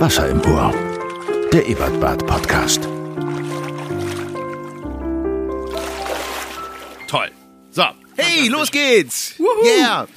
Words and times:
Wasser 0.00 0.30
im 0.30 0.40
Ohr. 0.46 0.72
Der 1.52 1.68
Ebertbad 1.68 2.26
Podcast. 2.26 2.84
Toll. 7.06 7.30
So, 7.70 7.82
hey, 8.16 8.48
los 8.48 8.70
geht's. 8.70 9.34
Yeah. 9.62 10.08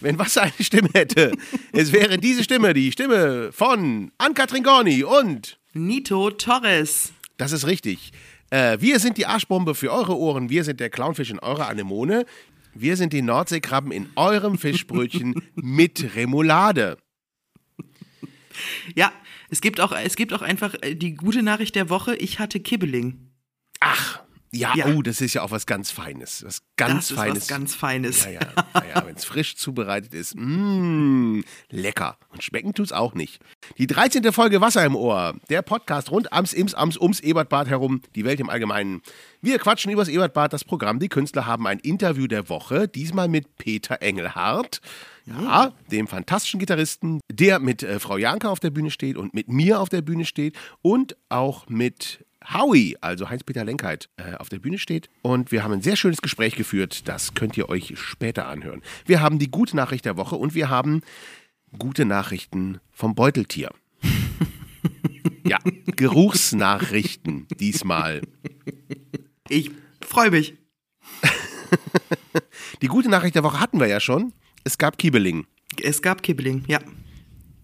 Wenn 0.00 0.18
Wasser 0.18 0.44
eine 0.44 0.52
Stimme 0.60 0.88
hätte, 0.94 1.32
es 1.72 1.92
wäre 1.92 2.16
diese 2.16 2.42
Stimme, 2.42 2.72
die 2.72 2.90
Stimme 2.90 3.52
von 3.52 4.12
Ann-Kathrin 4.16 4.62
Gorni 4.62 5.04
und 5.04 5.58
Nito 5.74 6.30
Torres. 6.30 7.12
Das 7.36 7.52
ist 7.52 7.66
richtig. 7.66 8.12
Äh, 8.48 8.78
wir 8.80 8.98
sind 8.98 9.18
die 9.18 9.26
Arschbombe 9.26 9.74
für 9.74 9.92
eure 9.92 10.16
Ohren. 10.16 10.48
Wir 10.48 10.64
sind 10.64 10.80
der 10.80 10.88
Clownfisch 10.88 11.28
in 11.30 11.38
eurer 11.38 11.68
Anemone. 11.68 12.24
Wir 12.72 12.96
sind 12.96 13.12
die 13.12 13.20
Nordseekrabben 13.20 13.92
in 13.92 14.08
eurem 14.16 14.56
Fischbrötchen 14.56 15.42
mit 15.54 16.16
Remoulade. 16.16 16.96
Ja, 18.94 19.12
es 19.50 19.60
gibt 19.60 19.80
auch, 19.80 19.92
es 19.92 20.16
gibt 20.16 20.32
auch 20.32 20.42
einfach 20.42 20.74
äh, 20.82 20.94
die 20.94 21.14
gute 21.14 21.42
Nachricht 21.42 21.74
der 21.74 21.90
Woche. 21.90 22.14
Ich 22.16 22.38
hatte 22.38 22.60
Kibbeling. 22.60 23.30
Ach, 23.80 24.20
ja, 24.50 24.72
Ja. 24.74 24.86
oh, 24.86 25.02
das 25.02 25.20
ist 25.20 25.34
ja 25.34 25.42
auch 25.42 25.50
was 25.50 25.66
ganz 25.66 25.90
Feines. 25.90 26.42
Was 26.44 26.62
ganz 26.76 27.08
das 27.08 27.16
Feines. 27.18 27.36
ist 27.38 27.42
was 27.44 27.48
ganz 27.48 27.74
Feines. 27.74 28.24
Ja, 28.24 28.30
ja, 28.30 28.40
ja, 28.74 28.84
ja 28.94 29.06
wenn 29.06 29.14
es 29.14 29.24
frisch 29.24 29.56
zubereitet 29.56 30.14
ist. 30.14 30.34
Mmm, 30.36 31.44
lecker. 31.68 32.16
Und 32.30 32.42
schmecken 32.42 32.72
tut's 32.72 32.92
auch 32.92 33.14
nicht. 33.14 33.40
Die 33.76 33.86
13. 33.86 34.32
Folge 34.32 34.60
Wasser 34.62 34.84
im 34.84 34.96
Ohr. 34.96 35.34
Der 35.50 35.60
Podcast 35.62 36.10
rund 36.10 36.32
ams, 36.32 36.54
ims, 36.54 36.74
ams, 36.74 36.96
ums 36.96 37.20
Ebertbad 37.20 37.68
herum. 37.68 38.00
Die 38.14 38.24
Welt 38.24 38.40
im 38.40 38.48
Allgemeinen. 38.48 39.02
Wir 39.42 39.58
quatschen 39.58 39.92
übers 39.92 40.08
Ebertbad, 40.08 40.52
das 40.52 40.64
Programm. 40.64 40.98
Die 40.98 41.08
Künstler 41.10 41.44
haben 41.44 41.66
ein 41.66 41.78
Interview 41.78 42.26
der 42.26 42.48
Woche. 42.48 42.88
Diesmal 42.88 43.28
mit 43.28 43.58
Peter 43.58 44.00
Engelhardt. 44.00 44.80
Ja, 45.28 45.72
dem 45.90 46.06
fantastischen 46.06 46.58
Gitarristen, 46.58 47.20
der 47.30 47.58
mit 47.58 47.82
äh, 47.82 47.98
Frau 48.00 48.16
Janka 48.16 48.48
auf 48.48 48.60
der 48.60 48.70
Bühne 48.70 48.90
steht 48.90 49.16
und 49.16 49.34
mit 49.34 49.48
mir 49.48 49.80
auf 49.80 49.88
der 49.88 50.02
Bühne 50.02 50.24
steht 50.24 50.56
und 50.82 51.16
auch 51.28 51.68
mit 51.68 52.24
Howie, 52.52 52.96
also 53.00 53.28
Heinz-Peter 53.28 53.64
Lenkheit, 53.64 54.08
äh, 54.16 54.34
auf 54.34 54.48
der 54.48 54.58
Bühne 54.58 54.78
steht. 54.78 55.10
Und 55.22 55.52
wir 55.52 55.64
haben 55.64 55.72
ein 55.72 55.82
sehr 55.82 55.96
schönes 55.96 56.22
Gespräch 56.22 56.54
geführt. 56.54 57.08
Das 57.08 57.34
könnt 57.34 57.56
ihr 57.58 57.68
euch 57.68 57.94
später 57.96 58.48
anhören. 58.48 58.82
Wir 59.06 59.20
haben 59.20 59.38
die 59.38 59.50
gute 59.50 59.76
Nachricht 59.76 60.04
der 60.04 60.16
Woche 60.16 60.36
und 60.36 60.54
wir 60.54 60.70
haben 60.70 61.02
gute 61.78 62.04
Nachrichten 62.04 62.80
vom 62.90 63.14
Beuteltier. 63.14 63.70
ja, 65.44 65.58
Geruchsnachrichten 65.96 67.48
diesmal. 67.58 68.22
Ich 69.48 69.70
freue 70.00 70.30
mich. 70.30 70.54
Die 72.82 72.86
gute 72.86 73.08
Nachricht 73.08 73.34
der 73.34 73.42
Woche 73.42 73.60
hatten 73.60 73.80
wir 73.80 73.88
ja 73.88 74.00
schon. 74.00 74.32
Es 74.68 74.76
gab 74.76 74.98
Kiebeling. 74.98 75.46
Es 75.82 76.02
gab 76.02 76.22
Kibbeling, 76.22 76.62
ja. 76.66 76.78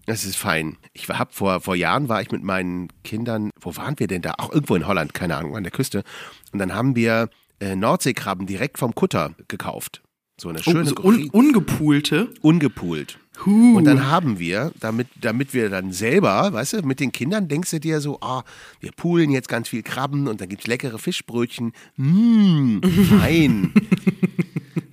Das 0.07 0.25
ist 0.25 0.37
fein. 0.37 0.77
Ich 0.93 1.07
war, 1.07 1.19
hab 1.19 1.35
vor, 1.35 1.61
vor 1.61 1.75
Jahren 1.75 2.09
war 2.09 2.19
ich 2.19 2.31
mit 2.31 2.41
meinen 2.41 2.87
Kindern, 3.03 3.51
wo 3.61 3.75
waren 3.75 3.99
wir 3.99 4.07
denn 4.07 4.23
da? 4.23 4.33
Auch 4.39 4.51
irgendwo 4.51 4.75
in 4.75 4.87
Holland, 4.87 5.13
keine 5.13 5.37
Ahnung, 5.37 5.55
an 5.55 5.61
der 5.61 5.71
Küste. 5.71 6.03
Und 6.51 6.57
dann 6.57 6.73
haben 6.73 6.95
wir 6.95 7.29
äh, 7.59 7.75
Nordseekrabben 7.75 8.47
direkt 8.47 8.79
vom 8.79 8.95
Kutter 8.95 9.35
gekauft. 9.47 10.01
So 10.41 10.49
eine 10.49 10.57
Oh, 10.57 10.63
schöne, 10.63 10.85
so 10.85 10.95
un 10.95 11.29
ungepoolte. 11.29 12.33
ungepoolt. 12.41 13.19
Huh. 13.45 13.77
Und 13.77 13.83
dann 13.83 14.07
haben 14.09 14.39
wir, 14.39 14.71
damit, 14.79 15.07
damit 15.21 15.53
wir 15.53 15.69
dann 15.69 15.91
selber, 15.91 16.53
weißt 16.53 16.73
du, 16.73 16.81
mit 16.81 16.99
den 16.99 17.11
Kindern 17.11 17.47
denkst 17.47 17.69
du 17.69 17.79
dir 17.79 18.01
so, 18.01 18.17
ah, 18.21 18.43
wir 18.79 18.91
poolen 18.93 19.29
jetzt 19.29 19.47
ganz 19.47 19.69
viel 19.69 19.83
Krabben 19.83 20.27
und 20.27 20.41
dann 20.41 20.49
gibt's 20.49 20.65
leckere 20.65 20.97
Fischbrötchen. 20.97 21.71
Mmh, 21.97 22.81
fein. 23.19 23.73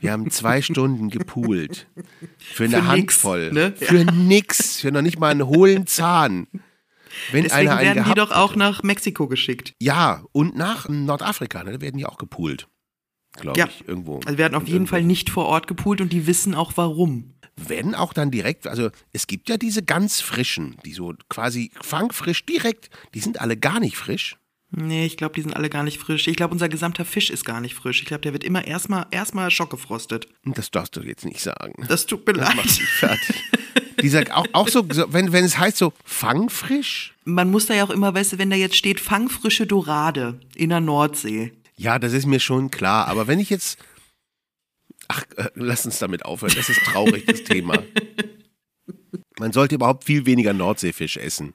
wir 0.02 0.12
haben 0.12 0.30
zwei 0.30 0.60
Stunden 0.62 1.08
gepoolt. 1.08 1.86
Für 2.38 2.64
eine 2.64 2.76
Für 2.82 2.82
nix, 2.82 2.88
Handvoll. 3.24 3.52
ne? 3.52 3.72
Für 3.76 4.04
nix. 4.04 4.80
Für 4.80 4.92
noch 4.92 5.02
nicht 5.02 5.18
mal 5.18 5.30
einen 5.30 5.46
hohlen 5.46 5.86
Zahn. 5.86 6.46
Wenn 7.30 7.44
Deswegen 7.44 7.68
einer 7.68 7.76
einen 7.76 7.94
werden 7.96 8.04
die 8.08 8.14
doch 8.14 8.30
auch 8.30 8.50
hätte. 8.50 8.58
nach 8.58 8.82
Mexiko 8.82 9.28
geschickt. 9.28 9.74
Ja, 9.80 10.24
und 10.32 10.56
nach 10.56 10.88
Nordafrika, 10.88 11.62
ne, 11.64 11.72
da 11.72 11.80
werden 11.80 11.98
die 11.98 12.06
auch 12.06 12.16
gepoolt. 12.18 12.68
Glaube 13.38 13.58
Ja. 13.58 13.66
ich, 13.66 13.86
irgendwo. 13.88 14.20
Also 14.26 14.38
werden 14.38 14.54
auf 14.54 14.62
jeden 14.64 14.74
Irgendwo. 14.74 14.90
Fall 14.90 15.04
nicht 15.04 15.30
vor 15.30 15.46
Ort 15.46 15.66
gepoolt 15.66 16.00
und 16.00 16.12
die 16.12 16.26
wissen 16.26 16.54
auch 16.54 16.72
warum. 16.76 17.34
wenn 17.56 17.94
auch 17.94 18.14
dann 18.14 18.30
direkt, 18.30 18.66
also 18.66 18.88
es 19.12 19.26
gibt 19.26 19.50
ja 19.50 19.58
diese 19.58 19.82
ganz 19.82 20.20
frischen, 20.22 20.76
die 20.86 20.94
so 20.94 21.12
quasi 21.28 21.70
fangfrisch 21.82 22.46
direkt, 22.46 22.88
die 23.14 23.20
sind 23.20 23.40
alle 23.42 23.58
gar 23.58 23.78
nicht 23.78 23.96
frisch. 23.98 24.36
Nee, 24.74 25.04
ich 25.04 25.18
glaube, 25.18 25.34
die 25.34 25.42
sind 25.42 25.54
alle 25.54 25.68
gar 25.68 25.82
nicht 25.82 25.98
frisch. 25.98 26.26
Ich 26.28 26.36
glaube, 26.36 26.52
unser 26.52 26.68
gesamter 26.70 27.04
Fisch 27.04 27.28
ist 27.28 27.44
gar 27.44 27.60
nicht 27.60 27.74
frisch. 27.74 28.00
Ich 28.00 28.06
glaube, 28.06 28.22
der 28.22 28.32
wird 28.32 28.42
immer 28.42 28.66
erstmal 28.66 29.06
erstmal 29.10 29.50
schockgefrostet. 29.50 30.28
Das 30.46 30.70
darfst 30.70 30.96
du 30.96 31.02
jetzt 31.02 31.26
nicht 31.26 31.40
sagen. 31.40 31.84
Das 31.88 32.06
tut 32.06 32.26
mir 32.26 32.32
Das 32.32 32.48
macht 32.54 32.56
leid. 32.56 32.64
dich 32.66 32.88
fertig. 32.88 33.36
Dieser, 34.00 34.24
auch, 34.36 34.46
auch 34.54 34.68
so, 34.68 34.84
so 34.90 35.12
wenn, 35.12 35.30
wenn 35.32 35.44
es 35.44 35.58
heißt 35.58 35.76
so 35.76 35.92
fangfrisch, 36.04 37.14
Man 37.24 37.50
muss 37.50 37.66
da 37.66 37.74
ja 37.74 37.84
auch 37.84 37.90
immer, 37.90 38.14
weißt 38.14 38.32
du, 38.32 38.38
wenn 38.38 38.48
da 38.50 38.56
jetzt 38.56 38.76
steht 38.76 38.98
fangfrische 38.98 39.66
Dorade 39.66 40.40
in 40.54 40.70
der 40.70 40.80
Nordsee. 40.80 41.52
ja, 41.76 41.98
das 41.98 42.14
ist 42.14 42.24
mir 42.26 42.40
schon 42.40 42.70
klar. 42.70 43.08
Aber 43.08 43.26
wenn 43.26 43.38
ich 43.38 43.50
jetzt, 43.50 43.78
ach, 45.08 45.24
äh, 45.36 45.50
lass 45.54 45.84
uns 45.84 45.98
damit 45.98 46.24
aufhören, 46.24 46.54
das 46.56 46.70
ist 46.70 46.80
traurig, 46.82 47.26
das 47.26 47.44
Thema. 47.44 47.82
Man 49.38 49.52
sollte 49.52 49.74
überhaupt 49.74 50.04
viel 50.04 50.24
weniger 50.24 50.54
Nordseefisch 50.54 51.18
essen. 51.18 51.52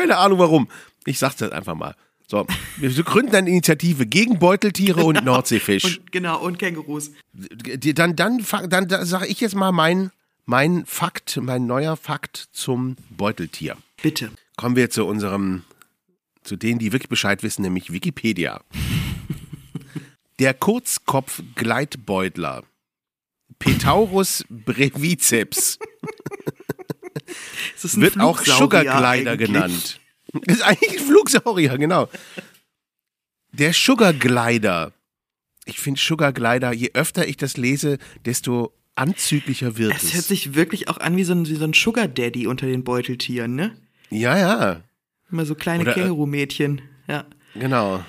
Keine 0.00 0.16
Ahnung 0.16 0.38
warum. 0.38 0.68
Ich 1.04 1.18
sag's 1.18 1.36
das 1.36 1.52
einfach 1.52 1.74
mal. 1.74 1.94
So, 2.26 2.46
wir 2.78 2.90
gründen 3.02 3.36
eine 3.36 3.50
Initiative 3.50 4.06
gegen 4.06 4.38
Beuteltiere 4.38 5.04
und 5.04 5.22
Nordseefisch. 5.24 5.98
Und, 5.98 6.10
genau, 6.10 6.40
und 6.40 6.58
Kängurus. 6.58 7.10
Dann, 7.34 8.16
dann, 8.16 8.42
dann, 8.46 8.88
dann 8.88 9.04
sage 9.04 9.26
ich 9.26 9.40
jetzt 9.40 9.54
mal 9.54 9.72
mein, 9.72 10.10
mein 10.46 10.86
Fakt, 10.86 11.38
mein 11.42 11.66
neuer 11.66 11.98
Fakt 11.98 12.48
zum 12.52 12.96
Beuteltier. 13.10 13.76
Bitte. 14.00 14.30
Kommen 14.56 14.74
wir 14.74 14.88
zu 14.88 15.04
unserem, 15.04 15.64
zu 16.44 16.56
denen, 16.56 16.78
die 16.78 16.92
wirklich 16.92 17.10
Bescheid 17.10 17.42
wissen, 17.42 17.60
nämlich 17.60 17.92
Wikipedia. 17.92 18.62
Der 20.38 20.54
Kurzkopf-Gleitbeutler. 20.54 22.62
Petaurus 23.58 24.46
breviceps 24.48 25.78
ist 27.84 27.96
ein 27.96 28.02
wird 28.02 28.20
auch 28.20 28.40
Sugar 28.44 28.82
Glider 28.82 29.32
eigentlich. 29.32 29.38
genannt. 29.48 30.00
Ist 30.46 30.62
eigentlich 30.62 31.00
ein 31.00 31.06
Flugsaurier, 31.06 31.76
genau. 31.76 32.08
Der 33.52 33.72
Sugar 33.72 34.12
Glider. 34.12 34.92
Ich 35.64 35.80
finde 35.80 36.00
Sugar 36.00 36.32
Glider, 36.32 36.72
je 36.72 36.90
öfter 36.94 37.26
ich 37.26 37.36
das 37.36 37.56
lese, 37.56 37.98
desto 38.24 38.72
anzüglicher 38.94 39.76
wird 39.76 39.94
Es 39.96 40.04
es. 40.04 40.14
hört 40.14 40.24
sich 40.24 40.54
wirklich 40.54 40.88
auch 40.88 40.98
an 40.98 41.16
wie 41.16 41.24
so 41.24 41.32
ein, 41.32 41.48
wie 41.48 41.54
so 41.56 41.64
ein 41.64 41.72
Sugar 41.72 42.06
Daddy 42.06 42.46
unter 42.46 42.66
den 42.66 42.84
Beuteltieren, 42.84 43.54
ne? 43.56 43.76
ja, 44.10 44.36
ja, 44.38 44.82
Immer 45.32 45.46
so 45.46 45.54
kleine 45.54 45.88
äh, 45.88 45.94
Känguru-Mädchen. 45.94 46.82
Ja. 47.08 47.24
genau. 47.54 48.04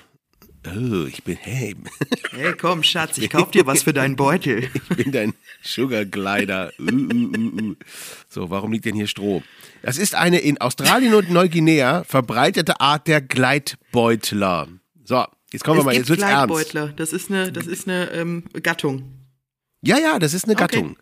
Oh, 0.67 1.05
ich 1.07 1.23
bin, 1.23 1.37
hey, 1.41 1.75
Hey, 2.31 2.53
komm, 2.53 2.83
Schatz, 2.91 3.17
ich 3.17 3.29
kauf 3.31 3.49
dir 3.51 3.65
was 3.65 3.81
für 3.83 3.93
deinen 3.93 4.15
Beutel. 4.17 4.69
ich 4.73 4.95
bin 4.95 5.11
dein 5.11 5.33
Sugar 5.63 6.05
Glider. 6.05 6.71
Uh, 6.79 6.83
uh, 6.83 6.87
uh, 6.89 7.61
uh. 7.71 7.75
So, 8.29 8.49
warum 8.51 8.71
liegt 8.71 8.85
denn 8.85 8.93
hier 8.95 9.07
Stroh? 9.07 9.41
Das 9.81 9.97
ist 9.97 10.13
eine 10.13 10.37
in 10.39 10.59
Australien 10.61 11.15
und 11.15 11.31
Neuguinea 11.31 12.03
verbreitete 12.03 12.79
Art 12.79 13.07
der 13.07 13.21
Gleitbeutler. 13.21 14.67
So, 15.03 15.25
jetzt 15.51 15.63
kommen 15.63 15.77
wir 15.77 15.81
es 15.81 15.85
mal, 15.85 15.91
gibt 15.93 16.07
jetzt 16.07 16.09
wird's 16.09 16.23
ernst. 16.23 16.47
Gleitbeutler. 16.53 16.93
Das 16.95 17.11
ist 17.13 17.31
eine, 17.31 17.51
das 17.51 17.65
ist 17.65 17.87
eine 17.87 18.11
ähm, 18.11 18.43
Gattung. 18.61 19.03
Ja, 19.81 19.97
ja, 19.97 20.19
das 20.19 20.35
ist 20.35 20.43
eine 20.45 20.53
Okay. 20.53 20.61
Gattung. 20.61 20.97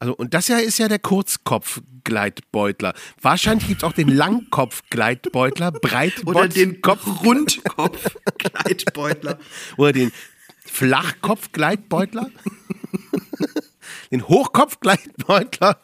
Also, 0.00 0.16
und 0.16 0.32
das 0.32 0.48
ja 0.48 0.56
ist 0.56 0.78
ja 0.78 0.88
der 0.88 0.98
Kurzkopf-Gleitbeutler. 0.98 2.94
Wahrscheinlich 3.20 3.68
gibt 3.68 3.82
es 3.82 3.88
auch 3.88 3.92
den 3.92 4.08
Langkopf-Gleitbeutler, 4.08 5.72
Breitbott 5.72 6.36
Oder 6.36 6.48
den 6.48 6.80
Kopf 6.80 7.06
Rundkopf-Gleitbeutler. 7.22 9.38
oder 9.76 9.92
den 9.92 10.10
Flachkopf-Gleitbeutler. 10.64 12.30
den 14.10 14.26
Hochkopf-Gleitbeutler. 14.26 15.82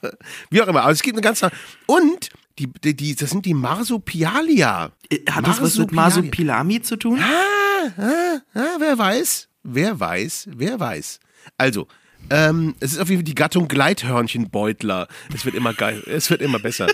Wie 0.48 0.62
auch 0.62 0.68
immer. 0.68 0.84
Also 0.84 0.92
es 0.92 1.02
gibt 1.02 1.16
eine 1.16 1.22
ganze. 1.22 1.50
Und 1.84 2.30
die, 2.58 2.72
die, 2.72 2.96
die, 2.96 3.14
das 3.14 3.28
sind 3.28 3.44
die 3.44 3.52
Marsupialia. 3.52 4.92
Äh, 5.10 5.30
Hat 5.30 5.46
das 5.46 5.60
was 5.60 5.76
mit 5.76 5.92
Masupilami 5.92 6.80
zu 6.80 6.96
tun? 6.96 7.20
Ah, 7.20 7.90
ah, 7.98 8.38
ah, 8.54 8.76
wer 8.78 8.96
weiß? 8.96 9.50
Wer 9.62 10.00
weiß? 10.00 10.48
Wer 10.56 10.80
weiß? 10.80 11.20
Also, 11.58 11.86
ähm, 12.30 12.74
es 12.80 12.92
ist 12.92 12.98
auf 12.98 13.08
jeden 13.08 13.20
Fall 13.20 13.24
die 13.24 13.34
Gattung 13.34 13.68
Gleithörnchenbeutler. 13.68 15.08
Es 15.34 15.44
wird 15.44 15.54
immer 15.54 15.74
geil. 15.74 16.02
Es 16.06 16.30
wird 16.30 16.42
immer 16.42 16.58
besser. 16.58 16.88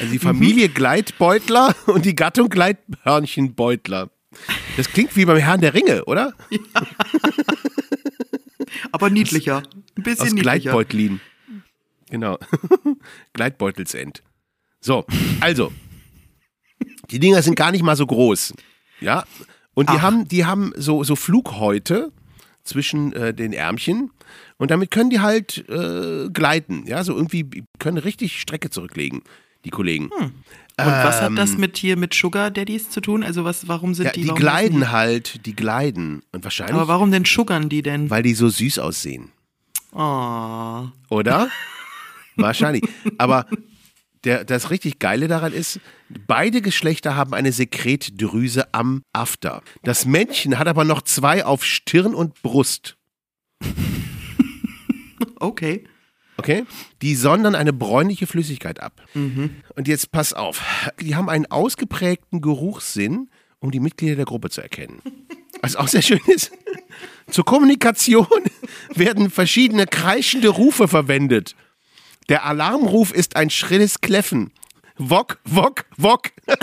Also 0.00 0.12
die 0.12 0.18
Familie 0.18 0.68
Gleitbeutler 0.68 1.74
und 1.86 2.04
die 2.04 2.14
Gattung 2.14 2.48
Gleithörnchenbeutler. 2.48 4.10
Das 4.76 4.90
klingt 4.90 5.16
wie 5.16 5.24
beim 5.24 5.38
Herrn 5.38 5.60
der 5.60 5.74
Ringe, 5.74 6.04
oder? 6.04 6.34
Aber 8.92 9.10
niedlicher. 9.10 9.62
Ein 9.96 10.02
bisschen 10.02 10.26
Aus 10.26 10.32
niedlicher. 10.32 10.60
Gleitbeutlin. 10.60 11.20
Genau. 12.10 12.38
Gleitbeutelsend. 13.32 14.22
So, 14.80 15.04
also. 15.40 15.72
Die 17.10 17.18
Dinger 17.18 17.42
sind 17.42 17.56
gar 17.56 17.72
nicht 17.72 17.82
mal 17.82 17.96
so 17.96 18.06
groß. 18.06 18.54
Ja. 19.00 19.24
Und 19.78 19.90
die 19.90 19.98
Ach. 19.98 20.02
haben, 20.02 20.26
die 20.26 20.44
haben 20.44 20.72
so, 20.76 21.04
so 21.04 21.14
Flughäute 21.14 22.10
zwischen 22.64 23.12
äh, 23.12 23.32
den 23.32 23.52
Ärmchen 23.52 24.10
und 24.56 24.72
damit 24.72 24.90
können 24.90 25.08
die 25.08 25.20
halt 25.20 25.64
äh, 25.68 26.28
gleiten. 26.30 26.84
Ja, 26.88 27.04
so 27.04 27.14
irgendwie 27.14 27.62
können 27.78 27.96
richtig 27.98 28.40
Strecke 28.40 28.70
zurücklegen, 28.70 29.22
die 29.64 29.70
Kollegen. 29.70 30.06
Und 30.10 30.32
was 30.76 31.22
hat 31.22 31.38
das 31.38 31.52
Ähm, 31.52 31.60
mit 31.60 31.76
hier 31.76 31.96
mit 31.96 32.12
Sugar 32.12 32.50
Daddies 32.50 32.90
zu 32.90 33.00
tun? 33.00 33.22
Also 33.22 33.44
was, 33.44 33.68
warum 33.68 33.94
sind 33.94 34.06
Ja, 34.06 34.10
die? 34.12 34.22
die 34.22 34.34
gleiten 34.34 34.90
halt, 34.90 35.46
die 35.46 35.54
gleiten. 35.54 36.22
Und 36.32 36.42
wahrscheinlich, 36.42 36.74
Aber 36.74 36.88
warum 36.88 37.12
denn 37.12 37.24
suggern 37.24 37.68
die 37.68 37.82
denn? 37.82 38.10
weil 38.10 38.24
die 38.24 38.34
so 38.34 38.48
süß 38.48 38.80
aussehen. 38.80 39.30
Oh. 39.92 40.86
Oder? 41.08 41.50
Wahrscheinlich. 42.36 42.82
Aber 43.16 43.46
der, 44.28 44.44
das 44.44 44.70
richtig 44.70 44.98
Geile 44.98 45.26
daran 45.26 45.54
ist, 45.54 45.80
beide 46.26 46.60
Geschlechter 46.60 47.16
haben 47.16 47.32
eine 47.32 47.50
Sekretdrüse 47.50 48.74
am 48.74 49.02
After. 49.14 49.62
Das 49.82 50.04
Männchen 50.04 50.58
hat 50.58 50.68
aber 50.68 50.84
noch 50.84 51.00
zwei 51.00 51.46
auf 51.46 51.64
Stirn 51.64 52.14
und 52.14 52.42
Brust. 52.42 52.96
Okay. 55.40 55.84
Okay? 56.36 56.66
Die 57.00 57.14
sondern 57.14 57.54
eine 57.54 57.72
bräunliche 57.72 58.26
Flüssigkeit 58.26 58.80
ab. 58.80 59.04
Und 59.76 59.86
jetzt 59.86 60.10
pass 60.10 60.32
auf. 60.32 60.90
Die 61.00 61.14
haben 61.14 61.28
einen 61.28 61.46
ausgeprägten 61.46 62.40
Geruchssinn, 62.40 63.30
um 63.60 63.70
die 63.70 63.78
Mitglieder 63.78 64.16
der 64.16 64.24
Gruppe 64.24 64.50
zu 64.50 64.60
erkennen. 64.60 65.00
Was 65.62 65.76
auch 65.76 65.86
sehr 65.86 66.02
schön 66.02 66.18
ist. 66.26 66.50
Zur 67.30 67.44
Kommunikation 67.44 68.26
werden 68.96 69.30
verschiedene 69.30 69.86
kreischende 69.86 70.48
Rufe 70.48 70.88
verwendet. 70.88 71.54
Der 72.28 72.44
Alarmruf 72.44 73.12
ist 73.12 73.36
ein 73.36 73.50
schrilles 73.50 74.00
Kläffen. 74.00 74.52
Wok, 74.98 75.38
wok, 75.44 75.84
wok. 75.96 76.30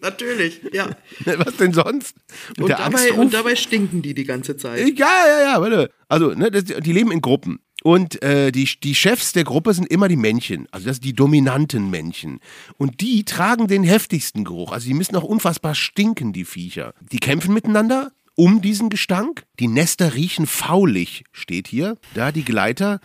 Natürlich, 0.00 0.60
ja. 0.72 0.96
Was 1.24 1.56
denn 1.56 1.72
sonst? 1.72 2.16
Und 2.58 2.70
dabei, 2.70 3.12
und 3.12 3.34
dabei 3.34 3.54
stinken 3.54 4.00
die 4.02 4.14
die 4.14 4.24
ganze 4.24 4.56
Zeit. 4.56 4.98
Ja, 4.98 5.26
ja, 5.26 5.42
ja, 5.42 5.60
warte. 5.60 5.90
Also, 6.08 6.30
ne, 6.30 6.50
das, 6.50 6.64
die 6.64 6.92
leben 6.92 7.12
in 7.12 7.20
Gruppen. 7.20 7.60
Und 7.82 8.22
äh, 8.22 8.52
die, 8.52 8.68
die 8.82 8.94
Chefs 8.94 9.32
der 9.32 9.44
Gruppe 9.44 9.72
sind 9.72 9.90
immer 9.90 10.08
die 10.08 10.16
Männchen, 10.16 10.66
also 10.70 10.86
das 10.86 10.96
sind 10.96 11.04
die 11.04 11.14
dominanten 11.14 11.88
Männchen. 11.88 12.40
Und 12.76 13.00
die 13.00 13.24
tragen 13.24 13.68
den 13.68 13.84
heftigsten 13.84 14.44
Geruch. 14.44 14.72
Also 14.72 14.86
die 14.86 14.94
müssen 14.94 15.16
auch 15.16 15.24
unfassbar 15.24 15.74
stinken, 15.74 16.32
die 16.32 16.44
Viecher. 16.44 16.92
Die 17.10 17.20
kämpfen 17.20 17.54
miteinander 17.54 18.12
um 18.40 18.62
diesen 18.62 18.88
Gestank. 18.88 19.44
Die 19.58 19.68
Nester 19.68 20.14
riechen 20.14 20.46
faulig, 20.46 21.24
steht 21.30 21.68
hier. 21.68 21.98
Da 22.14 22.32
die 22.32 22.44
Gleiter 22.44 23.00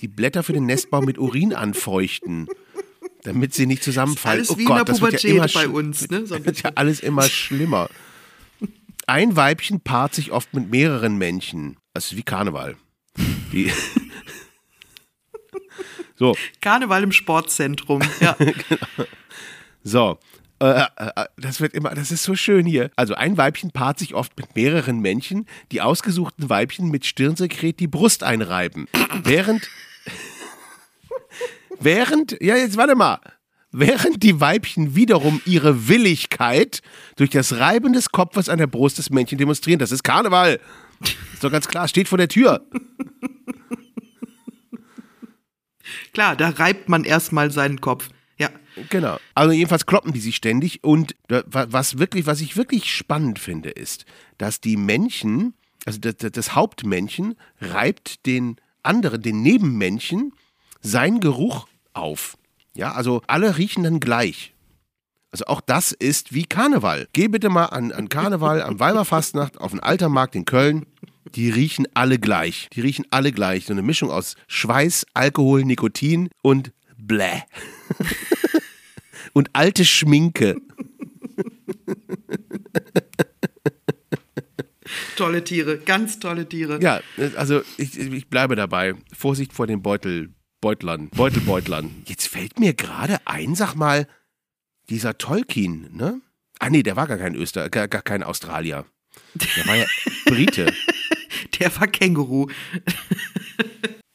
die 0.00 0.08
Blätter 0.08 0.42
für 0.42 0.52
den 0.52 0.66
Nestbau 0.66 1.00
mit 1.00 1.16
Urin 1.16 1.54
anfeuchten, 1.54 2.48
damit 3.22 3.54
sie 3.54 3.66
nicht 3.66 3.84
zusammenfallen. 3.84 4.38
Alles 4.38 4.50
oh 4.50 4.58
wie 4.58 4.62
in 4.62 4.68
Gott, 4.68 4.78
der 4.78 4.84
das 4.86 5.00
wird 5.00 5.22
ja 5.22 5.30
Pubertät 5.30 5.54
immer 5.54 5.72
bei 5.72 5.78
uns, 5.78 6.10
ne? 6.10 6.26
So 6.26 6.44
wird 6.44 6.62
ja 6.62 6.72
alles 6.74 6.98
immer 7.00 7.22
schlimmer. 7.22 7.88
Ein 9.06 9.36
Weibchen 9.36 9.80
paart 9.80 10.12
sich 10.14 10.32
oft 10.32 10.52
mit 10.54 10.68
mehreren 10.68 11.18
Männchen. 11.18 11.76
Das 11.92 12.06
ist 12.06 12.16
wie 12.16 12.24
Karneval. 12.24 12.76
Die 13.52 13.70
so, 16.16 16.36
Karneval 16.60 17.04
im 17.04 17.12
Sportzentrum. 17.12 18.02
Ja. 18.20 18.36
so. 19.84 20.18
Äh, 20.64 20.86
äh, 20.96 21.26
das 21.36 21.60
wird 21.60 21.74
immer, 21.74 21.90
das 21.90 22.10
ist 22.10 22.22
so 22.22 22.34
schön 22.34 22.64
hier. 22.64 22.90
Also 22.96 23.14
ein 23.14 23.36
Weibchen 23.36 23.70
paart 23.70 23.98
sich 23.98 24.14
oft 24.14 24.34
mit 24.38 24.56
mehreren 24.56 25.00
Männchen, 25.00 25.46
die 25.72 25.82
ausgesuchten 25.82 26.48
Weibchen 26.48 26.90
mit 26.90 27.04
Stirnsekret 27.04 27.80
die 27.80 27.86
Brust 27.86 28.22
einreiben. 28.22 28.88
Während, 29.22 29.68
während, 31.80 32.38
ja 32.40 32.56
jetzt 32.56 32.78
warte 32.78 32.94
mal, 32.94 33.18
während 33.72 34.22
die 34.22 34.40
Weibchen 34.40 34.94
wiederum 34.94 35.42
ihre 35.44 35.88
Willigkeit 35.88 36.80
durch 37.16 37.28
das 37.28 37.58
Reiben 37.58 37.92
des 37.92 38.10
Kopfes 38.10 38.48
an 38.48 38.56
der 38.56 38.66
Brust 38.66 38.96
des 38.96 39.10
Männchen 39.10 39.36
demonstrieren. 39.36 39.80
Das 39.80 39.92
ist 39.92 40.02
Karneval. 40.02 40.60
Ist 41.34 41.44
doch 41.44 41.52
ganz 41.52 41.68
klar, 41.68 41.88
steht 41.88 42.08
vor 42.08 42.16
der 42.16 42.28
Tür. 42.28 42.66
Klar, 46.14 46.36
da 46.36 46.48
reibt 46.50 46.88
man 46.88 47.04
erstmal 47.04 47.50
seinen 47.50 47.82
Kopf. 47.82 48.08
Ja. 48.38 48.50
Genau. 48.90 49.18
Also 49.34 49.52
jedenfalls 49.52 49.86
kloppen 49.86 50.12
die 50.12 50.20
sich 50.20 50.36
ständig 50.36 50.82
und 50.82 51.14
wa- 51.28 51.44
was 51.68 51.98
wirklich, 51.98 52.26
was 52.26 52.40
ich 52.40 52.56
wirklich 52.56 52.92
spannend 52.92 53.38
finde, 53.38 53.70
ist, 53.70 54.04
dass 54.38 54.60
die 54.60 54.76
Männchen, 54.76 55.54
also 55.86 55.98
das, 56.00 56.16
das- 56.32 56.54
Hauptmännchen 56.54 57.36
reibt 57.60 58.26
den 58.26 58.56
anderen, 58.82 59.22
den 59.22 59.42
Nebenmännchen, 59.42 60.32
seinen 60.80 61.20
Geruch 61.20 61.68
auf. 61.92 62.36
Ja, 62.74 62.92
also 62.92 63.22
alle 63.28 63.56
riechen 63.56 63.84
dann 63.84 64.00
gleich. 64.00 64.52
Also 65.30 65.46
auch 65.46 65.60
das 65.60 65.92
ist 65.92 66.32
wie 66.34 66.44
Karneval. 66.44 67.08
Geh 67.12 67.28
bitte 67.28 67.48
mal 67.48 67.66
an, 67.66 67.92
an 67.92 68.08
Karneval, 68.08 68.62
am 68.62 68.78
Weiberfastnacht, 68.80 69.58
auf 69.58 69.70
den 69.70 69.80
Altermarkt 69.80 70.34
in 70.36 70.44
Köln. 70.44 70.86
Die 71.34 71.50
riechen 71.50 71.86
alle 71.94 72.18
gleich. 72.18 72.68
Die 72.72 72.80
riechen 72.80 73.04
alle 73.10 73.32
gleich. 73.32 73.66
So 73.66 73.72
eine 73.72 73.82
Mischung 73.82 74.10
aus 74.10 74.36
Schweiß, 74.46 75.06
Alkohol, 75.14 75.64
Nikotin 75.64 76.28
und 76.42 76.72
Bläh. 77.06 77.42
und 79.32 79.50
alte 79.52 79.84
Schminke. 79.84 80.56
Tolle 85.16 85.44
Tiere, 85.44 85.78
ganz 85.78 86.18
tolle 86.18 86.48
Tiere. 86.48 86.80
Ja, 86.82 87.00
also 87.36 87.62
ich, 87.76 87.98
ich 87.98 88.28
bleibe 88.28 88.56
dabei. 88.56 88.94
Vorsicht 89.16 89.52
vor 89.52 89.66
den 89.66 89.82
Beutel, 89.82 90.34
Beutlern, 90.60 91.08
Beutelbeutlern. 91.10 92.02
Jetzt 92.06 92.28
fällt 92.28 92.58
mir 92.58 92.74
gerade 92.74 93.18
ein, 93.26 93.54
sag 93.54 93.74
mal, 93.74 94.08
dieser 94.88 95.16
Tolkien, 95.18 95.88
ne? 95.92 96.20
Ah 96.58 96.70
nee, 96.70 96.82
der 96.82 96.96
war 96.96 97.06
gar 97.06 97.18
kein 97.18 97.34
Öster, 97.34 97.68
gar, 97.70 97.88
gar 97.88 98.02
kein 98.02 98.22
Australier. 98.22 98.86
Der 99.34 99.66
war 99.66 99.76
ja 99.76 99.86
Brite. 100.26 100.72
Der 101.60 101.74
war 101.76 101.86
Känguru. 101.86 102.48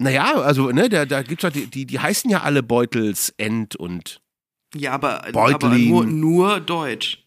Naja, 0.01 0.36
also, 0.36 0.72
ne, 0.72 0.88
da, 0.88 1.06
da 1.06 1.22
gibt's 1.22 1.42
doch, 1.42 1.51
die, 1.51 1.68
die, 1.68 1.86
die 1.86 2.00
heißen 2.00 2.31
ja 2.31 2.42
alle 2.42 2.63
Beutels, 2.63 3.34
End 3.38 3.75
und 3.75 4.22
Ja, 4.74 4.94
aber, 4.94 5.25
aber 5.25 5.69
nur, 5.78 6.06
nur 6.06 6.60
Deutsch. 6.62 7.25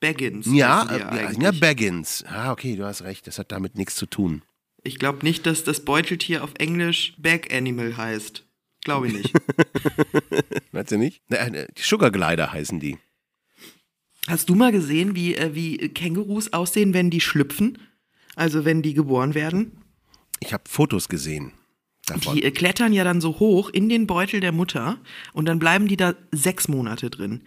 Baggins. 0.00 0.46
ja, 0.50 0.84
äh, 0.90 0.98
ja, 1.00 1.30
ja, 1.32 1.50
Baggins. 1.52 2.24
Ah, 2.26 2.52
okay, 2.52 2.76
du 2.76 2.84
hast 2.84 3.02
recht, 3.02 3.26
das 3.26 3.38
hat 3.38 3.52
damit 3.52 3.76
nichts 3.76 3.94
zu 3.96 4.06
tun. 4.06 4.42
Ich 4.82 4.98
glaube 4.98 5.24
nicht, 5.24 5.46
dass 5.46 5.64
das 5.64 5.84
Beuteltier 5.84 6.44
auf 6.44 6.50
Englisch 6.58 7.14
Bag 7.18 7.52
Animal 7.52 7.96
heißt. 7.96 8.44
Glaube 8.84 9.08
ich 9.08 9.14
nicht. 9.14 9.34
Weißt 10.72 10.90
du 10.90 10.98
nicht? 10.98 11.22
Äh, 11.30 11.68
die 11.76 11.82
Sugar 11.82 12.10
Glider 12.10 12.52
heißen 12.52 12.80
die. 12.80 12.98
Hast 14.26 14.50
du 14.50 14.54
mal 14.54 14.72
gesehen, 14.72 15.14
wie, 15.16 15.36
äh, 15.36 15.54
wie 15.54 15.76
Kängurus 15.88 16.52
aussehen, 16.52 16.92
wenn 16.92 17.08
die 17.08 17.22
schlüpfen? 17.22 17.78
Also 18.34 18.66
wenn 18.66 18.82
die 18.82 18.92
geboren 18.92 19.34
werden? 19.34 19.72
Ich 20.40 20.52
habe 20.52 20.64
Fotos 20.66 21.08
gesehen 21.08 21.52
davon. 22.06 22.36
Die 22.36 22.42
äh, 22.42 22.50
klettern 22.50 22.92
ja 22.92 23.04
dann 23.04 23.20
so 23.20 23.38
hoch 23.38 23.68
in 23.68 23.88
den 23.88 24.06
Beutel 24.06 24.40
der 24.40 24.52
Mutter 24.52 24.98
und 25.32 25.46
dann 25.46 25.58
bleiben 25.58 25.88
die 25.88 25.96
da 25.96 26.14
sechs 26.32 26.68
Monate 26.68 27.10
drin. 27.10 27.42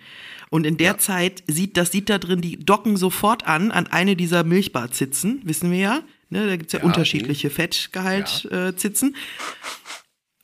Und 0.50 0.66
in 0.66 0.78
der 0.78 0.98
Zeit 0.98 1.44
sieht 1.48 1.78
das 1.78 1.92
sieht 1.92 2.10
da 2.10 2.18
drin, 2.18 2.42
die 2.42 2.58
docken 2.58 2.98
sofort 2.98 3.48
an 3.48 3.72
an 3.72 3.88
eine 3.88 4.16
dieser 4.16 4.44
Milchbarzitzen, 4.44 5.42
wissen 5.44 5.72
wir 5.72 5.80
ja. 5.80 6.02
Ne, 6.30 6.46
da 6.46 6.56
gibt's 6.58 6.74
ja, 6.74 6.80
Ja, 6.80 6.86
unterschiedliche 6.86 7.50
Fettgehalt-Zitzen. 7.50 8.52
Äh, 8.52 8.76
Zitzen. 8.76 9.16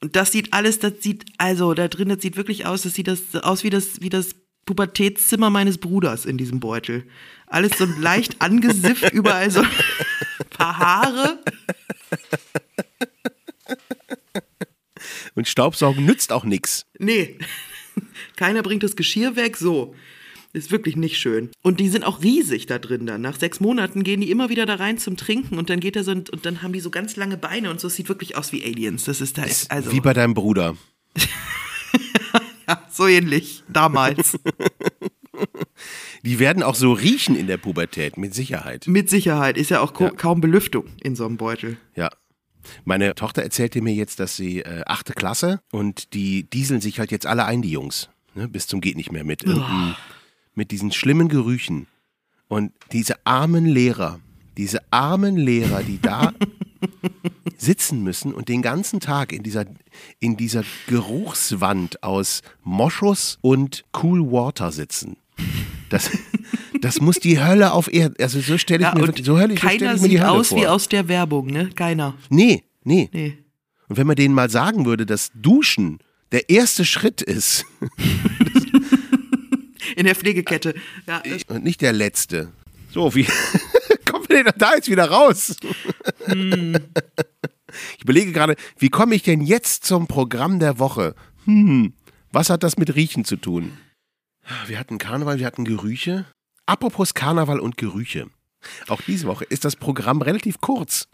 und 0.02 0.16
das 0.16 0.32
sieht 0.32 0.54
alles, 0.54 0.80
das 0.80 0.94
sieht, 1.02 1.26
also 1.38 1.74
da 1.74 1.88
drin, 1.88 2.10
das 2.10 2.22
sieht 2.22 2.38
wirklich 2.38 2.66
aus, 2.66 2.84
das 2.84 2.94
sieht 2.94 3.08
das 3.08 3.36
aus 3.36 3.64
wie 3.64 3.70
das, 3.70 4.02
wie 4.02 4.10
das 4.10 4.36
Pubertätszimmer 4.66 5.50
meines 5.50 5.78
Bruders 5.78 6.26
in 6.26 6.38
diesem 6.38 6.60
Beutel. 6.60 7.04
Alles 7.48 7.78
so 7.78 7.86
leicht 8.00 8.38
angesifft, 8.42 9.12
überall 9.12 9.52
so 9.52 9.62
ein 9.62 9.70
paar 10.50 10.78
Haare. 10.78 11.40
Und 15.36 15.48
Staubsaugen 15.48 16.06
nützt 16.06 16.32
auch 16.32 16.44
nichts. 16.46 16.86
Nee, 17.00 17.38
keiner 18.36 18.64
bringt 18.64 18.84
das 18.84 18.96
Geschirr 18.96 19.36
weg, 19.36 19.58
so. 19.58 19.96
Ist 20.56 20.70
wirklich 20.70 20.96
nicht 20.96 21.18
schön. 21.18 21.50
Und 21.64 21.80
die 21.80 21.90
sind 21.90 22.04
auch 22.04 22.22
riesig 22.22 22.68
da 22.68 22.78
drin 22.78 23.08
dann. 23.08 23.22
Nach 23.22 23.40
sechs 23.40 23.60
Monaten 23.60 24.04
gehen 24.04 24.22
die 24.22 24.30
immer 24.30 24.50
wieder 24.50 24.68
da 24.68 24.76
rein 24.76 25.00
zum 25.00 25.18
Trinken 25.18 25.58
und 25.58 25.72
dann 25.72 25.80
geht 25.80 25.96
er 25.96 26.04
so 26.04 26.12
und, 26.12 26.30
und 26.30 26.46
dann 26.46 26.62
haben 26.62 26.74
die 26.74 26.80
so 26.80 26.92
ganz 26.92 27.16
lange 27.16 27.38
Beine 27.38 27.72
und 27.72 27.80
so. 27.80 27.88
Es 27.88 27.96
sieht 27.96 28.08
wirklich 28.08 28.38
aus 28.38 28.52
wie 28.52 28.64
Aliens. 28.64 29.06
Das 29.06 29.20
ist 29.20 29.40
da, 29.40 29.46
also 29.70 29.92
Wie 29.92 30.00
bei 30.00 30.14
deinem 30.14 30.36
Bruder. 30.36 30.76
ja, 32.68 32.84
so 32.92 33.08
ähnlich 33.08 33.64
damals. 33.68 34.38
Die 36.24 36.40
werden 36.40 36.64
auch 36.64 36.76
so 36.76 36.94
riechen 36.94 37.36
in 37.36 37.48
der 37.48 37.58
Pubertät, 37.58 38.18
mit 38.18 38.34
Sicherheit. 38.34 38.88
Mit 38.88 39.10
Sicherheit 39.10 39.58
ist 39.58 39.72
ja 39.72 39.82
auch 39.82 40.00
Ja. 40.00 40.10
kaum 40.12 40.40
Belüftung 40.40 40.86
in 41.02 41.16
so 41.16 41.26
einem 41.26 41.38
Beutel. 41.38 41.78
Ja. 41.96 42.10
Meine 42.86 43.16
Tochter 43.16 43.44
erzählte 43.44 43.82
mir 43.82 43.94
jetzt, 43.94 44.20
dass 44.20 44.36
sie 44.36 44.60
äh, 44.60 44.84
achte 44.86 45.14
Klasse 45.14 45.62
und 45.72 46.14
die 46.14 46.44
dieseln 46.44 46.82
sich 46.82 47.00
halt 47.00 47.12
jetzt 47.12 47.26
alle 47.26 47.46
ein, 47.46 47.62
die 47.62 47.72
Jungs. 47.72 48.10
Ne, 48.36 48.48
bis 48.48 48.68
zum 48.68 48.82
geht 48.82 48.98
nicht 48.98 49.12
mehr 49.12 49.24
mit. 49.24 49.46
Mit 50.56 50.72
diesen 50.72 50.92
schlimmen 50.92 51.30
Gerüchen. 51.30 51.88
Und 52.48 52.72
diese 52.92 53.26
armen 53.26 53.66
Lehrer, 53.66 54.20
diese 54.58 54.80
armen 54.92 55.38
Lehrer, 55.38 55.84
die 55.84 56.00
da 56.00 56.34
sitzen 57.58 58.04
müssen 58.04 58.34
und 58.34 58.50
den 58.50 58.62
ganzen 58.62 59.00
Tag 59.00 59.32
in 59.32 59.44
dieser, 59.44 59.66
in 60.20 60.38
dieser 60.38 60.64
Geruchswand 60.88 62.04
aus 62.04 62.42
Moschus 62.64 63.38
und 63.42 63.86
Cool 64.02 64.32
Water 64.32 64.72
sitzen. 64.72 65.18
Das, 65.90 66.12
Das 66.84 67.00
muss 67.00 67.20
die 67.20 67.42
Hölle 67.42 67.72
auf 67.72 67.92
Erden. 67.94 68.16
Also 68.20 68.42
so 68.42 68.58
stelle 68.58 68.82
ich 68.82 68.88
Ja, 68.88 68.94
mir, 68.96 69.14
so 69.24 69.40
höllisch 69.40 69.62
so 69.62 69.68
stell 69.68 69.80
keiner 69.80 69.96
ich 69.96 70.02
mir 70.02 70.10
die 70.10 70.16
sieht 70.16 70.22
Hölle 70.24 70.32
aus 70.32 70.50
vor. 70.50 70.58
wie 70.60 70.68
aus 70.68 70.90
der 70.90 71.08
Werbung, 71.08 71.48
ne? 71.48 71.70
Keiner. 71.76 72.16
nee, 72.30 72.64
nee, 72.84 73.10
Nee. 73.14 73.38
Und 73.88 73.96
wenn 73.98 74.06
man 74.08 74.16
denen 74.18 74.36
mal 74.36 74.50
sagen 74.50 74.86
würde, 74.86 75.06
dass 75.06 75.32
Duschen 75.34 76.00
der 76.34 76.50
erste 76.50 76.84
Schritt 76.84 77.22
ist 77.22 77.66
In 79.96 80.06
der 80.06 80.16
Pflegekette. 80.16 80.74
Ja, 81.08 81.22
und 81.48 81.64
nicht 81.64 81.80
der 81.82 81.94
letzte. 81.94 82.52
So, 82.92 83.16
wie 83.16 83.26
kommen 84.10 84.26
wir 84.28 84.44
denn 84.44 84.54
da 84.58 84.76
jetzt 84.76 84.90
wieder 84.90 85.10
raus? 85.10 85.56
Ich 87.98 88.04
überlege 88.04 88.32
gerade, 88.34 88.56
wie 88.78 88.90
komme 88.90 89.16
ich 89.16 89.24
denn 89.24 89.42
jetzt 89.42 89.84
zum 89.84 90.06
Programm 90.06 90.60
der 90.60 90.78
Woche? 90.78 91.16
Hm, 91.46 91.94
was 92.32 92.52
hat 92.52 92.62
das 92.62 92.78
mit 92.78 92.94
Riechen 92.94 93.26
zu 93.26 93.36
tun? 93.36 93.72
Wir 94.68 94.78
hatten 94.78 95.00
Karneval, 95.00 95.40
wir 95.40 95.48
hatten 95.48 95.66
Gerüche. 95.66 96.26
Apropos 96.66 97.14
Karneval 97.14 97.60
und 97.60 97.78
Gerüche. 97.78 98.28
Auch 98.88 99.02
diese 99.02 99.28
Woche 99.28 99.44
ist 99.46 99.66
das 99.66 99.76
Programm 99.76 100.22
relativ 100.22 100.62
kurz. 100.62 101.08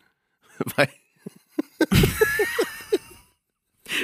Weil, 0.75 0.89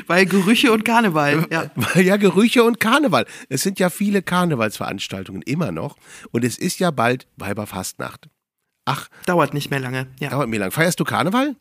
Weil 0.08 0.26
Gerüche 0.26 0.72
und 0.72 0.84
Karneval. 0.84 1.46
Ja. 1.52 1.70
weil 1.76 2.04
ja 2.06 2.18
Gerüche 2.18 2.64
und 2.64 2.80
Karneval. 2.80 3.26
Es 3.50 3.62
sind 3.62 3.80
ja 3.80 3.90
viele 3.90 4.22
Karnevalsveranstaltungen 4.24 5.42
immer 5.44 5.72
noch. 5.72 5.98
Und 6.32 6.44
es 6.44 6.58
ist 6.58 6.80
ja 6.80 6.90
bald 6.92 7.28
Weiberfastnacht. 7.38 8.30
Ach, 8.86 9.10
Dauert 9.26 9.54
nicht 9.54 9.70
mehr 9.70 9.80
lange. 9.80 10.08
Ja. 10.20 10.30
dauert 10.30 10.50
mir 10.50 10.60
lang. 10.60 10.72
Feierst 10.72 11.00
du 11.00 11.04
Karneval? 11.04 11.56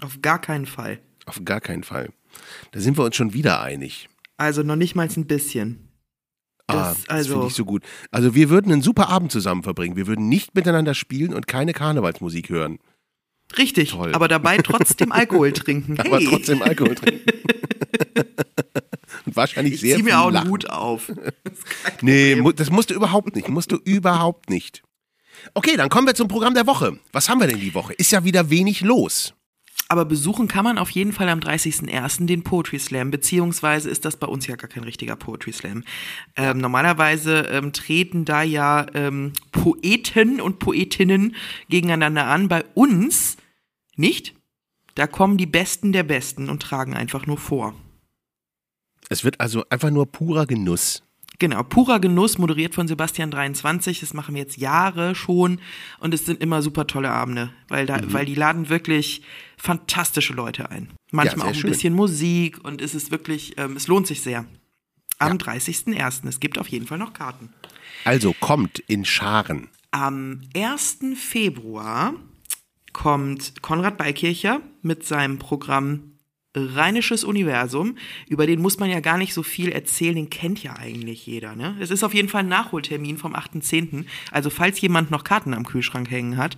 Auf 0.00 0.20
gar 0.22 0.40
keinen 0.40 0.66
Fall. 0.66 1.00
Auf 1.26 1.40
gar 1.44 1.60
keinen 1.60 1.84
Fall. 1.84 2.10
Da 2.72 2.80
sind 2.80 2.98
wir 2.98 3.04
uns 3.04 3.16
schon 3.16 3.32
wieder 3.32 3.60
einig. 3.60 4.08
Also 4.36 4.62
noch 4.62 4.76
nicht 4.76 4.94
mal 4.94 5.08
ein 5.08 5.26
bisschen. 5.26 5.89
Ah, 6.70 6.88
Das- 6.90 6.96
das 7.04 7.08
also- 7.08 7.32
finde 7.34 7.46
ich 7.48 7.54
so 7.54 7.64
gut. 7.64 7.82
Also 8.10 8.34
wir 8.34 8.50
würden 8.50 8.72
einen 8.72 8.82
super 8.82 9.08
Abend 9.08 9.32
zusammen 9.32 9.62
verbringen. 9.62 9.96
Wir 9.96 10.06
würden 10.06 10.28
nicht 10.28 10.54
miteinander 10.54 10.94
spielen 10.94 11.34
und 11.34 11.46
keine 11.46 11.72
Karnevalsmusik 11.72 12.48
hören. 12.48 12.78
Richtig. 13.58 13.90
Toll. 13.90 14.14
Aber 14.14 14.28
dabei 14.28 14.58
trotzdem 14.58 15.10
Alkohol 15.12 15.52
trinken. 15.52 15.96
Hey. 16.00 16.06
Aber 16.06 16.20
trotzdem 16.20 16.62
Alkohol 16.62 16.94
trinken. 16.94 17.22
und 19.26 19.36
wahrscheinlich 19.36 19.74
ich 19.74 19.80
sehr 19.80 19.96
zieh 19.96 20.02
viel 20.02 20.12
mir 20.12 20.20
auch 20.20 20.32
einen. 20.32 20.48
Hut 20.48 20.68
auf. 20.70 21.10
Nee, 22.02 22.36
mu- 22.36 22.52
das 22.52 22.70
musst 22.70 22.90
du 22.90 22.94
überhaupt 22.94 23.34
nicht. 23.36 23.48
Musst 23.48 23.72
du 23.72 23.76
überhaupt 23.76 24.48
nicht. 24.50 24.82
Okay, 25.54 25.76
dann 25.76 25.88
kommen 25.88 26.06
wir 26.06 26.14
zum 26.14 26.28
Programm 26.28 26.54
der 26.54 26.66
Woche. 26.66 26.98
Was 27.12 27.28
haben 27.28 27.40
wir 27.40 27.46
denn 27.46 27.60
die 27.60 27.74
Woche? 27.74 27.92
Ist 27.94 28.12
ja 28.12 28.24
wieder 28.24 28.50
wenig 28.50 28.80
los. 28.82 29.34
Aber 29.90 30.04
besuchen 30.04 30.46
kann 30.46 30.62
man 30.62 30.78
auf 30.78 30.90
jeden 30.90 31.12
Fall 31.12 31.28
am 31.28 31.40
30.01. 31.40 32.26
den 32.26 32.44
Poetry 32.44 32.78
Slam, 32.78 33.10
beziehungsweise 33.10 33.90
ist 33.90 34.04
das 34.04 34.16
bei 34.16 34.28
uns 34.28 34.46
ja 34.46 34.54
gar 34.54 34.68
kein 34.68 34.84
richtiger 34.84 35.16
Poetry 35.16 35.52
Slam. 35.52 35.82
Ähm, 36.36 36.58
normalerweise 36.58 37.40
ähm, 37.50 37.72
treten 37.72 38.24
da 38.24 38.44
ja 38.44 38.86
ähm, 38.94 39.32
Poeten 39.50 40.40
und 40.40 40.60
Poetinnen 40.60 41.34
gegeneinander 41.68 42.26
an. 42.26 42.46
Bei 42.46 42.64
uns 42.74 43.36
nicht. 43.96 44.36
Da 44.94 45.08
kommen 45.08 45.38
die 45.38 45.46
Besten 45.46 45.90
der 45.90 46.04
Besten 46.04 46.48
und 46.50 46.62
tragen 46.62 46.94
einfach 46.94 47.26
nur 47.26 47.38
vor. 47.38 47.74
Es 49.08 49.24
wird 49.24 49.40
also 49.40 49.64
einfach 49.70 49.90
nur 49.90 50.06
purer 50.06 50.46
Genuss. 50.46 51.02
Genau, 51.40 51.62
purer 51.62 52.00
Genuss, 52.00 52.36
moderiert 52.36 52.74
von 52.74 52.86
Sebastian 52.86 53.30
23. 53.30 54.00
Das 54.00 54.12
machen 54.12 54.34
wir 54.34 54.42
jetzt 54.42 54.58
Jahre 54.58 55.14
schon 55.14 55.58
und 55.98 56.12
es 56.12 56.26
sind 56.26 56.42
immer 56.42 56.60
super 56.60 56.86
tolle 56.86 57.10
Abende, 57.10 57.50
weil, 57.68 57.86
da, 57.86 57.98
weil 58.12 58.26
die 58.26 58.34
laden 58.34 58.68
wirklich 58.68 59.22
fantastische 59.56 60.34
Leute 60.34 60.70
ein. 60.70 60.90
Manchmal 61.10 61.36
sehr 61.36 61.44
auch 61.44 61.48
ein 61.48 61.54
schön. 61.54 61.70
bisschen 61.70 61.94
Musik 61.94 62.62
und 62.62 62.82
es 62.82 62.94
ist 62.94 63.10
wirklich, 63.10 63.54
ähm, 63.56 63.74
es 63.74 63.88
lohnt 63.88 64.06
sich 64.06 64.20
sehr. 64.20 64.44
Am 65.18 65.38
30.01. 65.38 66.28
Es 66.28 66.40
gibt 66.40 66.58
auf 66.58 66.68
jeden 66.68 66.86
Fall 66.86 66.98
noch 66.98 67.14
Karten. 67.14 67.48
Also 68.04 68.34
kommt 68.38 68.78
in 68.78 69.06
Scharen. 69.06 69.68
Am 69.92 70.42
1. 70.54 70.98
Februar 71.16 72.14
kommt 72.92 73.62
Konrad 73.62 73.96
Beikircher 73.96 74.60
mit 74.82 75.06
seinem 75.06 75.38
Programm 75.38 76.09
Rheinisches 76.54 77.22
Universum. 77.24 77.96
Über 78.28 78.46
den 78.46 78.60
muss 78.60 78.78
man 78.78 78.90
ja 78.90 79.00
gar 79.00 79.18
nicht 79.18 79.34
so 79.34 79.42
viel 79.42 79.70
erzählen, 79.70 80.14
den 80.16 80.30
kennt 80.30 80.62
ja 80.62 80.76
eigentlich 80.76 81.26
jeder. 81.26 81.54
Ne? 81.54 81.76
Es 81.80 81.90
ist 81.90 82.02
auf 82.02 82.12
jeden 82.14 82.28
Fall 82.28 82.40
ein 82.42 82.48
Nachholtermin 82.48 83.18
vom 83.18 83.34
8.10. 83.34 84.04
Also 84.30 84.50
falls 84.50 84.80
jemand 84.80 85.10
noch 85.10 85.24
Karten 85.24 85.54
am 85.54 85.64
Kühlschrank 85.64 86.10
hängen 86.10 86.36
hat, 86.36 86.56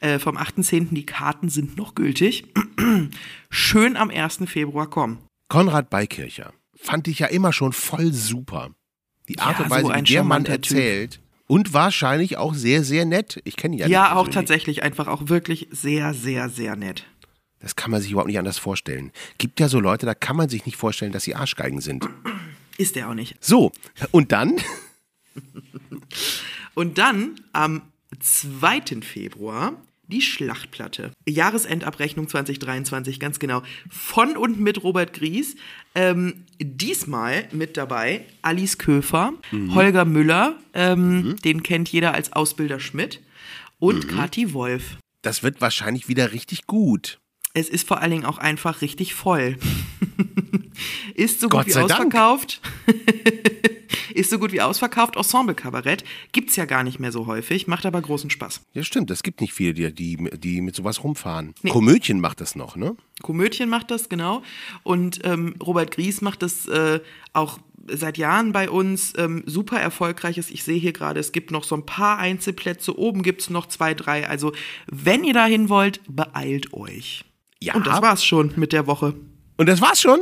äh, 0.00 0.18
vom 0.18 0.36
8.10. 0.36 0.94
die 0.94 1.06
Karten 1.06 1.48
sind 1.50 1.76
noch 1.76 1.94
gültig. 1.94 2.44
Schön 3.50 3.96
am 3.96 4.10
1. 4.10 4.40
Februar 4.46 4.88
kommen. 4.88 5.18
Konrad 5.48 5.90
Beikircher 5.90 6.52
fand 6.76 7.08
ich 7.08 7.18
ja 7.20 7.26
immer 7.26 7.52
schon 7.52 7.72
voll 7.72 8.12
super. 8.12 8.70
Die 9.28 9.38
Art 9.38 9.58
Ja, 9.58 9.64
und 9.64 9.70
Weise, 9.70 9.82
so 9.86 9.88
wie 9.88 9.92
der 9.92 9.94
Mann 9.94 10.06
charmanter 10.06 10.60
Typ. 10.60 10.76
erzählt. 10.76 11.20
Und 11.46 11.74
wahrscheinlich 11.74 12.38
auch 12.38 12.54
sehr, 12.54 12.84
sehr 12.84 13.04
nett. 13.04 13.40
Ich 13.44 13.56
kenne 13.56 13.76
ihn 13.76 13.80
ja, 13.80 13.86
Ja, 13.86 14.04
auch 14.12 14.24
persönlich. 14.24 14.34
tatsächlich 14.34 14.82
einfach 14.82 15.08
auch 15.08 15.28
wirklich 15.28 15.68
sehr, 15.70 16.14
sehr, 16.14 16.48
sehr 16.48 16.74
nett. 16.74 17.04
Das 17.64 17.76
kann 17.76 17.90
man 17.90 18.02
sich 18.02 18.10
überhaupt 18.10 18.28
nicht 18.28 18.38
anders 18.38 18.58
vorstellen. 18.58 19.10
Gibt 19.38 19.58
ja 19.58 19.68
so 19.68 19.80
Leute, 19.80 20.04
da 20.04 20.14
kann 20.14 20.36
man 20.36 20.50
sich 20.50 20.66
nicht 20.66 20.76
vorstellen, 20.76 21.12
dass 21.12 21.24
sie 21.24 21.34
Arschgeigen 21.34 21.80
sind. 21.80 22.06
Ist 22.76 22.96
er 22.96 23.08
auch 23.08 23.14
nicht. 23.14 23.36
So, 23.40 23.72
und 24.10 24.32
dann? 24.32 24.60
Und 26.74 26.98
dann 26.98 27.40
am 27.52 27.82
2. 28.18 29.00
Februar 29.02 29.74
die 30.08 30.20
Schlachtplatte. 30.20 31.12
Jahresendabrechnung 31.26 32.28
2023, 32.28 33.18
ganz 33.18 33.38
genau. 33.38 33.62
Von 33.88 34.36
und 34.36 34.60
mit 34.60 34.82
Robert 34.82 35.14
Gries. 35.14 35.56
Ähm, 35.94 36.44
diesmal 36.60 37.48
mit 37.52 37.76
dabei 37.76 38.26
Alice 38.42 38.76
Köfer, 38.76 39.32
Holger 39.70 40.04
Müller, 40.04 40.58
ähm, 40.74 41.36
den 41.44 41.62
kennt 41.62 41.88
jeder 41.88 42.12
als 42.12 42.32
Ausbilder 42.32 42.80
Schmidt, 42.80 43.20
und 43.78 44.08
Kathi 44.08 44.52
Wolf. 44.52 44.98
Das 45.22 45.42
wird 45.42 45.60
wahrscheinlich 45.60 46.06
wieder 46.08 46.32
richtig 46.32 46.66
gut. 46.66 47.18
Es 47.56 47.68
ist 47.68 47.86
vor 47.86 48.00
allen 48.00 48.10
Dingen 48.10 48.24
auch 48.24 48.38
einfach 48.38 48.82
richtig 48.82 49.14
voll. 49.14 49.56
ist 51.14 51.40
so 51.40 51.48
Gott 51.48 51.66
gut 51.66 51.74
wie 51.74 51.78
ausverkauft. 51.78 52.60
ist 54.14 54.30
so 54.30 54.40
gut 54.40 54.50
wie 54.50 54.60
ausverkauft. 54.60 55.14
Ensemble-Kabarett 55.14 56.02
gibt's 56.32 56.56
ja 56.56 56.64
gar 56.64 56.82
nicht 56.82 56.98
mehr 56.98 57.12
so 57.12 57.28
häufig, 57.28 57.68
macht 57.68 57.86
aber 57.86 58.02
großen 58.02 58.28
Spaß. 58.28 58.60
Ja, 58.72 58.82
stimmt. 58.82 59.08
Es 59.12 59.22
gibt 59.22 59.40
nicht 59.40 59.52
viele, 59.52 59.72
die, 59.72 59.94
die, 59.94 60.30
die 60.36 60.60
mit 60.62 60.74
sowas 60.74 61.04
rumfahren. 61.04 61.54
Nee. 61.62 61.70
Komödien 61.70 62.18
macht 62.18 62.40
das 62.40 62.56
noch, 62.56 62.74
ne? 62.74 62.96
Komödien 63.22 63.68
macht 63.68 63.92
das, 63.92 64.08
genau. 64.08 64.42
Und 64.82 65.20
ähm, 65.22 65.54
Robert 65.62 65.92
Gries 65.92 66.22
macht 66.22 66.42
das 66.42 66.66
äh, 66.66 66.98
auch 67.34 67.58
seit 67.86 68.18
Jahren 68.18 68.50
bei 68.50 68.68
uns 68.68 69.12
ähm, 69.16 69.44
super 69.46 69.78
erfolgreiches. 69.78 70.50
Ich 70.50 70.64
sehe 70.64 70.80
hier 70.80 70.92
gerade, 70.92 71.20
es 71.20 71.30
gibt 71.30 71.52
noch 71.52 71.62
so 71.62 71.76
ein 71.76 71.86
paar 71.86 72.18
Einzelplätze. 72.18 72.98
Oben 72.98 73.22
gibt's 73.22 73.48
noch 73.48 73.66
zwei, 73.66 73.94
drei. 73.94 74.28
Also, 74.28 74.52
wenn 74.86 75.22
ihr 75.22 75.34
dahin 75.34 75.68
wollt, 75.68 76.00
beeilt 76.08 76.72
euch. 76.72 77.24
Ja. 77.64 77.74
Und 77.74 77.86
das 77.86 78.00
war's 78.02 78.24
schon 78.24 78.52
mit 78.56 78.72
der 78.72 78.86
Woche. 78.86 79.14
Und 79.56 79.68
das 79.68 79.80
war's 79.80 80.00
schon? 80.00 80.18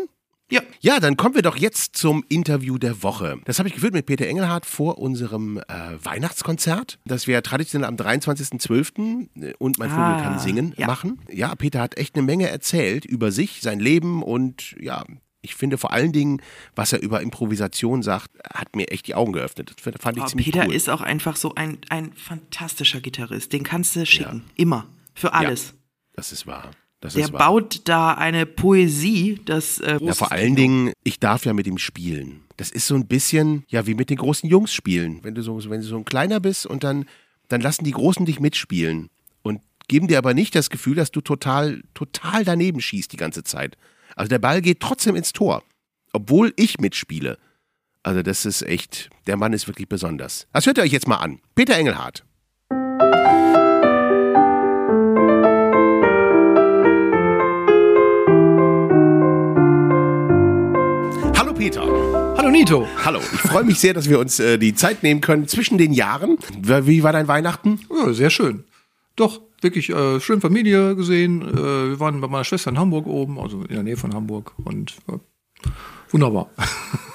Ja. 0.51 0.61
Ja, 0.81 1.01
dann 1.01 1.17
kommen 1.17 1.35
wir 1.35 1.41
doch 1.43 1.57
jetzt 1.57 1.97
zum 1.97 2.25
Interview 2.29 2.77
der 2.77 3.03
Woche. 3.03 3.39
Das 3.47 3.59
habe 3.59 3.69
ich 3.71 3.75
geführt 3.75 3.95
mit 3.95 4.05
Peter 4.05 4.27
Engelhardt 4.27 4.67
vor 4.67 4.99
unserem 4.99 5.57
äh, 5.59 5.63
Weihnachtskonzert, 6.03 6.99
das 7.07 7.27
wir 7.27 7.43
traditionell 7.43 7.89
am 7.89 7.97
23.12. 7.97 9.55
und 9.59 9.79
Mein 9.79 9.89
Vogel 9.91 10.05
Ah, 10.05 10.21
kann 10.23 10.39
singen 10.39 10.75
ja. 10.77 10.87
machen. 10.87 11.21
Ja, 11.31 11.55
Peter 11.55 11.81
hat 11.81 11.97
echt 11.97 12.15
eine 12.17 12.23
Menge 12.25 12.49
erzählt 12.49 13.05
über 13.07 13.33
sich, 13.33 13.61
sein 13.63 13.81
Leben 13.81 14.23
und 14.23 14.77
ja, 14.79 15.05
ich 15.41 15.55
finde 15.55 15.79
vor 15.79 15.93
allen 15.93 16.13
Dingen, 16.13 16.43
was 16.77 16.93
er 16.93 17.01
über 17.03 17.21
Improvisation 17.23 18.03
sagt, 18.03 18.31
hat 18.53 18.77
mir 18.77 18.89
echt 18.91 19.07
die 19.07 19.15
Augen 19.15 19.33
geöffnet. 19.33 19.73
Das 19.75 19.95
fand 20.01 20.17
ich 20.17 20.23
Aber 20.23 20.31
ziemlich 20.31 20.51
Peter 20.53 20.67
cool. 20.67 20.75
ist 20.75 20.89
auch 20.91 21.01
einfach 21.01 21.37
so 21.37 21.55
ein, 21.55 21.79
ein 21.89 22.13
fantastischer 22.13 23.01
Gitarrist. 23.01 23.53
Den 23.53 23.63
kannst 23.65 23.97
du 23.97 24.05
schicken. 24.07 24.45
Immer. 24.57 24.87
Für 25.15 25.33
alles. 25.33 25.75
das 26.15 26.31
ist 26.33 26.47
wahr. 26.47 26.71
Das 27.03 27.15
Der 27.15 27.27
baut 27.29 27.81
da 27.87 28.15
eine 28.15 28.47
Poesie, 28.47 29.41
das. 29.45 29.81
Äh, 29.81 29.99
Ja, 30.01 30.15
vor 30.15 30.31
allen 30.31 30.55
Dingen, 30.55 30.93
ich 31.03 31.19
darf 31.19 31.45
ja 31.45 31.53
mit 31.53 31.67
ihm 31.67 31.77
spielen. 31.79 32.45
Das 32.57 32.71
ist 32.71 32.87
so 32.87 32.95
ein 32.95 33.09
bisschen, 33.09 33.65
ja, 33.67 33.89
wie 33.89 33.95
mit 33.95 34.09
den 34.09 34.19
großen 34.19 34.49
Jungs 34.49 34.73
spielen. 34.73 35.19
Wenn 35.23 35.35
du 35.35 35.43
so, 35.43 35.59
wenn 35.69 35.81
du 35.81 35.87
so 35.87 35.97
ein 35.97 36.05
kleiner 36.05 36.39
bist 36.39 36.65
und 36.65 36.85
dann, 36.85 37.07
dann 37.49 37.61
lassen 37.61 37.83
die 37.83 37.91
Großen 37.91 38.25
dich 38.25 38.39
mitspielen 38.39 39.11
und 39.43 39.61
geben 39.89 40.07
dir 40.07 40.17
aber 40.19 40.33
nicht 40.33 40.55
das 40.55 40.71
Gefühl, 40.71 40.95
dass 40.95 41.11
du 41.11 41.21
total, 41.21 41.83
total 41.93 42.45
daneben 42.45 42.81
schießt 42.81 43.13
die 43.13 43.17
ganze 43.17 43.43
Zeit. 43.43 43.77
Also 44.15 44.29
der 44.29 44.39
Ball 44.39 44.63
geht 44.63 44.79
trotzdem 44.79 45.17
ins 45.17 45.33
Tor, 45.33 45.65
obwohl 46.13 46.53
ich 46.55 46.79
mitspiele. 46.79 47.37
Also 48.05 48.23
das 48.23 48.47
ist 48.47 48.63
echt, 48.63 49.11
der 49.27 49.37
Mann 49.37 49.53
ist 49.53 49.67
wirklich 49.67 49.89
besonders. 49.89 50.47
Das 50.53 50.67
hört 50.67 50.79
ihr 50.79 50.85
euch 50.85 50.93
jetzt 50.93 51.09
mal 51.09 51.17
an. 51.17 51.41
Peter 51.57 51.77
Engelhardt. 51.77 52.25
Hallo 62.37 62.51
Nito. 62.51 62.87
Hallo, 63.05 63.21
ich 63.21 63.41
freue 63.41 63.65
mich 63.65 63.79
sehr, 63.79 63.95
dass 63.95 64.09
wir 64.09 64.19
uns 64.19 64.41
äh, 64.41 64.59
die 64.59 64.75
Zeit 64.75 65.03
nehmen 65.03 65.21
können 65.21 65.47
zwischen 65.49 65.79
den 65.79 65.93
Jahren. 65.93 66.39
Wie 66.61 67.03
war 67.03 67.13
dein 67.13 67.29
Weihnachten? 67.29 67.81
Ja, 67.91 68.13
sehr 68.13 68.31
schön. 68.31 68.65
Doch, 69.17 69.41
wirklich 69.61 69.91
äh, 69.91 70.21
schön 70.21 70.41
Familie 70.41 70.97
gesehen. 70.97 71.43
Äh, 71.43 71.91
wir 71.91 72.01
waren 72.01 72.21
bei 72.21 72.29
meiner 72.29 72.45
Schwester 72.45 72.71
in 72.71 72.79
Hamburg 72.79 73.07
oben, 73.07 73.39
also 73.39 73.63
in 73.63 73.75
der 73.75 73.83
Nähe 73.83 73.97
von 73.97 74.15
Hamburg. 74.15 74.53
Und 74.65 74.97
äh, 75.09 75.19
wunderbar. 76.11 76.51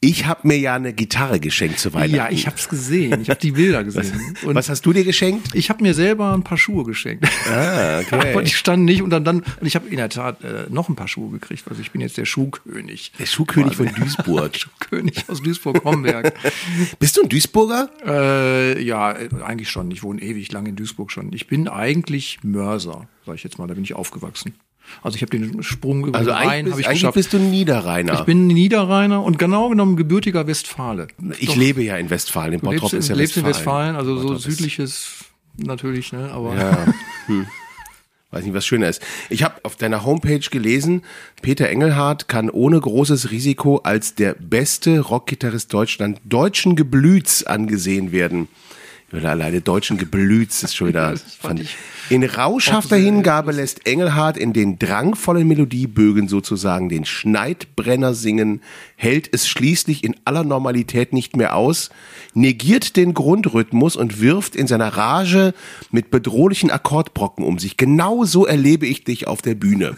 Ich 0.00 0.26
habe 0.26 0.46
mir 0.46 0.56
ja 0.56 0.76
eine 0.76 0.92
Gitarre 0.92 1.40
geschenkt 1.40 1.80
zu 1.80 1.92
Weihnachten. 1.92 2.14
Ja, 2.14 2.30
ich 2.30 2.46
hab's 2.46 2.68
gesehen. 2.68 3.20
Ich 3.20 3.30
habe 3.30 3.40
die 3.40 3.50
Bilder 3.50 3.82
gesehen. 3.82 4.36
Und 4.44 4.54
Was 4.54 4.68
hast 4.68 4.86
du 4.86 4.92
dir 4.92 5.02
geschenkt? 5.02 5.48
ich 5.56 5.70
habe 5.70 5.82
mir 5.82 5.92
selber 5.92 6.34
ein 6.34 6.44
paar 6.44 6.56
Schuhe 6.56 6.84
geschenkt. 6.84 7.26
Ah, 7.50 8.02
Aber 8.12 8.42
die 8.44 8.52
standen 8.52 8.84
nicht 8.84 9.02
und 9.02 9.10
dann, 9.10 9.24
dann 9.24 9.38
und 9.40 9.66
ich 9.66 9.74
habe 9.74 9.88
in 9.88 9.96
der 9.96 10.08
Tat 10.08 10.44
äh, 10.44 10.66
noch 10.70 10.88
ein 10.88 10.94
paar 10.94 11.08
Schuhe 11.08 11.32
gekriegt. 11.32 11.64
Also 11.68 11.82
ich 11.82 11.90
bin 11.90 12.00
jetzt 12.00 12.16
der 12.16 12.26
Schuhkönig. 12.26 13.10
Der 13.18 13.26
Schuhkönig 13.26 13.74
von 13.74 13.86
Quasi. 13.86 14.00
Duisburg. 14.00 14.56
Schuhkönig 14.60 15.24
aus 15.28 15.42
Duisburg-Homberg. 15.42 16.32
Bist 17.00 17.16
du 17.16 17.22
ein 17.22 17.28
Duisburger? 17.28 17.90
äh, 18.06 18.80
ja, 18.80 19.08
eigentlich 19.44 19.68
schon. 19.68 19.90
Ich 19.90 20.04
wohne 20.04 20.22
ewig 20.22 20.52
lang 20.52 20.66
in 20.66 20.76
Duisburg 20.76 21.10
schon. 21.10 21.32
Ich 21.32 21.48
bin 21.48 21.66
eigentlich 21.66 22.38
Mörser, 22.44 23.08
sag 23.26 23.34
ich 23.34 23.42
jetzt 23.42 23.58
mal. 23.58 23.66
Da 23.66 23.74
bin 23.74 23.82
ich 23.82 23.94
aufgewachsen. 23.94 24.54
Also 25.02 25.16
ich 25.16 25.22
habe 25.22 25.36
den 25.38 25.62
Sprung 25.62 26.06
über 26.06 26.18
Also 26.18 26.30
den 26.30 26.36
eigentlich, 26.36 26.50
Rhein 26.50 26.64
bist, 26.66 26.78
ich 26.80 26.86
eigentlich 26.86 27.00
geschafft. 27.00 27.14
bist 27.14 27.32
du 27.32 27.36
ein 27.38 27.50
Niederrheiner. 27.50 28.14
ich 28.14 28.20
bin 28.20 28.46
Niederrheiner 28.46 29.22
und 29.22 29.38
genau 29.38 29.68
genommen 29.68 29.96
gebürtiger 29.96 30.46
Westfale. 30.46 31.08
ich 31.38 31.54
lebe 31.56 31.82
ja 31.82 31.96
in 31.96 32.10
Westfalen. 32.10 32.54
In 32.54 32.60
Du 32.60 32.66
Bottrop 32.66 32.92
lebst, 32.92 32.94
ist 32.94 33.08
ja 33.08 33.14
lebst 33.14 33.36
in 33.36 33.44
Westfalen. 33.44 33.94
Westfalen, 33.94 33.96
also 33.96 34.16
so 34.16 34.22
Bottrop 34.28 34.38
ist- 34.38 34.44
südliches 34.56 35.08
natürlich, 35.56 36.12
ne? 36.12 36.30
Aber 36.32 36.54
Ja. 36.56 36.86
Hm. 37.26 37.46
Weiß 38.30 38.44
nicht, 38.44 38.52
was 38.52 38.66
schöner 38.66 38.90
ist. 38.90 39.00
Ich 39.30 39.42
habe 39.42 39.54
auf 39.62 39.76
deiner 39.76 40.04
Homepage 40.04 40.40
gelesen, 40.50 41.02
Peter 41.40 41.66
Engelhardt 41.70 42.28
kann 42.28 42.50
ohne 42.50 42.78
großes 42.78 43.30
Risiko 43.30 43.78
als 43.78 44.16
der 44.16 44.34
beste 44.34 45.00
Rockgitarrist 45.00 45.72
Deutschland 45.72 46.20
deutschen 46.26 46.76
Geblüts 46.76 47.44
angesehen 47.44 48.12
werden. 48.12 48.48
Oder 49.12 49.30
alleine 49.30 49.60
deutschen 49.60 49.98
Geblüts 49.98 50.62
ist 50.62 50.76
schon 50.76 50.88
wieder. 50.88 51.14
Fand 51.40 51.60
ich 51.60 51.76
in 52.10 52.24
rauschhafter 52.24 52.96
Hingabe 52.96 53.52
lässt 53.52 53.86
Engelhardt 53.86 54.38
in 54.38 54.54
den 54.54 54.78
drangvollen 54.78 55.46
Melodiebögen 55.46 56.26
sozusagen 56.26 56.88
den 56.88 57.04
Schneidbrenner 57.04 58.14
singen, 58.14 58.62
hält 58.96 59.28
es 59.32 59.46
schließlich 59.46 60.04
in 60.04 60.16
aller 60.24 60.42
Normalität 60.42 61.12
nicht 61.12 61.36
mehr 61.36 61.54
aus, 61.54 61.90
negiert 62.32 62.96
den 62.96 63.12
Grundrhythmus 63.12 63.94
und 63.94 64.22
wirft 64.22 64.56
in 64.56 64.66
seiner 64.66 64.88
Rage 64.88 65.52
mit 65.90 66.10
bedrohlichen 66.10 66.70
Akkordbrocken 66.70 67.44
um 67.44 67.58
sich. 67.58 67.76
Genau 67.76 68.24
so 68.24 68.46
erlebe 68.46 68.86
ich 68.86 69.04
dich 69.04 69.26
auf 69.26 69.42
der 69.42 69.54
Bühne. 69.54 69.96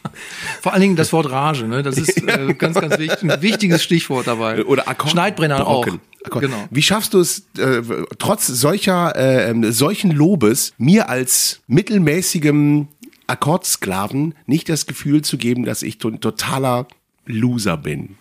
vor 0.60 0.72
allen 0.72 0.82
Dingen 0.82 0.96
das 0.96 1.12
Wort 1.12 1.28
Rage, 1.30 1.66
ne? 1.66 1.82
Das 1.82 1.98
ist 1.98 2.22
äh, 2.28 2.54
ganz, 2.54 2.80
ganz 2.80 2.98
wichtig, 2.98 3.28
ein 3.28 3.42
wichtiges 3.42 3.82
Stichwort 3.82 4.28
dabei. 4.28 4.64
Oder 4.64 4.86
Akkord 4.86 5.10
Schneidbrenner 5.10 5.66
auch. 5.66 5.86
Genau. 6.28 6.68
Wie 6.70 6.82
schaffst 6.82 7.14
du 7.14 7.20
es, 7.20 7.46
äh, 7.58 7.82
trotz 8.18 8.46
solcher, 8.46 9.14
äh, 9.16 9.50
ähm, 9.50 9.70
solchen 9.72 10.10
Lobes, 10.10 10.72
mir 10.78 11.08
als 11.08 11.60
mittelmäßigem 11.66 12.88
Akkordsklaven 13.26 14.34
nicht 14.46 14.68
das 14.68 14.86
Gefühl 14.86 15.22
zu 15.22 15.38
geben, 15.38 15.64
dass 15.64 15.82
ich 15.82 16.02
ein 16.04 16.20
totaler 16.20 16.86
Loser 17.26 17.76
bin? 17.76 18.16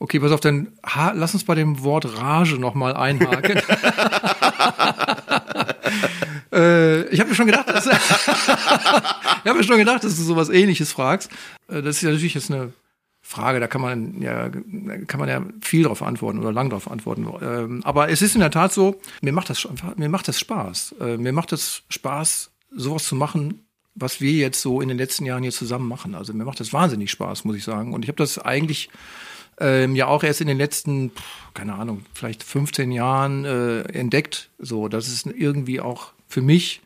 Okay, 0.00 0.20
pass 0.20 0.30
auf, 0.30 0.40
dann 0.40 0.68
ha 0.86 1.10
lass 1.12 1.34
uns 1.34 1.42
bei 1.42 1.56
dem 1.56 1.82
Wort 1.82 2.18
Rage 2.18 2.56
nochmal 2.56 2.94
einhaken. 2.94 3.56
äh, 6.52 7.02
ich 7.08 7.18
habe 7.18 7.30
mir 7.30 7.34
schon 7.34 7.46
gedacht, 7.46 7.68
dass, 7.68 7.86
ich 7.86 7.92
habe 7.92 9.54
mir 9.54 9.64
schon 9.64 9.78
gedacht, 9.78 10.04
dass 10.04 10.16
du 10.16 10.22
sowas 10.22 10.50
ähnliches 10.50 10.92
fragst. 10.92 11.32
Äh, 11.68 11.82
das 11.82 11.96
ist 11.96 12.02
ja 12.02 12.10
natürlich 12.10 12.34
jetzt 12.34 12.52
eine 12.52 12.72
Frage, 13.28 13.60
da 13.60 13.66
kann 13.66 13.82
man 13.82 14.22
ja, 14.22 14.48
kann 15.06 15.20
man 15.20 15.28
ja 15.28 15.42
viel 15.60 15.82
drauf 15.82 16.02
antworten 16.02 16.38
oder 16.38 16.50
lang 16.50 16.70
drauf 16.70 16.90
antworten. 16.90 17.28
Ähm, 17.42 17.82
aber 17.84 18.08
es 18.08 18.22
ist 18.22 18.34
in 18.34 18.40
der 18.40 18.50
Tat 18.50 18.72
so, 18.72 19.02
mir 19.20 19.34
macht 19.34 19.50
das, 19.50 19.68
mir 19.96 20.08
macht 20.08 20.28
das 20.28 20.40
Spaß. 20.40 20.94
Äh, 20.98 21.18
mir 21.18 21.34
macht 21.34 21.52
es 21.52 21.82
Spaß, 21.90 22.50
sowas 22.74 23.04
zu 23.04 23.16
machen, 23.16 23.66
was 23.94 24.22
wir 24.22 24.32
jetzt 24.32 24.62
so 24.62 24.80
in 24.80 24.88
den 24.88 24.96
letzten 24.96 25.26
Jahren 25.26 25.42
hier 25.42 25.52
zusammen 25.52 25.88
machen. 25.88 26.14
Also 26.14 26.32
mir 26.32 26.46
macht 26.46 26.58
das 26.58 26.72
wahnsinnig 26.72 27.10
Spaß, 27.10 27.44
muss 27.44 27.56
ich 27.56 27.64
sagen. 27.64 27.92
Und 27.92 28.02
ich 28.02 28.08
habe 28.08 28.16
das 28.16 28.38
eigentlich 28.38 28.88
ähm, 29.60 29.94
ja 29.94 30.06
auch 30.06 30.22
erst 30.22 30.40
in 30.40 30.46
den 30.46 30.56
letzten, 30.56 31.12
keine 31.52 31.74
Ahnung, 31.74 32.06
vielleicht 32.14 32.42
15 32.42 32.90
Jahren 32.92 33.44
äh, 33.44 33.82
entdeckt, 33.92 34.48
so 34.58 34.88
dass 34.88 35.06
es 35.06 35.26
irgendwie 35.26 35.82
auch 35.82 36.12
für 36.28 36.40
mich 36.40 36.80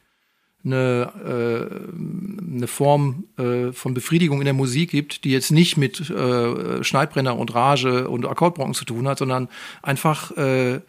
eine, 0.65 1.13
äh, 1.25 2.55
eine 2.55 2.67
Form 2.67 3.25
äh, 3.37 3.73
von 3.73 3.95
Befriedigung 3.95 4.39
in 4.41 4.45
der 4.45 4.55
Musik 4.55 4.91
gibt, 4.91 5.25
die 5.25 5.31
jetzt 5.31 5.51
nicht 5.51 5.77
mit 5.77 6.09
äh, 6.11 6.85
Schneidbrenner 6.85 7.37
und 7.37 7.55
Rage 7.55 8.09
und 8.09 8.27
Akkordbrocken 8.27 8.75
zu 8.75 8.85
tun 8.85 9.09
hat, 9.09 9.19
sondern 9.19 9.49
einfach 9.83 10.31
äh, 10.37 10.81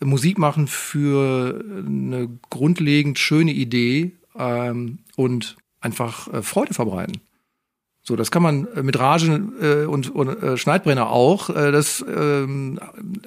Musik 0.00 0.38
machen 0.38 0.66
für 0.66 1.64
eine 1.64 2.28
grundlegend 2.50 3.18
schöne 3.18 3.52
Idee 3.52 4.12
ähm, 4.38 4.98
und 5.16 5.56
einfach 5.80 6.32
äh, 6.32 6.42
Freude 6.42 6.74
verbreiten. 6.74 7.20
So, 8.02 8.14
das 8.14 8.30
kann 8.30 8.42
man 8.42 8.68
äh, 8.74 8.82
mit 8.82 8.98
Rage 8.98 9.42
äh, 9.60 9.86
und, 9.86 10.14
und 10.14 10.28
äh, 10.42 10.56
Schneidbrenner 10.56 11.10
auch. 11.10 11.50
Äh, 11.50 11.72
das 11.72 12.04
ähm, 12.08 12.78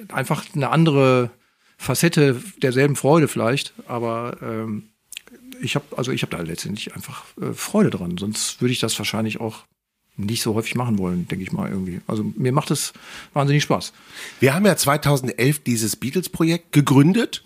einfach 0.08 0.44
eine 0.54 0.70
andere 0.70 1.30
Facette 1.76 2.40
derselben 2.62 2.96
Freude 2.96 3.26
vielleicht, 3.26 3.74
aber 3.88 4.36
ähm, 4.42 4.89
ich 5.60 5.74
habe 5.74 5.84
also 5.96 6.12
ich 6.12 6.22
habe 6.22 6.36
da 6.36 6.42
letztendlich 6.42 6.94
einfach 6.94 7.24
äh, 7.40 7.52
Freude 7.52 7.90
dran. 7.90 8.16
Sonst 8.18 8.60
würde 8.60 8.72
ich 8.72 8.80
das 8.80 8.98
wahrscheinlich 8.98 9.40
auch 9.40 9.64
nicht 10.16 10.42
so 10.42 10.54
häufig 10.54 10.74
machen 10.74 10.98
wollen, 10.98 11.26
denke 11.28 11.44
ich 11.44 11.52
mal 11.52 11.70
irgendwie. 11.70 12.00
Also 12.06 12.30
mir 12.36 12.52
macht 12.52 12.70
es 12.70 12.92
wahnsinnig 13.32 13.62
Spaß. 13.62 13.94
Wir 14.38 14.52
haben 14.54 14.66
ja 14.66 14.76
2011 14.76 15.60
dieses 15.60 15.96
Beatles-Projekt 15.96 16.72
gegründet 16.72 17.42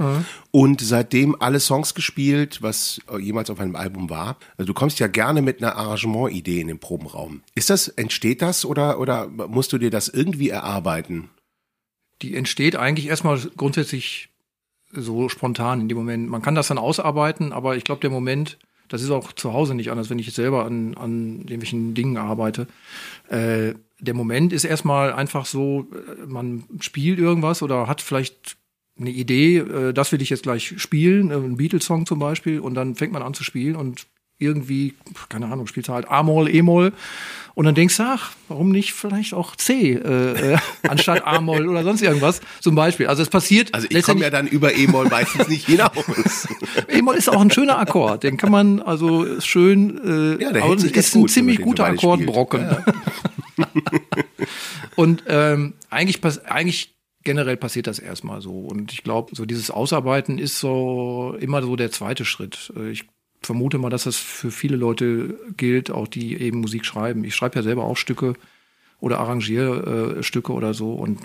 und 0.50 0.80
seitdem 0.80 1.40
alle 1.40 1.60
Songs 1.60 1.94
gespielt, 1.94 2.62
was 2.62 3.00
äh, 3.12 3.18
jemals 3.18 3.50
auf 3.50 3.60
einem 3.60 3.76
Album 3.76 4.10
war. 4.10 4.38
Also 4.56 4.66
du 4.66 4.74
kommst 4.74 4.98
ja 4.98 5.06
gerne 5.06 5.40
mit 5.40 5.62
einer 5.62 5.76
Arrangement-Idee 5.76 6.60
in 6.60 6.68
den 6.68 6.80
Probenraum. 6.80 7.42
Ist 7.54 7.70
das, 7.70 7.88
entsteht 7.88 8.42
das 8.42 8.64
oder, 8.64 8.98
oder 8.98 9.28
musst 9.28 9.72
du 9.72 9.78
dir 9.78 9.90
das 9.90 10.08
irgendwie 10.08 10.48
erarbeiten? 10.48 11.28
die 12.22 12.34
entsteht 12.36 12.76
eigentlich 12.76 13.06
erstmal 13.06 13.38
grundsätzlich 13.56 14.30
so 14.96 15.28
spontan 15.28 15.80
in 15.80 15.88
dem 15.88 15.98
Moment. 15.98 16.28
Man 16.28 16.42
kann 16.42 16.54
das 16.54 16.68
dann 16.68 16.78
ausarbeiten, 16.78 17.52
aber 17.52 17.76
ich 17.76 17.84
glaube, 17.84 18.00
der 18.00 18.10
Moment, 18.10 18.58
das 18.88 19.02
ist 19.02 19.10
auch 19.10 19.32
zu 19.32 19.52
Hause 19.52 19.74
nicht 19.74 19.90
anders, 19.90 20.10
wenn 20.10 20.18
ich 20.18 20.26
jetzt 20.26 20.36
selber 20.36 20.64
an, 20.64 20.94
an 20.94 21.38
irgendwelchen 21.40 21.94
Dingen 21.94 22.16
arbeite. 22.16 22.66
Äh, 23.28 23.74
der 24.00 24.14
Moment 24.14 24.52
ist 24.52 24.64
erstmal 24.64 25.12
einfach 25.12 25.46
so, 25.46 25.88
äh, 25.92 26.26
man 26.26 26.64
spielt 26.80 27.18
irgendwas 27.18 27.62
oder 27.62 27.86
hat 27.86 28.00
vielleicht 28.00 28.56
eine 28.98 29.10
Idee, 29.10 29.58
äh, 29.58 29.92
das 29.92 30.12
will 30.12 30.22
ich 30.22 30.30
jetzt 30.30 30.42
gleich 30.42 30.74
spielen, 30.76 31.30
äh, 31.30 31.34
ein 31.34 31.56
Beatles-Song 31.56 32.06
zum 32.06 32.18
Beispiel, 32.18 32.60
und 32.60 32.74
dann 32.74 32.94
fängt 32.94 33.12
man 33.12 33.22
an 33.22 33.34
zu 33.34 33.44
spielen 33.44 33.76
und 33.76 34.06
irgendwie, 34.38 34.94
keine 35.28 35.46
Ahnung, 35.46 35.66
spielt 35.66 35.88
halt 35.88 36.08
A-Moll, 36.08 36.52
E-Moll 36.52 36.92
und 37.54 37.64
dann 37.66 37.74
denkst 37.74 37.96
du, 37.96 38.02
ach, 38.02 38.32
warum 38.48 38.70
nicht 38.70 38.92
vielleicht 38.92 39.32
auch 39.32 39.54
C 39.54 39.92
äh, 39.92 40.54
äh, 40.54 40.58
anstatt 40.88 41.24
A-Moll 41.24 41.68
oder 41.68 41.84
sonst 41.84 42.02
irgendwas 42.02 42.40
zum 42.60 42.74
Beispiel. 42.74 43.06
Also 43.06 43.22
es 43.22 43.28
passiert 43.28 43.72
Also 43.72 43.86
ich 43.88 44.02
komme 44.02 44.22
ja 44.22 44.30
dann 44.30 44.46
über 44.48 44.74
E-Moll 44.74 45.08
meistens 45.08 45.48
nicht 45.48 45.66
hinaus. 45.68 46.48
E-Moll 46.88 47.14
ist 47.14 47.28
auch 47.28 47.40
ein 47.40 47.50
schöner 47.50 47.78
Akkord, 47.78 48.24
den 48.24 48.36
kann 48.36 48.50
man 48.50 48.80
also 48.80 49.40
schön, 49.40 49.98
äh, 50.38 50.42
Ja, 50.42 50.52
der 50.52 50.66
ist 50.74 51.14
ein 51.14 51.20
gut, 51.20 51.30
ziemlich 51.30 51.58
man 51.60 51.64
den 51.64 51.70
guter 51.70 51.84
so 51.84 51.88
beide 51.88 51.98
Akkordbrocken. 51.98 52.76
und 54.96 55.22
ähm, 55.28 55.74
eigentlich, 55.90 56.20
eigentlich 56.48 56.94
generell 57.22 57.56
passiert 57.56 57.86
das 57.86 57.98
erstmal 57.98 58.40
so. 58.40 58.52
Und 58.52 58.92
ich 58.92 59.02
glaube, 59.02 59.34
so 59.34 59.46
dieses 59.46 59.70
Ausarbeiten 59.70 60.38
ist 60.38 60.58
so 60.60 61.36
immer 61.40 61.62
so 61.62 61.76
der 61.76 61.90
zweite 61.90 62.24
Schritt. 62.24 62.72
Äh, 62.76 62.90
Ich 62.90 63.06
vermute 63.46 63.78
mal, 63.78 63.90
dass 63.90 64.04
das 64.04 64.16
für 64.16 64.50
viele 64.50 64.76
Leute 64.76 65.38
gilt, 65.56 65.90
auch 65.90 66.08
die 66.08 66.40
eben 66.40 66.60
Musik 66.60 66.84
schreiben. 66.84 67.24
Ich 67.24 67.34
schreibe 67.34 67.56
ja 67.56 67.62
selber 67.62 67.84
auch 67.84 67.96
Stücke 67.96 68.34
oder 69.00 69.20
arrangiere 69.20 70.18
äh, 70.18 70.22
Stücke 70.22 70.52
oder 70.52 70.74
so. 70.74 70.92
Und 70.94 71.20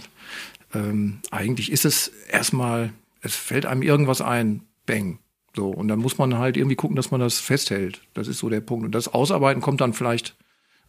ähm, 0.73 1.19
eigentlich 1.31 1.71
ist 1.71 1.85
es 1.85 2.09
erstmal, 2.29 2.91
es 3.21 3.35
fällt 3.35 3.65
einem 3.65 3.81
irgendwas 3.81 4.21
ein, 4.21 4.61
bang. 4.85 5.19
So, 5.55 5.69
und 5.69 5.87
dann 5.87 5.99
muss 5.99 6.17
man 6.17 6.37
halt 6.37 6.57
irgendwie 6.57 6.75
gucken, 6.75 6.95
dass 6.95 7.11
man 7.11 7.19
das 7.19 7.39
festhält. 7.39 8.01
Das 8.13 8.27
ist 8.27 8.39
so 8.39 8.49
der 8.49 8.61
Punkt. 8.61 8.85
Und 8.85 8.93
das 8.93 9.07
Ausarbeiten 9.07 9.61
kommt 9.61 9.81
dann 9.81 9.93
vielleicht 9.93 10.35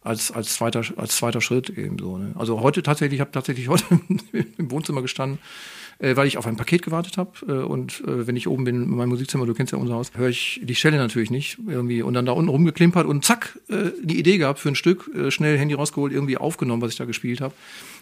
als, 0.01 0.31
als, 0.31 0.53
zweiter, 0.55 0.83
als 0.97 1.15
zweiter 1.17 1.41
Schritt 1.41 1.69
eben 1.69 1.97
so. 1.97 2.17
Ne? 2.17 2.33
Also 2.37 2.61
heute 2.61 2.83
tatsächlich, 2.83 3.17
ich 3.17 3.21
habe 3.21 3.31
tatsächlich 3.31 3.67
heute 3.69 3.85
im 4.57 4.71
Wohnzimmer 4.71 5.01
gestanden, 5.01 5.39
äh, 6.01 6.15
weil 6.15 6.27
ich 6.27 6.37
auf 6.37 6.47
ein 6.47 6.57
Paket 6.57 6.81
gewartet 6.81 7.17
habe. 7.17 7.31
Äh, 7.47 7.51
und 7.51 8.01
äh, 8.01 8.27
wenn 8.27 8.35
ich 8.35 8.47
oben 8.47 8.63
bin 8.63 8.83
in 8.83 8.89
meinem 8.89 9.09
Musikzimmer, 9.09 9.45
du 9.45 9.53
kennst 9.53 9.71
ja 9.71 9.79
unser 9.79 9.93
Haus, 9.93 10.11
höre 10.15 10.29
ich 10.29 10.59
die 10.63 10.75
Stelle 10.75 10.97
natürlich 10.97 11.29
nicht 11.29 11.59
irgendwie 11.67 12.01
und 12.01 12.13
dann 12.13 12.25
da 12.25 12.31
unten 12.31 12.49
rumgeklimpert 12.49 13.05
und 13.05 13.23
zack, 13.23 13.59
äh, 13.69 13.91
die 14.01 14.19
Idee 14.19 14.37
gehabt 14.37 14.59
für 14.59 14.69
ein 14.69 14.75
Stück, 14.75 15.09
äh, 15.15 15.31
schnell 15.31 15.57
Handy 15.57 15.75
rausgeholt, 15.75 16.11
irgendwie 16.11 16.37
aufgenommen, 16.37 16.81
was 16.81 16.91
ich 16.91 16.97
da 16.97 17.05
gespielt 17.05 17.39
habe. 17.39 17.53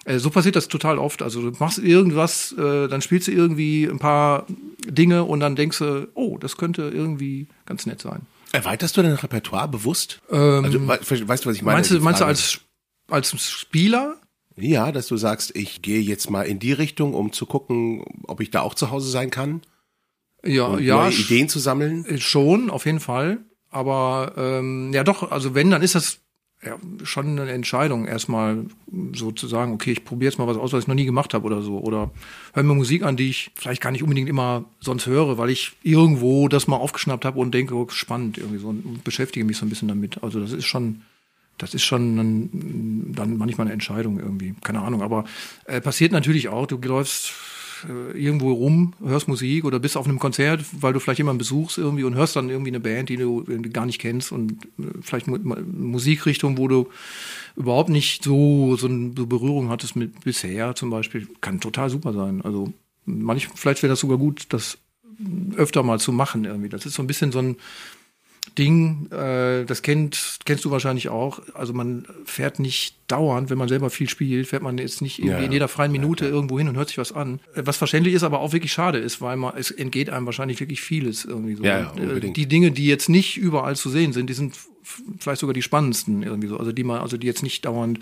Äh, 0.05 0.19
so 0.19 0.29
passiert 0.29 0.55
das 0.55 0.69
total 0.69 0.97
oft. 0.97 1.21
Also 1.21 1.41
du 1.41 1.57
machst 1.59 1.77
irgendwas, 1.79 2.53
äh, 2.53 2.87
dann 2.87 3.01
spielst 3.01 3.27
du 3.27 3.31
irgendwie 3.31 3.85
ein 3.85 3.99
paar 3.99 4.47
Dinge 4.87 5.25
und 5.25 5.41
dann 5.41 5.55
denkst 5.55 5.79
du, 5.79 6.07
oh, 6.13 6.37
das 6.37 6.57
könnte 6.57 6.83
irgendwie 6.83 7.47
ganz 7.65 7.85
nett 7.85 8.01
sein. 8.01 8.21
Erweiterst 8.51 8.97
du 8.97 9.03
dein 9.03 9.13
Repertoire 9.13 9.67
bewusst? 9.67 10.21
also, 10.29 10.87
we 10.87 10.87
weißt 10.87 11.45
du, 11.45 11.49
was 11.49 11.55
ich 11.55 11.61
meine? 11.61 11.77
Ähm, 11.77 11.81
Meinst 11.81 11.91
du, 11.91 11.99
meinst 11.99 12.21
du 12.21 12.25
als, 12.25 12.61
als 13.09 13.51
Spieler? 13.51 14.15
Ja, 14.59 14.91
dass 14.91 15.07
du 15.07 15.17
sagst, 15.17 15.55
ich 15.55 15.81
gehe 15.81 16.01
jetzt 16.01 16.29
mal 16.29 16.43
in 16.43 16.59
die 16.59 16.73
Richtung, 16.73 17.13
um 17.13 17.31
zu 17.31 17.45
gucken, 17.45 18.03
ob 18.27 18.41
ich 18.41 18.51
da 18.51 18.61
auch 18.61 18.73
zu 18.73 18.91
Hause 18.91 19.09
sein 19.09 19.29
kann. 19.29 19.61
Ja, 20.43 20.65
Und 20.67 20.83
ja, 20.83 20.95
neue 20.95 21.13
Ideen 21.13 21.49
zu 21.49 21.59
sammeln. 21.59 22.05
Schon, 22.19 22.69
auf 22.69 22.85
jeden 22.85 22.99
Fall. 22.99 23.39
Aber 23.69 24.33
ähm, 24.37 24.91
ja 24.93 25.03
doch, 25.03 25.31
also 25.31 25.53
wenn, 25.53 25.69
dann 25.69 25.81
ist 25.81 25.95
das 25.95 26.19
ja, 26.63 26.77
schon 27.03 27.39
eine 27.39 27.51
Entscheidung, 27.51 28.05
erstmal 28.05 28.65
so 29.13 29.31
zu 29.31 29.47
sagen, 29.47 29.73
okay, 29.73 29.93
ich 29.93 30.03
probiere 30.03 30.29
jetzt 30.29 30.39
mal 30.39 30.47
was 30.47 30.57
aus, 30.57 30.73
was 30.73 30.83
ich 30.83 30.87
noch 30.87 30.95
nie 30.95 31.05
gemacht 31.05 31.33
habe 31.33 31.45
oder 31.45 31.61
so. 31.61 31.79
Oder 31.79 32.11
höre 32.53 32.63
mir 32.63 32.73
Musik 32.73 33.03
an, 33.03 33.15
die 33.15 33.29
ich 33.29 33.51
vielleicht 33.55 33.81
gar 33.81 33.91
nicht 33.91 34.03
unbedingt 34.03 34.27
immer 34.27 34.65
sonst 34.79 35.05
höre, 35.05 35.37
weil 35.37 35.49
ich 35.49 35.73
irgendwo 35.83 36.49
das 36.49 36.67
mal 36.67 36.75
aufgeschnappt 36.75 37.23
habe 37.23 37.39
und 37.39 37.53
denke, 37.53 37.75
oh, 37.75 37.87
spannend 37.89 38.37
irgendwie 38.37 38.59
so 38.59 38.69
und 38.69 39.03
beschäftige 39.03 39.45
mich 39.45 39.57
so 39.57 39.65
ein 39.65 39.69
bisschen 39.69 39.87
damit. 39.87 40.21
Also 40.21 40.41
das 40.41 40.51
ist 40.51 40.65
schon, 40.65 41.01
das 41.59 41.73
ist 41.73 41.83
schon 41.83 42.17
dann, 42.17 43.13
dann 43.13 43.37
manchmal 43.37 43.67
eine 43.67 43.73
Entscheidung 43.73 44.19
irgendwie. 44.19 44.55
Keine 44.63 44.81
Ahnung. 44.81 45.01
Aber 45.01 45.25
äh, 45.65 45.79
passiert 45.79 46.11
natürlich 46.11 46.47
auch, 46.47 46.65
du 46.65 46.77
läufst 46.77 47.33
äh, 47.87 48.17
irgendwo 48.17 48.51
rum, 48.51 48.93
hörst 49.03 49.27
Musik 49.27 49.65
oder 49.65 49.79
bist 49.79 49.97
auf 49.97 50.07
einem 50.07 50.19
Konzert, 50.19 50.65
weil 50.79 50.93
du 50.93 50.99
vielleicht 50.99 51.19
jemanden 51.19 51.37
besuchst 51.37 51.77
irgendwie 51.77 52.03
und 52.03 52.15
hörst 52.15 52.35
dann 52.35 52.49
irgendwie 52.49 52.71
eine 52.71 52.79
Band, 52.79 53.09
die 53.09 53.17
du 53.17 53.43
gar 53.71 53.85
nicht 53.85 53.99
kennst 53.99 54.31
und 54.31 54.53
äh, 54.79 54.83
vielleicht 55.01 55.27
mu 55.27 55.37
Musikrichtung, 55.37 56.57
wo 56.57 56.67
du 56.67 56.87
überhaupt 57.55 57.89
nicht 57.89 58.23
so, 58.23 58.75
so 58.77 58.87
eine 58.87 59.09
Berührung 59.09 59.69
hattest 59.69 59.95
mit 59.95 60.21
bisher 60.21 60.75
zum 60.75 60.89
Beispiel, 60.89 61.27
kann 61.41 61.59
total 61.59 61.89
super 61.89 62.13
sein. 62.13 62.41
Also 62.41 62.73
manch, 63.05 63.49
vielleicht 63.53 63.83
wäre 63.83 63.91
das 63.91 63.99
sogar 63.99 64.17
gut, 64.17 64.47
das 64.49 64.77
öfter 65.55 65.83
mal 65.83 65.99
zu 65.99 66.11
machen 66.11 66.45
irgendwie. 66.45 66.69
Das 66.69 66.85
ist 66.85 66.93
so 66.93 67.03
ein 67.03 67.07
bisschen 67.07 67.31
so 67.31 67.39
ein 67.39 67.57
Ding, 68.57 69.11
äh, 69.11 69.65
das 69.65 69.81
kennt, 69.81 70.39
kennst 70.45 70.65
du 70.65 70.71
wahrscheinlich 70.71 71.09
auch. 71.09 71.41
Also 71.53 71.73
man 71.73 72.05
fährt 72.25 72.59
nicht 72.59 72.95
dauernd, 73.07 73.49
wenn 73.49 73.57
man 73.57 73.67
selber 73.67 73.89
viel 73.89 74.09
spielt, 74.09 74.47
fährt 74.47 74.63
man 74.63 74.77
jetzt 74.77 75.01
nicht 75.01 75.19
irgendwie 75.19 75.39
Ja, 75.39 75.45
in 75.45 75.51
jeder 75.51 75.67
freien 75.67 75.91
Minute 75.91 76.25
irgendwo 76.25 76.57
hin 76.57 76.67
und 76.67 76.77
hört 76.77 76.89
sich 76.89 76.97
was 76.97 77.11
an. 77.11 77.39
Äh, 77.55 77.63
Was 77.65 77.77
verständlich 77.77 78.13
ist, 78.13 78.23
aber 78.23 78.39
auch 78.39 78.53
wirklich 78.53 78.71
schade 78.71 78.97
ist, 78.97 79.21
weil 79.21 79.37
man, 79.37 79.53
es 79.57 79.71
entgeht 79.71 80.09
einem 80.09 80.25
wahrscheinlich 80.25 80.59
wirklich 80.59 80.81
vieles 80.81 81.25
irgendwie 81.25 81.55
so. 81.55 81.63
Ja, 81.63 81.79
ja, 81.79 81.89
Und, 81.89 82.01
unbedingt. 82.01 82.37
Die 82.37 82.47
Dinge, 82.47 82.71
die 82.71 82.87
jetzt 82.87 83.09
nicht 83.09 83.37
überall 83.37 83.75
zu 83.75 83.89
sehen 83.89 84.13
sind, 84.13 84.29
die 84.29 84.33
sind 84.33 84.55
vielleicht 85.19 85.41
sogar 85.41 85.53
die 85.53 85.61
spannendsten 85.61 86.23
irgendwie 86.23 86.47
so. 86.47 86.57
Also 86.57 86.71
die 86.71 86.83
man, 86.83 87.01
also 87.01 87.17
die 87.17 87.27
jetzt 87.27 87.43
nicht 87.43 87.65
dauernd 87.65 87.99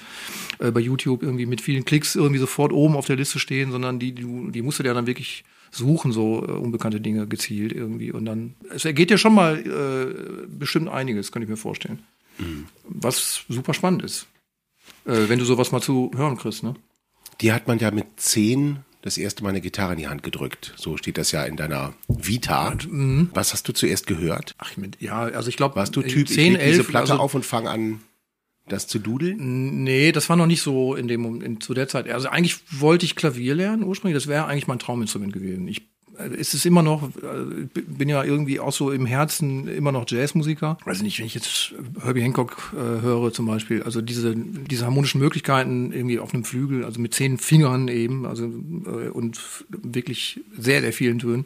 äh, 0.59 0.71
bei 0.71 0.79
YouTube 0.79 1.23
irgendwie 1.23 1.45
mit 1.45 1.61
vielen 1.61 1.85
Klicks 1.85 2.15
irgendwie 2.15 2.39
sofort 2.39 2.71
oben 2.71 2.95
auf 2.95 3.05
der 3.05 3.15
Liste 3.17 3.39
stehen, 3.39 3.71
sondern 3.71 3.99
die, 3.99 4.13
die, 4.13 4.25
die 4.51 4.61
musst 4.61 4.79
du 4.79 4.83
dir 4.83 4.93
dann 4.93 5.07
wirklich 5.07 5.43
suchen, 5.77 6.11
so 6.11 6.43
äh, 6.43 6.51
unbekannte 6.51 6.99
Dinge 6.99 7.27
gezielt 7.27 7.71
irgendwie. 7.71 8.11
Und 8.11 8.25
dann, 8.25 8.55
es 8.73 8.85
ergeht 8.85 9.11
ja 9.11 9.17
schon 9.17 9.33
mal 9.33 9.59
äh, 9.59 10.47
bestimmt 10.47 10.89
einiges, 10.89 11.31
könnte 11.31 11.45
ich 11.45 11.49
mir 11.49 11.57
vorstellen. 11.57 11.99
Was 12.83 13.45
super 13.49 13.73
spannend 13.73 14.03
ist. 14.03 14.27
Äh, 15.05 15.29
wenn 15.29 15.39
du 15.39 15.45
sowas 15.45 15.71
mal 15.71 15.81
zu 15.81 16.11
hören 16.15 16.37
kriegst, 16.37 16.63
ne? 16.63 16.75
Die 17.41 17.51
hat 17.51 17.67
man 17.67 17.79
ja 17.79 17.91
mit 17.91 18.05
zehn 18.17 18.79
das 19.01 19.17
erste 19.17 19.43
Mal 19.43 19.49
eine 19.49 19.61
Gitarre 19.61 19.93
in 19.93 19.99
die 19.99 20.07
Hand 20.07 20.23
gedrückt. 20.23 20.73
So 20.75 20.97
steht 20.97 21.17
das 21.17 21.31
ja 21.31 21.43
in 21.43 21.55
deiner 21.55 21.93
Vita. 22.07 22.75
Mhm. 22.89 23.29
Was 23.33 23.53
hast 23.53 23.67
du 23.67 23.73
zuerst 23.73 24.07
gehört? 24.07 24.55
Ach, 24.57 24.71
ja, 24.99 25.21
also 25.21 25.49
ich 25.49 25.55
glaube, 25.55 25.75
Warst 25.75 25.95
du 25.95 26.01
Typ, 26.01 26.27
10, 26.27 26.27
ich 26.27 26.37
leg 26.37 26.67
diese 26.67 26.79
11, 26.79 26.87
Platte 26.87 27.11
also, 27.13 27.23
auf 27.23 27.33
und 27.33 27.45
fange 27.45 27.69
an, 27.69 28.01
das 28.67 28.87
zu 28.87 28.99
dudeln? 28.99 29.83
Nee, 29.83 30.11
das 30.11 30.29
war 30.29 30.35
noch 30.35 30.47
nicht 30.47 30.61
so 30.61 30.95
in 30.95 31.07
dem 31.07 31.41
in, 31.41 31.61
zu 31.61 31.73
der 31.73 31.87
Zeit. 31.87 32.09
Also 32.09 32.29
eigentlich 32.29 32.59
wollte 32.81 33.05
ich 33.05 33.15
Klavier 33.15 33.55
lernen 33.55 33.83
ursprünglich. 33.83 34.21
Das 34.21 34.27
wäre 34.27 34.45
eigentlich 34.45 34.67
mein 34.67 34.79
Trauminstrument 34.79 35.33
gewesen. 35.33 35.67
Ich 35.67 35.89
äh, 36.17 36.29
es 36.39 36.53
ist 36.53 36.65
immer 36.65 36.83
noch, 36.83 37.09
äh, 37.09 37.65
bin 37.73 38.09
ja 38.09 38.23
irgendwie 38.23 38.59
auch 38.59 38.73
so 38.73 38.91
im 38.91 39.05
Herzen 39.05 39.67
immer 39.67 39.91
noch 39.91 40.05
Jazzmusiker. 40.07 40.77
Weiß 40.85 41.01
nicht, 41.01 41.19
wenn 41.19 41.25
ich 41.25 41.35
jetzt 41.35 41.73
Herbie 42.03 42.21
Hancock 42.21 42.73
äh, 42.73 43.01
höre 43.01 43.31
zum 43.31 43.45
Beispiel, 43.45 43.83
also 43.83 44.01
diese, 44.01 44.35
diese 44.35 44.85
harmonischen 44.85 45.21
Möglichkeiten 45.21 45.91
irgendwie 45.91 46.19
auf 46.19 46.33
einem 46.33 46.43
Flügel, 46.43 46.85
also 46.85 46.99
mit 46.99 47.13
zehn 47.13 47.37
Fingern 47.37 47.87
eben, 47.87 48.25
also 48.25 48.45
äh, 48.45 49.09
und 49.09 49.39
wirklich 49.69 50.41
sehr, 50.57 50.81
sehr 50.81 50.93
vielen 50.93 51.19
Tönen. 51.19 51.45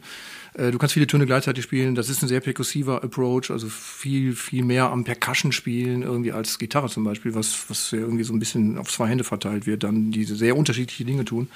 Äh, 0.54 0.70
Du 0.70 0.78
kannst 0.78 0.94
viele 0.94 1.06
Töne 1.06 1.26
gleichzeitig 1.26 1.64
spielen. 1.64 1.94
Das 1.94 2.08
ist 2.08 2.22
ein 2.22 2.28
sehr 2.28 2.40
perkussiver 2.40 3.02
Approach, 3.02 3.50
also 3.50 3.68
viel, 3.68 4.34
viel 4.34 4.64
mehr 4.64 4.90
am 4.90 5.04
Percussion 5.04 5.52
spielen 5.52 6.02
irgendwie 6.02 6.32
als 6.32 6.58
Gitarre 6.58 6.88
zum 6.88 7.04
Beispiel, 7.04 7.34
was, 7.34 7.68
was 7.68 7.92
irgendwie 7.92 8.24
so 8.24 8.32
ein 8.32 8.38
bisschen 8.38 8.78
auf 8.78 8.90
zwei 8.90 9.08
Hände 9.08 9.24
verteilt 9.24 9.66
wird, 9.66 9.82
dann 9.84 10.10
diese 10.10 10.36
sehr 10.36 10.56
unterschiedliche 10.56 11.04
Dinge 11.04 11.24
tun. 11.24 11.48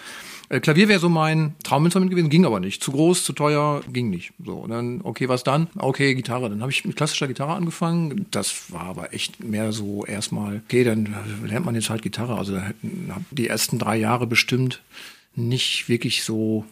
Äh, 0.48 0.60
Klavier 0.60 0.88
wäre 0.88 1.00
so 1.00 1.08
mein 1.08 1.54
Trauminstrument 1.64 2.10
gewesen, 2.10 2.30
ging 2.30 2.44
aber 2.44 2.60
nicht. 2.60 2.82
Zu 2.82 2.92
groß, 2.92 3.24
zu 3.24 3.32
teuer, 3.32 3.82
ging 3.92 4.10
nicht. 4.10 4.32
So, 4.44 4.66
dann, 4.66 5.00
okay, 5.02 5.28
was 5.28 5.44
dann? 5.44 5.68
Okay, 5.76 6.14
Gitarre. 6.14 6.48
Dann 6.48 6.60
habe 6.60 6.70
ich 6.70 6.84
mit 6.84 6.96
klassischer 6.96 7.26
Gitarre 7.26 7.54
angefangen. 7.54 8.26
Das 8.30 8.70
war 8.72 8.84
aber 8.84 9.12
echt 9.12 9.42
mehr 9.42 9.72
so 9.72 10.04
erstmal, 10.04 10.62
okay, 10.64 10.84
dann 10.84 11.14
lernt 11.44 11.66
man 11.66 11.74
jetzt 11.74 11.90
halt 11.90 12.02
Gitarre. 12.02 12.36
Also 12.36 12.54
da 12.54 12.70
die 13.30 13.48
ersten 13.48 13.78
drei 13.78 13.96
Jahre 13.96 14.26
bestimmt 14.26 14.82
nicht 15.34 15.88
wirklich 15.88 16.22
so 16.22 16.64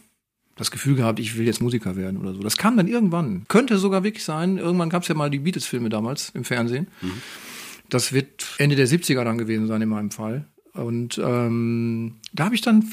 das 0.55 0.71
Gefühl 0.71 0.95
gehabt, 0.95 1.19
ich 1.19 1.37
will 1.37 1.45
jetzt 1.45 1.61
Musiker 1.61 1.95
werden 1.95 2.17
oder 2.17 2.33
so. 2.33 2.41
Das 2.41 2.57
kam 2.57 2.77
dann 2.77 2.87
irgendwann. 2.87 3.45
Könnte 3.47 3.77
sogar 3.77 4.03
wirklich 4.03 4.23
sein. 4.23 4.57
Irgendwann 4.57 4.89
gab 4.89 5.03
es 5.03 5.09
ja 5.09 5.15
mal 5.15 5.29
die 5.29 5.39
Beatles-Filme 5.39 5.89
damals 5.89 6.29
im 6.33 6.45
Fernsehen. 6.45 6.87
Das 7.89 8.13
wird 8.13 8.45
Ende 8.57 8.75
der 8.75 8.87
70er 8.87 9.23
dann 9.23 9.37
gewesen 9.37 9.67
sein 9.67 9.81
in 9.81 9.89
meinem 9.89 10.11
Fall. 10.11 10.45
Und 10.73 11.17
ähm, 11.17 12.15
da 12.33 12.45
habe 12.45 12.55
ich 12.55 12.61
dann 12.61 12.89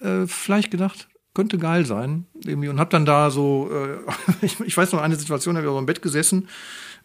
äh, 0.00 0.26
vielleicht 0.26 0.70
gedacht, 0.70 1.08
könnte 1.34 1.58
geil 1.58 1.86
sein. 1.86 2.26
Irgendwie. 2.44 2.68
Und 2.68 2.80
habe 2.80 2.90
dann 2.90 3.06
da 3.06 3.30
so, 3.30 3.70
äh, 3.70 3.98
ich, 4.46 4.60
ich 4.60 4.76
weiß 4.76 4.92
noch 4.92 5.00
eine 5.00 5.16
Situation, 5.16 5.54
da 5.54 5.60
habe 5.60 5.68
ich 5.68 5.74
auch 5.74 5.78
im 5.78 5.86
Bett 5.86 6.02
gesessen, 6.02 6.48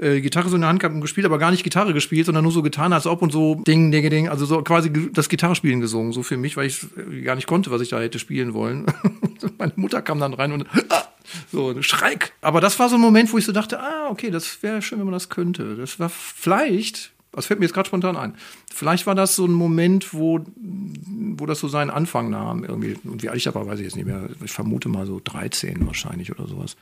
äh, 0.01 0.19
Gitarre 0.19 0.49
so 0.49 0.55
in 0.55 0.61
der 0.61 0.69
Hand 0.69 0.79
gehabt 0.79 0.95
und 0.95 1.01
gespielt, 1.01 1.25
aber 1.25 1.37
gar 1.37 1.51
nicht 1.51 1.63
Gitarre 1.63 1.93
gespielt, 1.93 2.25
sondern 2.25 2.43
nur 2.43 2.51
so 2.51 2.61
getan, 2.61 2.91
als 2.91 3.05
ob 3.05 3.21
und 3.21 3.31
so 3.31 3.55
Ding, 3.55 3.91
Ding, 3.91 4.09
Ding, 4.09 4.29
also 4.29 4.45
so 4.45 4.61
quasi 4.63 4.91
das 5.13 5.29
Gitarrespielen 5.29 5.79
gesungen, 5.79 6.11
so 6.11 6.23
für 6.23 6.37
mich, 6.37 6.57
weil 6.57 6.65
ich 6.65 6.85
äh, 6.97 7.21
gar 7.21 7.35
nicht 7.35 7.47
konnte, 7.47 7.71
was 7.71 7.81
ich 7.81 7.89
da 7.89 7.99
hätte 7.99 8.19
spielen 8.19 8.53
wollen. 8.53 8.85
Meine 9.57 9.73
Mutter 9.75 10.01
kam 10.01 10.19
dann 10.19 10.33
rein 10.33 10.51
und 10.51 10.65
ah, 10.89 11.03
so 11.51 11.69
ein 11.69 11.83
Schreck. 11.83 12.33
Aber 12.41 12.61
das 12.61 12.79
war 12.79 12.89
so 12.89 12.95
ein 12.95 13.01
Moment, 13.01 13.31
wo 13.31 13.37
ich 13.37 13.45
so 13.45 13.51
dachte, 13.51 13.79
ah, 13.79 14.09
okay, 14.09 14.31
das 14.31 14.63
wäre 14.63 14.81
schön, 14.81 14.97
wenn 14.97 15.05
man 15.05 15.13
das 15.13 15.29
könnte. 15.29 15.75
Das 15.75 15.99
war 15.99 16.09
vielleicht, 16.09 17.11
das 17.31 17.45
fällt 17.45 17.59
mir 17.59 17.67
jetzt 17.67 17.73
gerade 17.73 17.87
spontan 17.87 18.17
ein, 18.17 18.33
vielleicht 18.73 19.05
war 19.05 19.15
das 19.15 19.35
so 19.35 19.45
ein 19.45 19.53
Moment, 19.53 20.15
wo, 20.15 20.39
wo 20.55 21.45
das 21.45 21.59
so 21.59 21.67
seinen 21.67 21.91
Anfang 21.91 22.31
nahm 22.31 22.63
irgendwie. 22.63 22.97
Und 23.03 23.21
wie 23.21 23.29
alt 23.29 23.37
ich 23.37 23.43
da 23.43 23.53
war, 23.53 23.67
weiß 23.67 23.79
ich 23.79 23.85
jetzt 23.85 23.95
nicht 23.95 24.07
mehr. 24.07 24.29
Ich 24.43 24.51
vermute 24.51 24.89
mal 24.89 25.05
so 25.05 25.21
13 25.23 25.85
wahrscheinlich 25.85 26.31
oder 26.31 26.47
sowas. 26.47 26.75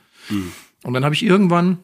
Und 0.82 0.94
dann 0.94 1.04
habe 1.04 1.14
ich 1.14 1.22
irgendwann 1.22 1.78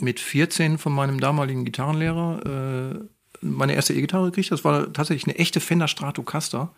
mit 0.00 0.20
14 0.20 0.78
von 0.78 0.92
meinem 0.92 1.20
damaligen 1.20 1.64
Gitarrenlehrer 1.64 2.94
äh, 2.94 2.98
meine 3.40 3.74
erste 3.74 3.94
E-Gitarre 3.94 4.26
gekriegt. 4.26 4.50
Das 4.50 4.64
war 4.64 4.92
tatsächlich 4.92 5.26
eine 5.26 5.38
echte 5.38 5.60
Fender 5.60 5.88
Stratocaster, 5.88 6.74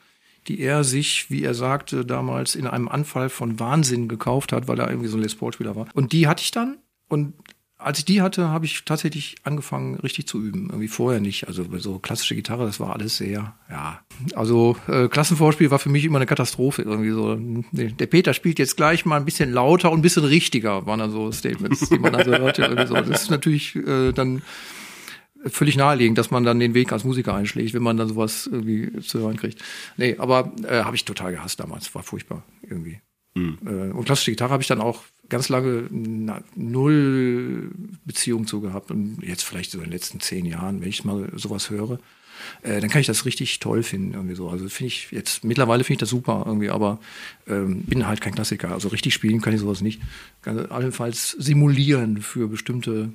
die 0.49 0.61
er 0.61 0.85
sich, 0.85 1.31
wie 1.31 1.43
er 1.43 1.55
sagte, 1.55 2.05
damals 2.05 2.55
in 2.55 2.67
einem 2.67 2.89
Anfall 2.89 3.29
von 3.29 3.59
Wahnsinn 3.59 4.09
gekauft 4.09 4.53
hat, 4.53 4.69
weil 4.69 4.79
er 4.79 4.91
irgendwie 4.91 5.09
so 5.09 5.17
ein 5.17 5.23
Les 5.23 5.35
Paul-Spieler 5.35 5.77
war. 5.77 5.87
Und 5.95 6.13
die 6.13 6.27
hatte 6.29 6.43
ich 6.43 6.51
dann. 6.51 6.79
Und 7.09 7.35
als 7.79 7.99
ich 7.99 8.05
die 8.07 8.23
hatte, 8.23 8.49
habe 8.49 8.65
ich 8.65 8.85
tatsächlich 8.85 9.37
angefangen, 9.45 9.97
richtig 9.97 10.27
zu 10.27 10.41
üben. 10.43 10.69
Irgendwie 10.71 10.89
vorher 10.89 11.21
nicht. 11.21 11.47
Also 11.47 11.65
so 11.79 11.99
klassische 11.99 12.35
Gitarre, 12.35 12.65
das 12.65 12.81
war 12.81 12.95
alles 12.95 13.19
sehr, 13.19 13.55
ja. 13.71 14.01
Also 14.35 14.77
äh, 14.89 15.09
Klassenvorspiel 15.09 15.71
war 15.71 15.79
für 15.79 15.91
mich 15.91 16.05
immer 16.05 16.17
eine 16.17 16.27
Katastrophe. 16.27 16.83
Irgendwie 16.83 17.11
so. 17.11 17.37
Der 17.73 18.07
Peter 18.07 18.33
spielt 18.33 18.59
jetzt 18.59 18.77
gleich 18.77 19.05
mal 19.05 19.17
ein 19.17 19.27
bisschen 19.27 19.53
lauter 19.53 19.93
und 19.93 19.99
ein 19.99 20.03
bisschen 20.03 20.25
richtiger, 20.25 20.87
waren 20.87 21.01
dann 21.01 21.11
so 21.11 21.31
Statements, 21.33 21.89
die 21.91 21.99
man 21.99 22.15
also 22.15 22.33
hörte. 22.33 22.63
Irgendwie 22.63 22.87
so. 22.87 22.95
Das 22.95 23.23
ist 23.23 23.31
natürlich 23.31 23.77
äh, 23.77 24.13
dann 24.13 24.43
völlig 25.45 25.77
naheliegend, 25.77 26.17
dass 26.17 26.31
man 26.31 26.45
dann 26.45 26.59
den 26.59 26.75
Weg 26.75 26.93
als 26.93 27.05
Musiker 27.05 27.35
einschlägt, 27.35 27.75
wenn 27.75 27.83
man 27.83 27.99
dann 27.99 28.09
sowas 28.09 28.49
irgendwie 28.51 29.01
zu 29.01 29.21
hören 29.21 29.37
kriegt. 29.37 29.63
Nee, 29.99 30.17
aber 30.19 30.53
äh, 30.67 30.83
habe 30.83 30.97
ich 30.97 31.05
total 31.05 31.33
gehasst 31.33 31.61
damals. 31.61 31.95
War 31.95 32.03
furchtbar 32.03 32.43
irgendwie. 32.63 33.01
Äh, 33.37 33.93
und 33.93 34.05
klassische 34.05 34.31
Gitarre 34.31 34.53
habe 34.53 34.63
ich 34.63 34.69
dann 34.69 34.81
auch 34.81 35.03
ganz 35.29 35.49
lange 35.49 35.89
null 36.55 37.71
Beziehung 38.05 38.47
zu 38.47 38.61
gehabt. 38.61 38.91
Und 38.91 39.23
jetzt 39.23 39.43
vielleicht 39.45 39.71
so 39.71 39.79
in 39.79 39.85
den 39.85 39.93
letzten 39.93 40.21
zehn 40.21 40.47
Jahren, 40.47 40.81
wenn 40.81 40.89
ich 40.89 41.05
mal 41.05 41.31
sowas 41.35 41.71
höre, 41.71 41.99
äh, 42.63 42.81
dann 42.81 42.91
kann 42.91 43.01
ich 43.01 43.07
das 43.07 43.25
richtig 43.25 43.59
toll 43.61 43.83
finden. 43.83 44.15
Irgendwie 44.15 44.35
so. 44.35 44.49
Also 44.49 44.69
finde 44.69 44.89
ich 44.89 45.11
jetzt, 45.11 45.45
mittlerweile 45.45 45.85
finde 45.85 45.95
ich 45.95 46.01
das 46.01 46.11
super 46.11 46.45
irgendwie, 46.47 46.71
aber 46.71 46.99
ähm, 47.47 47.83
bin 47.83 48.07
halt 48.07 48.21
kein 48.21 48.35
Klassiker. 48.35 48.73
Also 48.73 48.89
richtig 48.89 49.15
spielen 49.15 49.41
kann 49.41 49.55
ich 49.55 49.61
sowas 49.61 49.81
nicht. 49.81 50.01
Kann 50.43 50.67
allenfalls 50.67 51.31
simulieren 51.33 52.23
für 52.23 52.49
bestimmte 52.49 53.13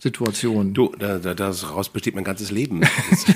Situationen. 0.00 0.74
Du, 0.74 0.92
da, 0.98 1.18
da, 1.18 1.34
daraus 1.34 1.88
besteht 1.88 2.14
mein 2.14 2.24
ganzes 2.24 2.50
Leben. 2.50 2.82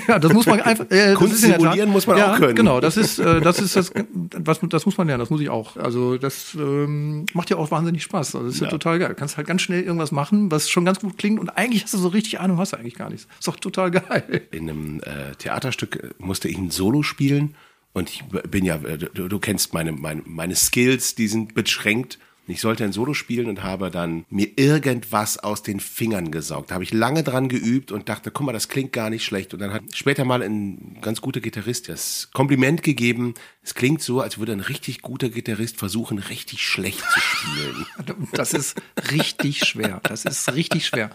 Ja, 0.07 0.19
das 0.19 0.33
muss 0.33 0.45
man 0.45 0.59
einfach. 0.61 0.89
Äh, 0.89 1.13
Kunst 1.13 1.39
simulieren 1.41 1.89
muss 1.89 2.07
man 2.07 2.17
ja, 2.17 2.33
auch 2.33 2.37
können. 2.37 2.55
Genau, 2.55 2.79
das 2.81 2.97
ist, 2.97 3.19
äh, 3.19 3.41
das 3.41 3.59
ist 3.59 3.75
das, 3.75 3.91
was, 4.13 4.59
das 4.61 4.85
muss 4.85 4.97
man 4.97 5.07
lernen. 5.07 5.19
Das 5.19 5.29
muss 5.29 5.39
ich 5.39 5.49
auch. 5.49 5.77
Also 5.77 6.17
das 6.17 6.55
ähm, 6.55 7.25
macht 7.33 7.49
ja 7.49 7.57
auch 7.57 7.71
wahnsinnig 7.71 8.03
Spaß. 8.03 8.35
Also 8.35 8.47
das 8.47 8.55
ist 8.55 8.61
ja. 8.61 8.67
total 8.67 8.99
geil. 8.99 9.09
Du 9.09 9.15
kannst 9.15 9.37
halt 9.37 9.47
ganz 9.47 9.61
schnell 9.61 9.83
irgendwas 9.83 10.11
machen, 10.11 10.51
was 10.51 10.69
schon 10.69 10.85
ganz 10.85 10.99
gut 10.99 11.17
klingt 11.17 11.39
und 11.39 11.49
eigentlich 11.49 11.83
hast 11.83 11.93
du 11.93 11.97
so 11.97 12.09
richtig 12.09 12.39
Ahnung, 12.39 12.57
hast 12.57 12.73
du 12.73 12.77
eigentlich 12.77 12.95
gar 12.95 13.09
nichts. 13.09 13.27
Ist 13.39 13.47
doch 13.47 13.55
total 13.55 13.91
geil. 13.91 14.41
In 14.51 14.69
einem 14.69 14.99
äh, 15.01 15.35
Theaterstück 15.37 15.95
äh, 15.95 16.09
musste 16.17 16.47
ich 16.49 16.57
ein 16.57 16.71
Solo 16.71 17.03
spielen 17.03 17.55
und 17.93 18.09
ich 18.09 18.23
bin 18.23 18.65
ja, 18.65 18.75
äh, 18.77 18.97
du, 18.97 19.27
du 19.27 19.39
kennst 19.39 19.73
meine, 19.73 19.91
meine, 19.91 20.23
meine 20.25 20.55
Skills, 20.55 21.15
die 21.15 21.27
sind 21.27 21.53
beschränkt. 21.53 22.19
Ich 22.45 22.59
sollte 22.59 22.83
ein 22.83 22.91
Solo 22.91 23.13
spielen 23.13 23.47
und 23.47 23.63
habe 23.63 23.89
dann 23.89 24.25
mir 24.29 24.49
irgendwas 24.57 25.37
aus 25.37 25.63
den 25.63 25.79
Fingern 25.79 26.29
gesaugt. 26.29 26.71
Da 26.71 26.75
habe 26.75 26.83
ich 26.83 26.91
lange 26.91 27.23
dran 27.23 27.47
geübt 27.47 27.91
und 27.91 28.09
dachte, 28.09 28.31
guck 28.31 28.45
mal, 28.45 28.51
das 28.51 28.67
klingt 28.67 28.91
gar 28.91 29.09
nicht 29.09 29.23
schlecht. 29.23 29.53
Und 29.53 29.61
dann 29.61 29.71
hat 29.71 29.83
später 29.93 30.25
mal 30.25 30.41
ein 30.41 30.97
ganz 31.01 31.21
guter 31.21 31.39
Gitarrist 31.39 31.87
das 31.87 32.29
Kompliment 32.33 32.83
gegeben. 32.83 33.33
Es 33.63 33.75
klingt 33.75 34.01
so, 34.01 34.19
als 34.19 34.39
würde 34.39 34.51
ein 34.51 34.59
richtig 34.59 35.01
guter 35.01 35.29
Gitarrist 35.29 35.77
versuchen, 35.77 36.19
richtig 36.19 36.67
schlecht 36.67 36.99
zu 36.99 37.19
spielen. 37.19 37.85
Das 38.33 38.53
ist 38.53 38.81
richtig 39.11 39.59
schwer. 39.59 40.01
Das 40.03 40.25
ist 40.25 40.53
richtig 40.53 40.87
schwer. 40.87 41.11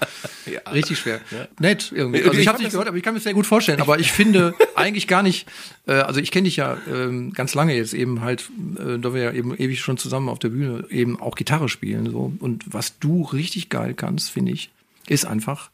Richtig 0.72 0.98
schwer. 0.98 1.20
Nett 1.58 1.92
irgendwie. 1.94 2.22
Also 2.22 2.38
ich 2.38 2.48
habe 2.48 2.58
nicht 2.58 2.70
gehört, 2.70 2.88
aber 2.88 2.96
ich 2.96 3.02
kann 3.02 3.12
mir 3.12 3.18
das 3.18 3.24
sehr 3.24 3.34
gut 3.34 3.46
vorstellen. 3.46 3.80
Aber 3.80 3.98
ich 3.98 4.12
finde 4.12 4.54
eigentlich 4.74 5.06
gar 5.08 5.22
nicht, 5.22 5.46
äh, 5.86 5.92
also 5.92 6.20
ich 6.20 6.30
kenne 6.30 6.44
dich 6.44 6.56
ja 6.56 6.78
ähm, 6.90 7.32
ganz 7.32 7.54
lange 7.54 7.74
jetzt 7.74 7.92
eben 7.92 8.22
halt, 8.22 8.50
äh, 8.78 8.98
da 8.98 9.12
wir 9.14 9.22
ja 9.22 9.32
eben 9.32 9.54
ewig 9.54 9.80
schon 9.80 9.98
zusammen 9.98 10.28
auf 10.28 10.38
der 10.38 10.50
Bühne 10.50 10.84
eben 10.90 11.17
auch 11.20 11.34
Gitarre 11.34 11.68
spielen. 11.68 12.10
So. 12.10 12.32
Und 12.38 12.72
was 12.72 12.98
du 12.98 13.22
richtig 13.22 13.68
geil 13.68 13.94
kannst, 13.94 14.30
finde 14.30 14.52
ich, 14.52 14.70
ist 15.08 15.24
einfach 15.24 15.70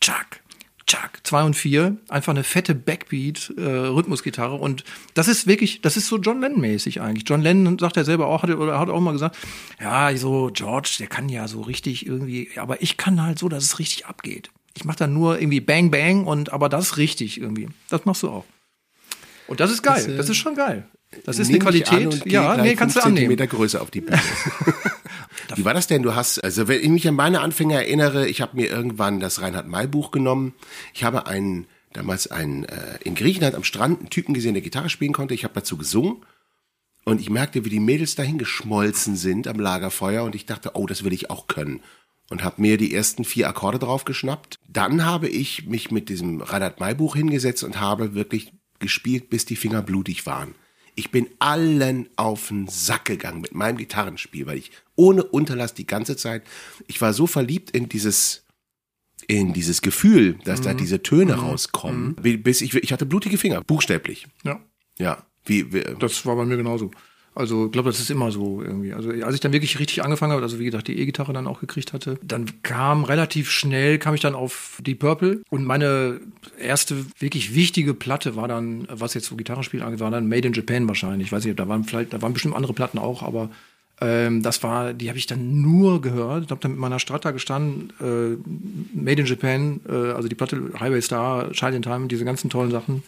Chuck. 0.00 0.42
Chuck, 0.86 1.20
zwei 1.22 1.44
und 1.44 1.54
vier, 1.54 1.96
einfach 2.08 2.32
eine 2.32 2.44
fette 2.44 2.74
Backbeat, 2.74 3.54
äh, 3.56 3.62
Rhythmusgitarre 3.62 4.56
und 4.56 4.84
das 5.14 5.28
ist 5.28 5.46
wirklich, 5.46 5.80
das 5.80 5.96
ist 5.96 6.08
so 6.08 6.18
John 6.18 6.40
Lennon-mäßig 6.40 7.00
eigentlich. 7.00 7.24
John 7.26 7.40
Lennon 7.40 7.78
sagt 7.78 7.96
er 7.96 8.04
selber 8.04 8.26
auch, 8.26 8.42
hat, 8.42 8.50
oder 8.50 8.78
hat 8.78 8.90
auch 8.90 9.00
mal 9.00 9.12
gesagt, 9.12 9.38
ja, 9.80 10.14
so 10.16 10.50
George, 10.52 10.96
der 10.98 11.06
kann 11.06 11.28
ja 11.28 11.46
so 11.48 11.62
richtig 11.62 12.04
irgendwie, 12.06 12.50
aber 12.56 12.82
ich 12.82 12.96
kann 12.96 13.22
halt 13.22 13.38
so, 13.38 13.48
dass 13.48 13.64
es 13.64 13.78
richtig 13.78 14.06
abgeht. 14.06 14.50
Ich 14.76 14.84
mache 14.84 14.98
dann 14.98 15.14
nur 15.14 15.38
irgendwie 15.40 15.60
Bang 15.60 15.90
Bang 15.90 16.24
und 16.26 16.52
aber 16.52 16.68
das 16.68 16.96
richtig 16.96 17.40
irgendwie. 17.40 17.68
Das 17.88 18.04
machst 18.04 18.22
du 18.22 18.30
auch. 18.30 18.44
Und 19.46 19.60
das 19.60 19.70
ist 19.70 19.82
geil. 19.82 19.94
Das, 19.94 20.08
äh, 20.08 20.16
das 20.16 20.28
ist 20.28 20.38
schon 20.38 20.54
geil. 20.54 20.86
Das 21.24 21.38
ist 21.38 21.48
eine 21.48 21.58
Qualität. 21.58 22.26
ja, 22.26 22.56
nee, 22.56 22.74
kannst 22.74 22.96
du 22.96 23.00
annehmen. 23.00 23.16
Zentimeter 23.16 23.46
Größe 23.46 23.80
auf 23.80 23.90
die 23.90 24.00
Bühne. 24.00 24.20
Wie 25.56 25.64
war 25.64 25.74
das 25.74 25.86
denn? 25.86 26.02
Du 26.02 26.14
hast, 26.14 26.42
also 26.42 26.68
wenn 26.68 26.80
ich 26.80 26.88
mich 26.88 27.08
an 27.08 27.14
meine 27.14 27.40
Anfänger 27.40 27.76
erinnere, 27.76 28.28
ich 28.28 28.40
habe 28.40 28.56
mir 28.56 28.70
irgendwann 28.70 29.20
das 29.20 29.40
Reinhard 29.40 29.68
May 29.68 29.86
Buch 29.86 30.10
genommen. 30.10 30.54
Ich 30.94 31.04
habe 31.04 31.26
einen, 31.26 31.66
damals 31.92 32.30
einen, 32.30 32.64
äh, 32.64 32.98
in 33.04 33.14
Griechenland 33.14 33.54
am 33.54 33.64
Strand 33.64 34.00
einen 34.00 34.10
Typen 34.10 34.34
gesehen, 34.34 34.54
der 34.54 34.62
Gitarre 34.62 34.88
spielen 34.88 35.12
konnte. 35.12 35.34
Ich 35.34 35.44
habe 35.44 35.54
dazu 35.54 35.76
gesungen. 35.76 36.24
Und 37.04 37.20
ich 37.20 37.30
merkte, 37.30 37.64
wie 37.64 37.70
die 37.70 37.80
Mädels 37.80 38.14
dahin 38.14 38.38
geschmolzen 38.38 39.16
sind 39.16 39.48
am 39.48 39.58
Lagerfeuer. 39.58 40.22
Und 40.24 40.34
ich 40.34 40.46
dachte, 40.46 40.72
oh, 40.74 40.86
das 40.86 41.04
will 41.04 41.12
ich 41.12 41.30
auch 41.30 41.48
können. 41.48 41.80
Und 42.30 42.44
habe 42.44 42.62
mir 42.62 42.78
die 42.78 42.94
ersten 42.94 43.24
vier 43.24 43.48
Akkorde 43.48 43.78
drauf 43.78 44.04
geschnappt. 44.04 44.56
Dann 44.68 45.04
habe 45.04 45.28
ich 45.28 45.66
mich 45.66 45.90
mit 45.90 46.08
diesem 46.08 46.40
Reinhard 46.40 46.80
May 46.80 46.94
Buch 46.94 47.16
hingesetzt 47.16 47.64
und 47.64 47.80
habe 47.80 48.14
wirklich 48.14 48.52
gespielt, 48.78 49.28
bis 49.28 49.44
die 49.44 49.56
Finger 49.56 49.82
blutig 49.82 50.24
waren. 50.26 50.54
Ich 50.94 51.10
bin 51.10 51.28
allen 51.38 52.08
auf 52.16 52.48
den 52.48 52.68
Sack 52.68 53.06
gegangen 53.06 53.40
mit 53.40 53.54
meinem 53.54 53.78
Gitarrenspiel, 53.78 54.46
weil 54.46 54.58
ich 54.58 54.72
ohne 54.94 55.24
Unterlass 55.24 55.74
die 55.74 55.86
ganze 55.86 56.16
Zeit, 56.16 56.42
ich 56.86 57.00
war 57.00 57.14
so 57.14 57.26
verliebt 57.26 57.70
in 57.70 57.88
dieses, 57.88 58.44
in 59.26 59.52
dieses 59.52 59.80
Gefühl, 59.80 60.38
dass 60.44 60.60
mhm. 60.60 60.64
da 60.64 60.74
diese 60.74 61.02
Töne 61.02 61.36
mhm. 61.36 61.40
rauskommen, 61.40 62.16
mhm. 62.22 62.42
bis 62.42 62.60
ich, 62.60 62.74
ich 62.74 62.92
hatte 62.92 63.06
blutige 63.06 63.38
Finger, 63.38 63.62
buchstäblich. 63.62 64.26
Ja. 64.44 64.60
Ja. 64.98 65.24
Wie, 65.44 65.72
wie, 65.72 65.82
das 65.98 66.24
war 66.26 66.36
bei 66.36 66.44
mir 66.44 66.56
genauso. 66.56 66.90
Also 67.34 67.66
ich 67.66 67.72
glaube, 67.72 67.88
das 67.88 67.98
ist 67.98 68.10
immer 68.10 68.30
so 68.30 68.62
irgendwie. 68.62 68.92
Also 68.92 69.10
als 69.10 69.34
ich 69.34 69.40
dann 69.40 69.52
wirklich 69.52 69.78
richtig 69.78 70.04
angefangen 70.04 70.32
habe, 70.32 70.42
also 70.42 70.58
wie 70.58 70.66
gesagt, 70.66 70.88
die 70.88 70.98
E-Gitarre 70.98 71.32
dann 71.32 71.46
auch 71.46 71.60
gekriegt 71.60 71.94
hatte, 71.94 72.18
dann 72.22 72.62
kam 72.62 73.04
relativ 73.04 73.50
schnell, 73.50 73.98
kam 73.98 74.14
ich 74.14 74.20
dann 74.20 74.34
auf 74.34 74.78
die 74.84 74.94
Purple 74.94 75.40
und 75.48 75.64
meine 75.64 76.20
erste 76.58 77.06
wirklich 77.18 77.54
wichtige 77.54 77.94
Platte 77.94 78.36
war 78.36 78.48
dann, 78.48 78.86
was 78.90 79.14
jetzt 79.14 79.26
so 79.26 79.36
Gitarrenspiel 79.36 79.82
angeht, 79.82 80.00
war 80.00 80.10
dann 80.10 80.28
Made 80.28 80.46
in 80.46 80.52
Japan 80.52 80.86
wahrscheinlich. 80.88 81.28
Ich 81.28 81.32
weiß 81.32 81.44
nicht, 81.46 81.58
da 81.58 81.68
waren 81.68 81.84
vielleicht, 81.84 82.12
da 82.12 82.20
waren 82.20 82.34
bestimmt 82.34 82.54
andere 82.54 82.74
Platten 82.74 82.98
auch, 82.98 83.22
aber 83.22 83.48
ähm, 84.02 84.42
das 84.42 84.62
war, 84.62 84.92
die 84.92 85.08
habe 85.08 85.18
ich 85.18 85.26
dann 85.26 85.62
nur 85.62 86.02
gehört. 86.02 86.44
Ich 86.44 86.50
habe 86.50 86.60
dann 86.60 86.72
mit 86.72 86.80
meiner 86.80 86.98
Strata 86.98 87.30
gestanden, 87.30 87.92
äh, 88.00 88.36
Made 88.94 89.22
in 89.22 89.26
Japan, 89.26 89.80
äh, 89.88 90.12
also 90.12 90.28
die 90.28 90.34
Platte 90.34 90.72
Highway 90.78 91.00
Star, 91.00 91.50
Child 91.52 91.76
in 91.76 91.82
Time, 91.82 92.08
diese 92.08 92.26
ganzen 92.26 92.50
tollen 92.50 92.70
Sachen 92.70 93.02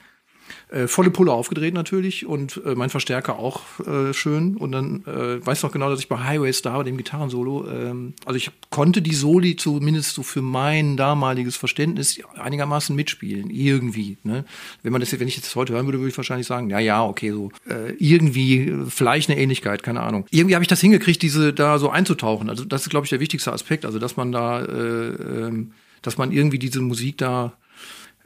äh, 0.70 0.87
volle 0.87 1.11
Pulle 1.11 1.33
aufgedreht 1.33 1.74
natürlich 1.74 2.26
und 2.26 2.61
äh, 2.64 2.74
mein 2.74 2.90
Verstärker 2.90 3.38
auch 3.38 3.62
äh, 3.87 4.12
schön. 4.12 4.57
Und 4.57 4.72
dann 4.72 5.04
äh, 5.07 5.44
weiß 5.44 5.62
noch 5.62 5.72
genau, 5.72 5.90
dass 5.90 6.00
ich 6.00 6.09
bei 6.09 6.18
Highway 6.18 6.52
Star, 6.52 6.85
dem 6.85 6.96
Gitarrensolo, 6.96 7.66
ähm, 7.68 8.14
also 8.24 8.37
ich 8.37 8.50
konnte 8.70 9.02
die 9.02 9.14
Soli 9.14 9.57
zumindest 9.57 10.14
so 10.14 10.22
für 10.22 10.42
mein 10.42 10.96
damaliges 10.96 11.57
Verständnis 11.57 12.20
einigermaßen 12.37 12.94
mitspielen, 12.94 13.50
irgendwie. 13.50 14.18
Ne? 14.22 14.44
Wenn 14.83 14.92
man 14.92 15.00
das, 15.00 15.18
wenn 15.18 15.28
ich 15.28 15.37
jetzt 15.37 15.54
heute 15.57 15.74
hören 15.74 15.87
würde, 15.87 15.98
würde 15.98 16.11
ich 16.11 16.16
wahrscheinlich 16.16 16.46
sagen, 16.46 16.70
ja, 16.70 16.78
ja, 16.78 17.04
okay, 17.04 17.30
so 17.30 17.50
äh, 17.68 17.92
irgendwie 17.98 18.72
vielleicht 18.88 19.30
eine 19.30 19.38
Ähnlichkeit, 19.38 19.83
keine 19.83 20.00
Ahnung. 20.00 20.26
Irgendwie 20.30 20.54
habe 20.54 20.64
ich 20.64 20.68
das 20.68 20.80
hingekriegt, 20.80 21.22
diese 21.22 21.52
da 21.52 21.78
so 21.78 21.90
einzutauchen. 21.90 22.50
Also 22.50 22.64
das 22.64 22.83
ist, 22.83 22.90
glaube 22.90 23.07
ich, 23.07 23.11
der 23.11 23.20
wichtigste 23.20 23.52
Aspekt. 23.52 23.85
Also 23.85 23.98
dass 23.98 24.16
man 24.16 24.33
da, 24.33 24.62
äh, 24.62 25.09
äh, 25.09 25.66
dass 26.02 26.18
man 26.18 26.33
irgendwie 26.33 26.59
diese 26.59 26.80
Musik 26.80 27.18
da 27.18 27.54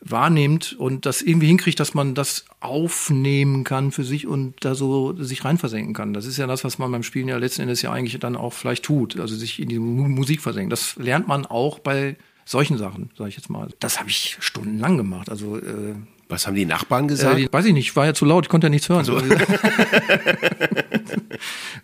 wahrnimmt 0.01 0.75
und 0.79 1.07
das 1.07 1.23
irgendwie 1.23 1.49
hinkriegt, 1.49 1.81
dass 1.81 1.95
man 1.95 2.15
das 2.15 2.45
aufnehmen 2.61 3.65
kann 3.65 3.91
für 3.91 4.05
sich 4.05 4.27
und 4.27 4.55
da 4.61 4.75
so 4.75 5.15
sich 5.23 5.45
reinversenken 5.45 5.95
kann. 5.95 6.15
Das 6.15 6.27
ist 6.27 6.37
ja 6.37 6.47
das, 6.47 6.65
was 6.65 6.79
man 6.79 6.91
beim 6.91 7.03
Spielen 7.03 7.29
ja 7.29 7.37
letzten 7.37 7.63
Endes 7.63 7.83
ja 7.83 7.93
eigentlich 7.93 8.19
dann 8.19 8.37
auch 8.37 8.53
vielleicht 8.53 8.85
tut, 8.85 9.19
also 9.19 9.35
sich 9.35 9.61
in 9.61 9.69
die 9.69 9.79
Musik 9.79 10.41
versenken. 10.41 10.71
Das 10.71 10.97
lernt 10.97 11.29
man 11.29 11.47
auch 11.47 11.79
bei 11.79 12.17
solchen 12.45 12.79
Sachen, 12.79 13.11
sage 13.17 13.31
ich 13.31 13.37
jetzt 13.37 13.51
mal. 13.51 13.69
Das 13.81 13.99
habe 13.99 14.09
ich 14.09 14.37
stundenlang 14.41 14.97
gemacht. 14.97 15.31
Also 15.31 15.59
äh, 15.59 15.95
was 16.29 16.47
haben 16.47 16.55
die 16.55 16.67
Nachbarn 16.67 17.09
gesagt? 17.09 17.39
Äh, 17.39 17.53
weiß 17.53 17.65
ich 17.65 17.73
nicht, 17.73 17.97
war 17.97 18.07
ja 18.07 18.15
zu 18.15 18.25
laut, 18.25 18.45
ich 18.45 18.49
konnte 18.49 18.67
ja 18.67 18.71
nichts 18.71 18.89
hören. 18.89 18.99
Also. 18.99 19.19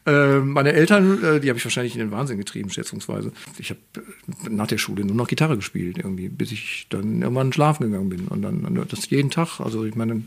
äh, 0.07 0.39
meine 0.41 0.73
Eltern, 0.73 1.23
äh, 1.23 1.41
die 1.41 1.49
habe 1.49 1.59
ich 1.59 1.65
wahrscheinlich 1.65 1.95
in 1.95 2.01
den 2.01 2.11
Wahnsinn 2.11 2.39
getrieben, 2.39 2.71
schätzungsweise. 2.71 3.33
Ich 3.59 3.71
habe 3.71 3.81
äh, 3.97 4.51
nach 4.51 4.67
der 4.67 4.79
Schule 4.79 5.05
nur 5.05 5.17
noch 5.17 5.29
Gitarre 5.29 5.57
gespielt, 5.57 5.99
irgendwie, 5.99 6.29
bis 6.29 6.53
ich 6.53 6.87
dann 6.91 7.23
irgendwann 7.23 7.53
schlafen 7.53 7.85
gegangen 7.85 8.11
bin. 8.11 8.29
Und 8.29 8.43
dann 8.43 8.87
das 8.89 9.09
jeden 9.11 9.31
Tag. 9.31 9.61
Also 9.61 9.85
ich 9.85 9.95
meine, 9.95 10.23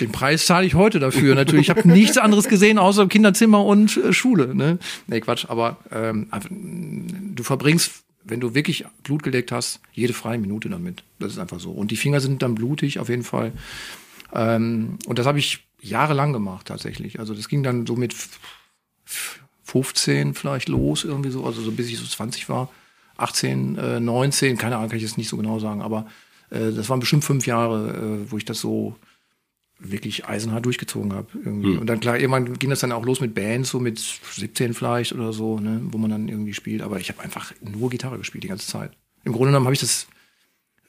den 0.00 0.12
Preis 0.12 0.46
zahle 0.46 0.66
ich 0.66 0.74
heute 0.74 0.98
dafür. 0.98 1.34
Natürlich, 1.34 1.68
ich 1.68 1.76
habe 1.76 1.88
nichts 1.88 2.18
anderes 2.18 2.48
gesehen 2.48 2.78
außer 2.78 3.06
Kinderzimmer 3.06 3.64
und 3.64 3.96
äh, 3.96 4.12
Schule. 4.12 4.54
Ne? 4.54 4.78
Nee, 5.06 5.20
Quatsch, 5.20 5.46
aber 5.48 5.78
ähm, 5.90 6.28
du 7.34 7.42
verbringst 7.42 8.05
wenn 8.26 8.40
du 8.40 8.54
wirklich 8.54 8.84
Blut 9.02 9.22
geleckt 9.22 9.52
hast, 9.52 9.80
jede 9.92 10.12
freie 10.12 10.38
Minute 10.38 10.68
damit. 10.68 11.02
Das 11.18 11.32
ist 11.32 11.38
einfach 11.38 11.60
so. 11.60 11.70
Und 11.70 11.90
die 11.90 11.96
Finger 11.96 12.20
sind 12.20 12.42
dann 12.42 12.54
blutig, 12.54 12.98
auf 12.98 13.08
jeden 13.08 13.22
Fall. 13.22 13.52
Ähm, 14.32 14.98
und 15.06 15.18
das 15.18 15.26
habe 15.26 15.38
ich 15.38 15.66
jahrelang 15.80 16.32
gemacht, 16.32 16.66
tatsächlich. 16.66 17.20
Also 17.20 17.34
das 17.34 17.48
ging 17.48 17.62
dann 17.62 17.86
so 17.86 17.96
mit 17.96 18.14
15 19.64 20.34
vielleicht 20.34 20.68
los, 20.68 21.04
irgendwie 21.04 21.30
so, 21.30 21.44
also 21.44 21.62
so 21.62 21.72
bis 21.72 21.88
ich 21.88 21.98
so 21.98 22.06
20 22.06 22.48
war. 22.48 22.70
18, 23.16 23.78
äh, 23.78 24.00
19, 24.00 24.58
keine 24.58 24.76
Ahnung, 24.76 24.88
kann 24.88 24.98
ich 24.98 25.04
jetzt 25.04 25.18
nicht 25.18 25.28
so 25.28 25.36
genau 25.36 25.58
sagen, 25.58 25.80
aber 25.80 26.06
äh, 26.50 26.72
das 26.72 26.88
waren 26.90 27.00
bestimmt 27.00 27.24
fünf 27.24 27.46
Jahre, 27.46 27.90
äh, 28.26 28.30
wo 28.30 28.36
ich 28.36 28.44
das 28.44 28.60
so 28.60 28.96
wirklich 29.78 30.26
eisenhart 30.26 30.64
durchgezogen 30.64 31.12
habe. 31.12 31.28
Irgendwie. 31.34 31.72
Hm. 31.72 31.80
Und 31.80 31.86
dann 31.86 32.00
klar, 32.00 32.18
irgendwann 32.18 32.54
ging 32.54 32.70
das 32.70 32.80
dann 32.80 32.92
auch 32.92 33.04
los 33.04 33.20
mit 33.20 33.34
Bands, 33.34 33.70
so 33.70 33.80
mit 33.80 33.98
17 33.98 34.74
vielleicht 34.74 35.12
oder 35.12 35.32
so, 35.32 35.58
ne, 35.60 35.80
wo 35.84 35.98
man 35.98 36.10
dann 36.10 36.28
irgendwie 36.28 36.54
spielt. 36.54 36.82
Aber 36.82 36.98
ich 36.98 37.08
habe 37.08 37.22
einfach 37.22 37.52
nur 37.60 37.90
Gitarre 37.90 38.18
gespielt 38.18 38.44
die 38.44 38.48
ganze 38.48 38.66
Zeit. 38.66 38.92
Im 39.24 39.32
Grunde 39.32 39.48
genommen 39.48 39.66
habe 39.66 39.74
ich 39.74 39.80
das 39.80 40.06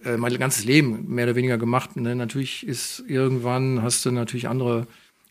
äh, 0.04 0.18
mein 0.18 0.38
ganzes 0.38 0.64
Leben 0.64 1.06
mehr 1.08 1.26
oder 1.26 1.36
weniger 1.36 1.58
gemacht. 1.58 1.96
Ne? 1.96 2.16
Natürlich 2.16 2.66
ist 2.66 3.04
irgendwann 3.08 3.82
hast 3.82 4.06
du 4.06 4.12
natürlich 4.12 4.48
andere 4.48 4.88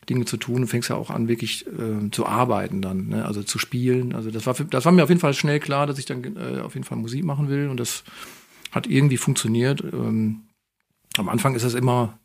Dinge 0.09 0.25
zu 0.25 0.37
tun. 0.37 0.61
Du 0.61 0.67
fängst 0.67 0.89
ja 0.89 0.95
auch 0.95 1.09
an, 1.09 1.27
wirklich 1.27 1.65
äh, 1.67 2.09
zu 2.11 2.25
arbeiten 2.25 2.81
dann, 2.81 3.07
ne? 3.07 3.25
also 3.25 3.43
zu 3.43 3.59
spielen. 3.59 4.13
Also 4.13 4.29
das 4.31 4.45
war, 4.45 4.53
das 4.53 4.85
war 4.85 4.91
mir 4.91 5.03
auf 5.03 5.09
jeden 5.09 5.21
Fall 5.21 5.33
schnell 5.33 5.59
klar, 5.59 5.87
dass 5.87 5.99
ich 5.99 6.05
dann 6.05 6.23
äh, 6.35 6.61
auf 6.61 6.75
jeden 6.75 6.85
Fall 6.85 6.97
Musik 6.97 7.23
machen 7.23 7.49
will. 7.49 7.69
Und 7.69 7.79
das 7.79 8.03
hat 8.71 8.87
irgendwie 8.87 9.17
funktioniert. 9.17 9.81
Ähm, 9.81 10.41
am 11.17 11.29
Anfang 11.29 11.55
ist 11.55 11.65
das 11.65 11.73
immer 11.73 12.19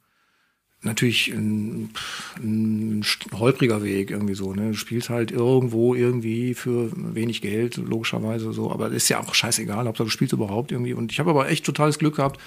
natürlich 0.83 1.29
ein, 1.29 1.91
ein 2.39 3.05
holpriger 3.33 3.83
Weg 3.83 4.11
irgendwie 4.11 4.35
so. 4.35 4.53
Ne? 4.53 4.71
Du 4.71 4.77
spielst 4.77 5.11
halt 5.11 5.31
irgendwo 5.31 5.95
irgendwie 5.95 6.55
für 6.55 6.91
wenig 6.95 7.41
Geld, 7.41 7.77
logischerweise 7.77 8.53
so, 8.53 8.71
aber 8.71 8.91
ist 8.91 9.09
ja 9.09 9.21
auch 9.21 9.35
scheißegal, 9.35 9.87
ob 9.87 9.97
du 9.97 10.09
spielst 10.09 10.33
überhaupt 10.33 10.73
irgendwie. 10.73 10.93
Und 10.95 11.13
ich 11.13 11.21
habe 11.21 11.31
aber 11.31 11.49
echt 11.49 11.65
totales 11.65 11.99
Glück 11.99 12.17
gehabt, 12.17 12.41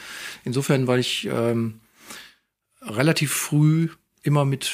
insofern, 0.43 0.88
weil 0.88 1.00
ich 1.00 1.30
ähm, 1.32 1.76
relativ 2.82 3.32
früh 3.32 3.89
immer 4.21 4.43
mit 4.43 4.71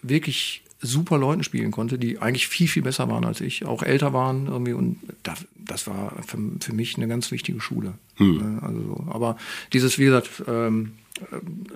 wirklich 0.00 0.62
super 0.80 1.16
Leuten 1.16 1.44
spielen 1.44 1.70
konnte, 1.70 1.98
die 1.98 2.18
eigentlich 2.18 2.48
viel, 2.48 2.66
viel 2.66 2.82
besser 2.82 3.08
waren 3.08 3.24
als 3.24 3.40
ich, 3.40 3.64
auch 3.64 3.82
älter 3.82 4.12
waren 4.12 4.48
irgendwie 4.48 4.72
und 4.72 4.98
das, 5.22 5.46
das 5.54 5.86
war 5.86 6.20
für, 6.26 6.38
für 6.60 6.72
mich 6.74 6.96
eine 6.96 7.06
ganz 7.06 7.30
wichtige 7.30 7.60
Schule. 7.60 7.94
Hm. 8.16 8.36
Ne? 8.36 8.62
Also, 8.62 9.06
aber 9.08 9.36
dieses, 9.72 9.98
wie 9.98 10.06
gesagt, 10.06 10.42
ähm, 10.48 10.92
äh, 10.94 11.01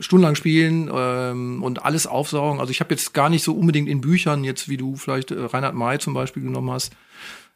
stundenlang 0.01 0.35
spielen 0.35 0.91
ähm, 0.93 1.63
und 1.63 1.85
alles 1.85 2.07
aufsaugen. 2.07 2.61
Also 2.61 2.71
ich 2.71 2.81
habe 2.81 2.95
jetzt 2.95 3.15
gar 3.15 3.29
nicht 3.29 3.43
so 3.43 3.55
unbedingt 3.55 3.89
in 3.89 4.01
Büchern, 4.01 4.45
jetzt 4.45 4.69
wie 4.69 4.77
du 4.77 4.97
vielleicht 4.97 5.31
äh, 5.31 5.41
Reinhard 5.41 5.75
May 5.75 5.99
zum 5.99 6.15
Beispiel 6.15 6.43
genommen 6.43 6.71
hast, 6.71 6.93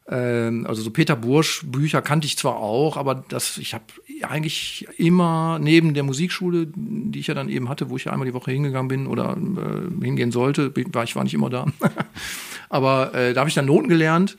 ähm, 0.07 0.65
also 0.67 0.81
so 0.81 0.91
Peter 0.91 1.15
Bursch 1.15 1.63
Bücher 1.65 2.01
kannte 2.01 2.25
ich 2.25 2.37
zwar 2.37 2.57
auch, 2.57 2.97
aber 2.97 3.23
das, 3.29 3.57
ich 3.57 3.73
habe 3.73 3.85
eigentlich 4.23 4.87
immer 4.97 5.59
neben 5.59 5.93
der 5.93 6.03
Musikschule, 6.03 6.67
die 6.75 7.19
ich 7.19 7.27
ja 7.27 7.33
dann 7.33 7.49
eben 7.49 7.69
hatte, 7.69 7.89
wo 7.89 7.97
ich 7.97 8.05
ja 8.05 8.11
einmal 8.11 8.27
die 8.27 8.33
Woche 8.33 8.51
hingegangen 8.51 8.87
bin 8.87 9.07
oder 9.07 9.37
äh, 9.37 10.03
hingehen 10.03 10.31
sollte, 10.31 10.73
war 10.91 11.03
ich 11.03 11.15
war 11.15 11.23
nicht 11.23 11.33
immer 11.33 11.49
da. 11.49 11.65
Aber 12.69 13.13
äh, 13.13 13.33
da 13.33 13.41
habe 13.41 13.49
ich 13.49 13.55
dann 13.55 13.65
Noten 13.65 13.89
gelernt. 13.89 14.37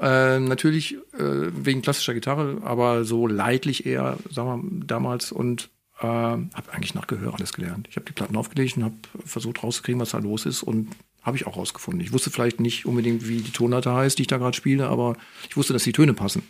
Äh, 0.00 0.40
natürlich 0.40 0.94
äh, 1.12 1.50
wegen 1.52 1.82
klassischer 1.82 2.14
Gitarre, 2.14 2.62
aber 2.64 3.04
so 3.04 3.26
leidlich 3.26 3.84
eher, 3.84 4.16
sagen 4.30 4.80
wir 4.80 4.86
damals. 4.86 5.30
Und 5.32 5.68
äh, 6.00 6.04
habe 6.04 6.72
eigentlich 6.72 6.94
nach 6.94 7.06
Gehör 7.06 7.34
alles 7.34 7.52
gelernt. 7.52 7.88
Ich 7.90 7.96
habe 7.96 8.06
die 8.06 8.12
Platten 8.12 8.36
aufgelegt 8.36 8.76
und 8.76 8.84
habe 8.84 8.94
versucht 9.24 9.62
rauszukriegen, 9.62 10.00
was 10.00 10.10
da 10.10 10.18
los 10.18 10.46
ist. 10.46 10.62
Und 10.62 10.88
habe 11.22 11.36
ich 11.36 11.46
auch 11.46 11.56
rausgefunden. 11.56 12.00
Ich 12.00 12.12
wusste 12.12 12.30
vielleicht 12.30 12.60
nicht 12.60 12.84
unbedingt, 12.84 13.28
wie 13.28 13.40
die 13.40 13.52
Tonleiter 13.52 13.94
heißt, 13.94 14.18
die 14.18 14.22
ich 14.22 14.28
da 14.28 14.38
gerade 14.38 14.56
spiele, 14.56 14.88
aber 14.88 15.16
ich 15.48 15.56
wusste, 15.56 15.72
dass 15.72 15.84
die 15.84 15.92
Töne 15.92 16.14
passen. 16.14 16.42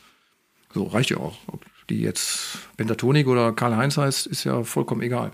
So 0.73 0.85
reicht 0.85 1.11
ja 1.11 1.19
auch. 1.19 1.37
Ob 1.47 1.65
die 1.91 2.01
jetzt 2.01 2.59
Pentatonik 2.77 3.27
oder 3.27 3.53
Karl-Heinz 3.53 3.99
heißt, 3.99 4.27
ist 4.27 4.45
ja 4.45 4.65
vollkommen 4.65 5.03
egal. 5.03 5.33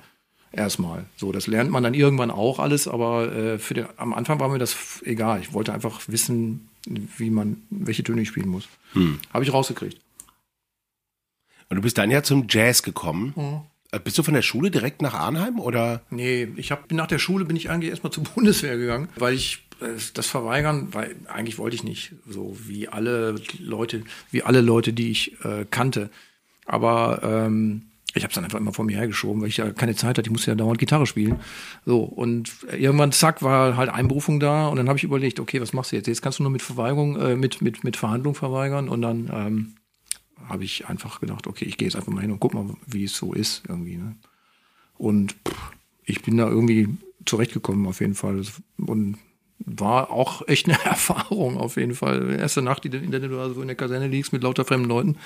Erstmal. 0.50 1.04
So, 1.16 1.30
das 1.30 1.46
lernt 1.46 1.70
man 1.70 1.82
dann 1.82 1.94
irgendwann 1.94 2.30
auch 2.30 2.58
alles, 2.58 2.88
aber 2.88 3.32
äh, 3.32 3.58
für 3.58 3.74
den, 3.74 3.86
am 3.96 4.14
Anfang 4.14 4.40
war 4.40 4.48
mir 4.48 4.58
das 4.58 5.02
egal. 5.04 5.40
Ich 5.40 5.52
wollte 5.52 5.72
einfach 5.72 6.00
wissen, 6.08 6.68
wie 6.86 7.30
man, 7.30 7.62
welche 7.70 8.02
Töne 8.02 8.22
ich 8.22 8.28
spielen 8.28 8.48
muss. 8.48 8.66
Hm. 8.94 9.20
Habe 9.32 9.44
ich 9.44 9.52
rausgekriegt. 9.52 10.00
Und 11.68 11.76
du 11.76 11.82
bist 11.82 11.98
dann 11.98 12.10
ja 12.10 12.22
zum 12.22 12.46
Jazz 12.48 12.82
gekommen. 12.82 13.34
Mhm. 13.36 13.60
Bist 14.04 14.18
du 14.18 14.22
von 14.22 14.34
der 14.34 14.42
Schule 14.42 14.70
direkt 14.70 15.00
nach 15.00 15.14
Arnheim 15.14 15.58
oder? 15.58 16.02
Nee, 16.10 16.48
ich 16.56 16.70
habe 16.70 16.94
nach 16.94 17.06
der 17.06 17.18
Schule 17.18 17.46
bin 17.46 17.56
ich 17.56 17.70
eigentlich 17.70 17.90
erstmal 17.90 18.12
zur 18.12 18.24
Bundeswehr 18.34 18.76
gegangen, 18.76 19.08
weil 19.16 19.34
ich 19.34 19.66
äh, 19.80 19.98
das 20.12 20.26
verweigern, 20.26 20.88
weil 20.92 21.16
eigentlich 21.26 21.58
wollte 21.58 21.76
ich 21.76 21.84
nicht 21.84 22.14
so 22.28 22.56
wie 22.66 22.88
alle 22.88 23.36
Leute, 23.58 24.02
wie 24.30 24.42
alle 24.42 24.60
Leute, 24.60 24.92
die 24.92 25.10
ich 25.10 25.42
äh, 25.44 25.64
kannte. 25.70 26.10
Aber 26.66 27.20
ähm, 27.22 27.82
ich 28.14 28.24
habe 28.24 28.30
es 28.30 28.34
dann 28.34 28.44
einfach 28.44 28.58
immer 28.58 28.74
vor 28.74 28.84
mir 28.84 28.98
hergeschoben, 28.98 29.40
weil 29.40 29.48
ich 29.48 29.56
ja 29.56 29.70
keine 29.70 29.94
Zeit 29.94 30.18
hatte. 30.18 30.28
Ich 30.28 30.30
musste 30.32 30.50
ja 30.50 30.54
dauernd 30.54 30.78
Gitarre 30.78 31.06
spielen. 31.06 31.40
So 31.86 32.02
und 32.02 32.50
irgendwann 32.70 33.12
zack 33.12 33.42
war 33.42 33.78
halt 33.78 33.88
Einberufung 33.88 34.38
da 34.38 34.68
und 34.68 34.76
dann 34.76 34.88
habe 34.88 34.98
ich 34.98 35.04
überlegt, 35.04 35.40
okay, 35.40 35.62
was 35.62 35.72
machst 35.72 35.92
du 35.92 35.96
jetzt? 35.96 36.08
Jetzt 36.08 36.20
kannst 36.20 36.38
du 36.38 36.42
nur 36.42 36.52
mit 36.52 36.62
Verweigerung, 36.62 37.18
äh, 37.18 37.36
mit 37.36 37.62
mit 37.62 37.84
mit 37.84 37.96
Verhandlung 37.96 38.34
verweigern 38.34 38.88
und 38.90 39.00
dann 39.00 39.30
ähm, 39.32 39.74
habe 40.48 40.64
ich 40.64 40.88
einfach 40.88 41.20
gedacht, 41.20 41.46
okay, 41.46 41.64
ich 41.64 41.76
gehe 41.76 41.88
jetzt 41.88 41.96
einfach 41.96 42.12
mal 42.12 42.20
hin 42.20 42.30
und 42.30 42.40
guck 42.40 42.54
mal, 42.54 42.66
wie 42.86 43.04
es 43.04 43.16
so 43.16 43.32
ist 43.32 43.62
irgendwie. 43.68 43.96
Ne? 43.96 44.16
Und 44.96 45.36
pff, 45.46 45.72
ich 46.04 46.22
bin 46.22 46.36
da 46.36 46.48
irgendwie 46.48 46.88
zurechtgekommen 47.26 47.86
auf 47.86 48.00
jeden 48.00 48.14
Fall 48.14 48.42
und 48.78 49.18
war 49.58 50.10
auch 50.10 50.42
echt 50.48 50.68
eine 50.68 50.82
Erfahrung 50.84 51.56
auf 51.56 51.76
jeden 51.76 51.94
Fall. 51.94 52.38
Erste 52.38 52.62
Nacht, 52.62 52.84
in 52.84 53.10
der 53.10 53.20
du 53.20 53.38
also 53.38 53.60
in 53.60 53.68
der 53.68 53.76
Kaserne 53.76 54.08
liegst 54.08 54.32
mit 54.32 54.42
lauter 54.42 54.64
fremden 54.64 54.88
Leuten 54.88 55.16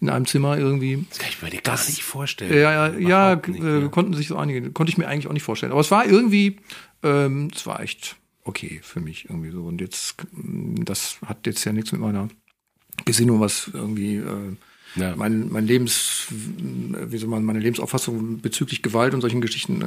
in 0.00 0.10
einem 0.10 0.26
Zimmer 0.26 0.58
irgendwie. 0.58 1.06
Das 1.08 1.18
kann 1.18 1.28
ich 1.30 1.42
mir 1.42 1.60
gar 1.62 1.78
nicht 1.86 2.02
vorstellen. 2.02 2.52
Ja, 2.52 2.88
ja, 2.88 2.98
ja, 2.98 3.36
nicht, 3.36 3.62
äh, 3.62 3.88
konnten 3.88 4.14
sich 4.14 4.28
so 4.28 4.36
einige, 4.36 4.70
konnte 4.72 4.90
ich 4.90 4.98
mir 4.98 5.08
eigentlich 5.08 5.28
auch 5.28 5.32
nicht 5.32 5.42
vorstellen. 5.42 5.72
Aber 5.72 5.80
es 5.80 5.90
war 5.90 6.06
irgendwie, 6.06 6.56
ähm, 7.02 7.50
es 7.54 7.66
war 7.66 7.80
echt 7.80 8.16
okay 8.44 8.80
für 8.82 9.00
mich 9.00 9.26
irgendwie 9.28 9.50
so. 9.50 9.64
Und 9.64 9.80
jetzt, 9.80 10.16
das 10.32 11.18
hat 11.24 11.46
jetzt 11.46 11.64
ja 11.64 11.72
nichts 11.72 11.92
mit 11.92 12.00
meiner 12.00 12.28
Gesinnung, 13.04 13.40
was 13.40 13.70
irgendwie 13.72 14.16
äh, 14.16 14.56
ja. 14.96 15.14
mein, 15.16 15.48
mein 15.50 15.66
Lebens, 15.66 16.26
wie 16.30 17.18
soll 17.18 17.28
man, 17.28 17.44
meine 17.44 17.60
Lebensauffassung 17.60 18.40
bezüglich 18.40 18.82
Gewalt 18.82 19.14
und 19.14 19.20
solchen 19.20 19.40
Geschichten, 19.40 19.82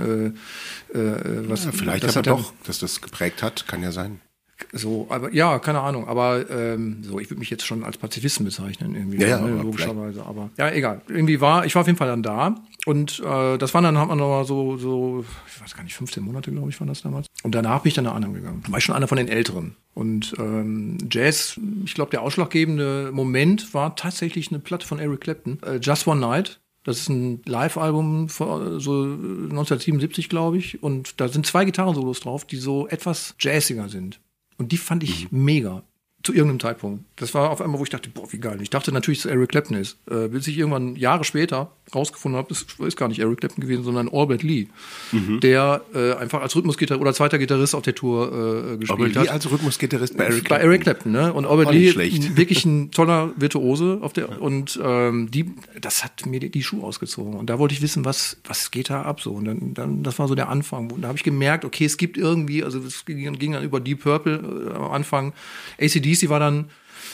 äh, 0.94 0.98
äh, 0.98 1.50
was 1.50 1.66
ja, 1.66 1.72
vielleicht 1.72 2.04
das 2.04 2.18
aber 2.18 2.30
doch, 2.30 2.54
dass 2.66 2.80
das 2.80 3.02
geprägt 3.02 3.44
hat, 3.44 3.68
kann 3.68 3.84
ja 3.84 3.92
sein. 3.92 4.22
So, 4.72 5.08
aber 5.10 5.34
ja, 5.34 5.60
keine 5.60 5.82
Ahnung. 5.82 6.08
Aber 6.08 6.50
ähm, 6.50 7.04
so, 7.04 7.20
ich 7.20 7.30
würde 7.30 7.40
mich 7.40 7.50
jetzt 7.50 7.66
schon 7.66 7.84
als 7.84 7.98
Pazifisten 7.98 8.46
bezeichnen, 8.46 8.96
irgendwie, 8.96 9.22
ja, 9.22 9.40
ne, 9.40 9.62
logischerweise. 9.62 10.26
Aber 10.26 10.50
ja, 10.58 10.72
egal. 10.72 11.02
Irgendwie 11.08 11.42
war, 11.42 11.66
ich 11.66 11.76
war 11.76 11.82
auf 11.82 11.88
jeden 11.88 11.98
Fall 11.98 12.08
dann 12.08 12.24
da. 12.24 12.56
Und 12.86 13.20
äh, 13.20 13.58
das 13.58 13.74
waren 13.74 13.84
dann, 13.84 13.98
hat 13.98 14.08
man 14.08 14.18
noch 14.18 14.30
mal 14.30 14.46
so, 14.46 14.78
so, 14.78 15.24
ich 15.48 15.62
weiß 15.62 15.76
gar 15.76 15.84
nicht, 15.84 15.96
15 15.96 16.24
Monate, 16.24 16.52
glaube 16.52 16.70
ich, 16.70 16.80
waren 16.80 16.88
das 16.88 17.02
damals. 17.02 17.28
Und 17.44 17.54
danach 17.54 17.82
bin 17.82 17.90
ich 17.90 17.94
dann 17.94 18.06
nach 18.06 18.16
anderen 18.16 18.34
gegangen. 18.34 18.64
War 18.68 18.78
ich 18.78 18.84
schon 18.84 18.96
einer 18.96 19.08
von 19.08 19.18
den 19.18 19.28
Älteren. 19.28 19.76
Und 19.94 20.34
ähm, 20.40 20.98
Jazz, 21.10 21.60
ich 21.86 21.94
glaube, 21.94 22.12
der 22.12 22.22
ausschlaggebende 22.22 23.12
Moment 23.14 23.74
war 23.74 23.96
tatsächlich 23.96 24.50
eine 24.50 24.60
Platte 24.60 24.88
von 24.88 25.00
Eric 25.00 25.22
Clapton, 25.22 25.60
äh, 25.64 25.76
Just 25.76 26.08
One 26.08 26.22
Night. 26.22 26.60
Das 26.84 26.98
ist 26.98 27.10
ein 27.10 27.42
Live-Album 27.46 28.30
von 28.30 28.80
so 28.80 29.04
1977, 29.04 30.30
glaube 30.30 30.58
ich. 30.58 30.82
Und 30.82 31.22
da 31.22 31.28
sind 31.28 31.46
zwei 31.46 31.66
Gitarrensolos 31.66 32.22
drauf, 32.22 32.46
die 32.46 32.56
so 32.56 32.88
etwas 32.88 33.36
jazziger 33.40 33.88
sind. 33.88 34.20
Und 34.62 34.72
die 34.72 34.78
fand 34.78 35.02
ich 35.02 35.32
mhm. 35.32 35.44
mega 35.44 35.84
zu 36.24 36.34
irgendeinem 36.34 36.60
Zeitpunkt. 36.60 37.04
Das 37.16 37.34
war 37.34 37.50
auf 37.50 37.62
einmal, 37.62 37.80
wo 37.80 37.84
ich 37.84 37.90
dachte, 37.90 38.10
boah, 38.10 38.32
wie 38.32 38.40
geil. 38.40 38.60
Ich 38.62 38.70
dachte 38.70 38.92
natürlich, 38.92 39.22
dass 39.22 39.32
Eric 39.32 39.50
Clapton 39.50 39.78
ist. 39.78 39.98
Äh, 40.10 40.28
bis 40.28 40.48
ich 40.48 40.58
irgendwann 40.58 40.96
Jahre 40.96 41.24
später 41.24 41.72
rausgefunden 41.94 42.38
habe, 42.38 42.48
das 42.50 42.66
ist 42.80 42.98
gar 42.98 43.08
nicht 43.08 43.20
Eric 43.20 43.40
Clapton 43.40 43.62
gewesen, 43.62 43.84
sondern 43.84 44.10
Albert 44.10 44.44
Lee, 44.44 44.68
mhm. 45.12 45.40
der 45.42 45.82
äh, 45.94 46.14
einfach 46.14 46.42
als 46.42 46.56
Rhythmusgitarrist 46.56 47.02
oder 47.02 47.14
zweiter 47.14 47.38
Gitarrist 47.38 47.76
auf 47.76 47.84
der 47.84 47.96
Tour 47.96 48.28
äh, 48.28 48.78
gespielt 48.78 49.00
Albert 49.00 49.16
hat. 49.18 49.24
Lee 49.24 49.30
als 49.30 49.52
Rhythmusgitarrist 49.52 50.18
bei 50.18 50.26
Eric 50.26 50.46
Clapton. 50.46 50.58
Bei 50.58 50.64
Eric 50.64 50.82
Clapton, 50.82 51.12
ne? 51.12 51.34
Und 51.34 51.46
Albert 51.46 51.72
Lee, 51.74 51.94
wirklich 52.36 52.66
ein 52.66 52.92
toller 52.92 53.34
Virtuose 53.36 54.00
auf 54.02 54.14
der 54.14 54.42
und 54.42 54.80
ähm, 54.82 55.30
die, 55.32 55.52
das 55.80 56.04
hat 56.04 56.26
mir 56.26 56.40
die, 56.40 56.50
die 56.50 56.64
Schuhe 56.64 56.84
ausgezogen. 56.84 57.34
Und 57.34 57.50
da 57.50 57.60
wollte 57.60 57.74
ich 57.74 57.82
wissen, 57.82 58.06
was 58.06 58.38
was 58.48 58.72
geht 58.72 58.90
da 58.90 59.02
ab 59.04 59.22
so. 59.22 59.32
Und 59.32 59.46
dann, 59.46 59.74
dann 59.74 60.04
das 60.04 60.20
war 60.20 60.28
so 60.28 60.36
der 60.36 60.50
Anfang. 60.50 60.92
Und 60.92 61.02
da 61.02 61.10
habe 61.10 61.18
ich 61.18 61.24
gemerkt, 61.24 61.66
okay, 61.66 61.86
es 61.86 61.98
gibt 61.98 62.18
irgendwie, 62.18 62.64
also 62.64 62.80
es 62.80 63.06
ging, 63.06 63.34
ging 63.38 63.52
dann 63.54 63.64
über 63.64 63.80
Deep 63.80 64.04
Purple 64.04 64.72
äh, 64.72 64.76
am 64.76 64.92
Anfang. 64.92 65.34
ACDC 66.12 66.30
war 66.30 66.40
dann 66.40 66.66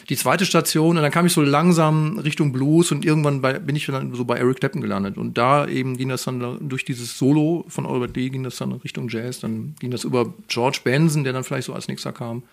die 0.10 0.16
zweite 0.16 0.46
Station 0.46 0.98
und 0.98 1.04
dann 1.04 1.12
kam 1.12 1.26
ich 1.26 1.34
so 1.34 1.42
langsam 1.42 2.20
Richtung 2.20 2.52
Blues 2.52 2.92
und 2.92 3.06
irgendwann 3.06 3.42
bei, 3.42 3.60
bin 3.60 3.76
ich 3.76 3.86
dann 3.86 4.14
so 4.14 4.26
bei 4.26 4.38
Eric 4.38 4.60
Clapton 4.60 4.82
gelandet 4.82 5.18
und 5.18 5.38
da 5.38 5.68
eben 5.68 5.98
ging 5.98 6.10
das 6.10 6.24
dann 6.24 6.70
durch 6.70 6.86
dieses 6.86 7.18
Solo 7.18 7.66
von 7.68 7.86
Albert 7.86 8.16
Lee 8.16 8.30
ging 8.30 8.44
das 8.44 8.58
dann 8.58 8.72
Richtung 8.72 9.10
Jazz, 9.10 9.40
dann 9.40 9.76
ging 9.80 9.92
das 9.92 10.04
über 10.04 10.34
George 10.48 10.80
Benson, 10.84 11.24
der 11.24 11.34
dann 11.34 11.44
vielleicht 11.44 11.66
so 11.66 11.74
als 11.74 11.88
nächster 11.88 12.12
kam, 12.12 12.44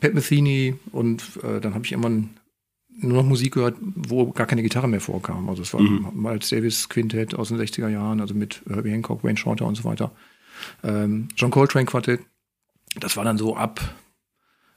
Pat 0.00 0.14
Metheny 0.14 0.74
und 0.92 1.22
äh, 1.42 1.60
dann 1.60 1.74
habe 1.74 1.84
ich 1.84 1.92
irgendwann 1.92 2.30
nur 2.98 3.22
noch 3.22 3.28
Musik 3.28 3.54
gehört, 3.54 3.76
wo 3.80 4.30
gar 4.32 4.46
keine 4.46 4.62
Gitarre 4.62 4.88
mehr 4.88 5.00
vorkam. 5.00 5.50
Also 5.50 5.62
es 5.62 5.74
war 5.74 5.82
mhm. 5.82 6.10
Miles 6.14 6.48
Davis 6.48 6.88
Quintett 6.88 7.34
aus 7.34 7.48
den 7.48 7.58
60er 7.58 7.88
Jahren, 7.88 8.20
also 8.20 8.34
mit 8.34 8.62
Herbie 8.68 8.90
Hancock, 8.90 9.22
Wayne 9.22 9.36
Shorter 9.36 9.66
und 9.66 9.74
so 9.74 9.84
weiter. 9.84 10.12
Ähm, 10.82 11.28
John 11.36 11.50
Coltrane 11.50 11.84
Quartett. 11.84 12.20
Das 12.98 13.16
war 13.18 13.24
dann 13.24 13.36
so 13.36 13.54
ab 13.54 13.80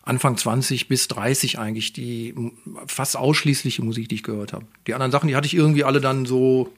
Anfang 0.09 0.37
20 0.37 0.87
bis 0.87 1.07
30 1.07 1.59
eigentlich 1.59 1.93
die 1.93 2.35
fast 2.87 3.15
ausschließliche 3.15 3.83
Musik, 3.83 4.09
die 4.09 4.15
ich 4.15 4.23
gehört 4.23 4.53
habe. 4.53 4.65
Die 4.87 4.93
anderen 4.93 5.11
Sachen, 5.11 5.27
die 5.27 5.35
hatte 5.35 5.47
ich 5.47 5.55
irgendwie 5.55 5.83
alle 5.83 6.01
dann 6.01 6.25
so 6.25 6.73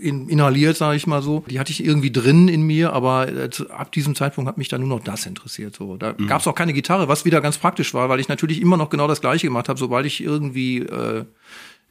in, 0.00 0.28
inhaliert, 0.28 0.76
sage 0.76 0.96
ich 0.96 1.06
mal 1.06 1.22
so. 1.22 1.44
Die 1.48 1.58
hatte 1.58 1.72
ich 1.72 1.84
irgendwie 1.84 2.10
drin 2.10 2.48
in 2.48 2.62
mir, 2.62 2.92
aber 2.92 3.28
äh, 3.28 3.50
ab 3.70 3.92
diesem 3.92 4.14
Zeitpunkt 4.14 4.48
hat 4.48 4.58
mich 4.58 4.68
dann 4.68 4.80
nur 4.80 4.90
noch 4.90 5.04
das 5.04 5.26
interessiert. 5.26 5.76
So, 5.76 5.96
da 5.96 6.14
mhm. 6.16 6.26
gab 6.26 6.40
es 6.40 6.46
auch 6.46 6.54
keine 6.54 6.72
Gitarre, 6.72 7.08
was 7.08 7.24
wieder 7.24 7.40
ganz 7.40 7.58
praktisch 7.58 7.94
war, 7.94 8.08
weil 8.08 8.20
ich 8.20 8.28
natürlich 8.28 8.60
immer 8.60 8.76
noch 8.76 8.90
genau 8.90 9.08
das 9.08 9.20
Gleiche 9.20 9.46
gemacht 9.46 9.68
habe, 9.68 9.78
sobald 9.78 10.06
ich 10.06 10.22
irgendwie 10.22 10.78
äh, 10.78 11.24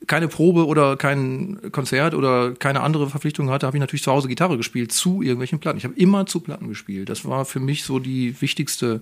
keine 0.08 0.28
Probe 0.28 0.66
oder 0.66 0.98
kein 0.98 1.72
Konzert 1.72 2.14
oder 2.14 2.54
keine 2.54 2.82
andere 2.82 3.10
Verpflichtung 3.10 3.50
hatte, 3.50 3.66
habe 3.66 3.78
ich 3.78 3.82
natürlich 3.82 4.04
zu 4.04 4.12
Hause 4.12 4.28
Gitarre 4.28 4.58
gespielt 4.58 4.92
zu 4.92 5.22
irgendwelchen 5.22 5.60
Platten. 5.60 5.78
Ich 5.78 5.86
habe 5.86 5.96
immer 5.96 6.26
zu 6.26 6.42
Platten 6.42 6.68
gespielt. 6.68 7.10
Das 7.10 7.26
war 7.26 7.46
für 7.46 7.60
mich 7.60 7.84
so 7.84 8.00
die 8.00 8.40
wichtigste 8.42 9.02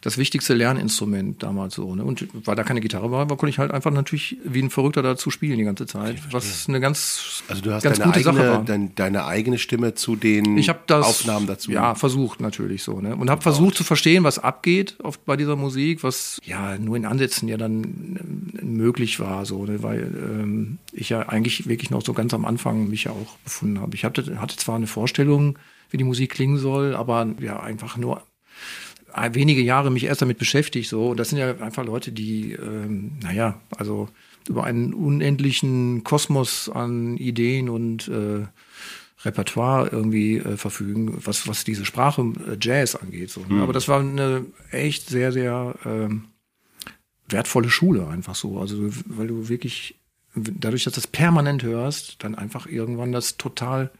das 0.00 0.18
wichtigste 0.18 0.54
Lerninstrument 0.54 1.42
damals 1.42 1.74
so. 1.74 1.94
Ne? 1.94 2.04
Und 2.04 2.26
weil 2.32 2.56
da 2.56 2.64
keine 2.64 2.80
Gitarre 2.80 3.10
war, 3.10 3.26
konnte 3.26 3.48
ich 3.48 3.58
halt 3.58 3.70
einfach 3.70 3.90
natürlich 3.90 4.38
wie 4.44 4.62
ein 4.62 4.70
Verrückter 4.70 5.02
dazu 5.02 5.30
spielen 5.30 5.58
die 5.58 5.64
ganze 5.64 5.86
Zeit. 5.86 6.16
Was 6.32 6.68
eine 6.68 6.80
ganz 6.80 7.42
Also 7.48 7.62
du 7.62 7.72
hast 7.72 7.82
ganz 7.82 7.98
deine, 7.98 8.12
gute 8.12 8.30
eigene, 8.30 8.62
dein, 8.64 8.94
deine 8.94 9.24
eigene 9.26 9.58
Stimme 9.58 9.94
zu 9.94 10.16
den 10.16 10.56
ich 10.56 10.70
das, 10.86 11.06
Aufnahmen 11.06 11.46
dazu. 11.46 11.70
Ja, 11.70 11.94
versucht 11.94 12.40
natürlich 12.40 12.82
so. 12.82 13.00
Ne? 13.00 13.16
Und 13.16 13.30
habe 13.30 13.42
versucht 13.42 13.76
zu 13.76 13.84
verstehen, 13.84 14.24
was 14.24 14.38
abgeht 14.38 14.96
oft 15.02 15.24
bei 15.24 15.36
dieser 15.36 15.56
Musik, 15.56 16.02
was 16.02 16.40
ja 16.44 16.78
nur 16.78 16.96
in 16.96 17.06
Ansätzen 17.06 17.48
ja 17.48 17.56
dann 17.56 18.54
äh, 18.60 18.64
möglich 18.64 19.20
war, 19.20 19.46
so, 19.46 19.64
ne? 19.64 19.82
weil 19.82 20.02
ähm, 20.02 20.78
ich 20.92 21.08
ja 21.10 21.28
eigentlich 21.28 21.68
wirklich 21.68 21.90
noch 21.90 22.02
so 22.02 22.12
ganz 22.12 22.34
am 22.34 22.44
Anfang 22.44 22.88
mich 22.88 23.04
ja 23.04 23.12
auch 23.12 23.36
befunden 23.44 23.80
habe. 23.80 23.94
Ich 23.94 24.04
hatte, 24.04 24.40
hatte 24.40 24.56
zwar 24.56 24.76
eine 24.76 24.86
Vorstellung, 24.86 25.58
wie 25.90 25.96
die 25.96 26.04
Musik 26.04 26.32
klingen 26.32 26.58
soll, 26.58 26.94
aber 26.94 27.26
ja 27.40 27.60
einfach 27.60 27.96
nur 27.96 28.22
wenige 29.32 29.62
Jahre 29.62 29.90
mich 29.90 30.04
erst 30.04 30.22
damit 30.22 30.38
beschäftigt. 30.38 30.88
So, 30.88 31.10
und 31.10 31.20
das 31.20 31.30
sind 31.30 31.38
ja 31.38 31.56
einfach 31.58 31.84
Leute, 31.84 32.12
die, 32.12 32.52
ähm, 32.52 33.18
naja, 33.22 33.60
also 33.76 34.08
über 34.48 34.64
einen 34.64 34.94
unendlichen 34.94 36.04
Kosmos 36.04 36.68
an 36.68 37.16
Ideen 37.16 37.68
und 37.68 38.08
äh, 38.08 38.46
Repertoire 39.24 39.88
irgendwie 39.90 40.36
äh, 40.36 40.56
verfügen, 40.56 41.18
was, 41.24 41.48
was 41.48 41.64
diese 41.64 41.84
Sprache 41.84 42.22
äh, 42.22 42.56
Jazz 42.60 42.94
angeht. 42.94 43.30
So. 43.30 43.40
Mhm. 43.48 43.62
Aber 43.62 43.72
das 43.72 43.88
war 43.88 44.00
eine 44.00 44.44
echt 44.70 45.08
sehr, 45.08 45.32
sehr 45.32 45.74
ähm, 45.84 46.26
wertvolle 47.28 47.70
Schule 47.70 48.06
einfach 48.06 48.34
so. 48.34 48.60
Also, 48.60 48.90
weil 49.06 49.26
du 49.26 49.48
wirklich, 49.48 49.96
dadurch, 50.34 50.84
dass 50.84 50.94
du 50.94 51.00
das 51.00 51.06
permanent 51.06 51.62
hörst, 51.62 52.22
dann 52.22 52.34
einfach 52.34 52.66
irgendwann 52.66 53.12
das 53.12 53.36
total 53.36 53.90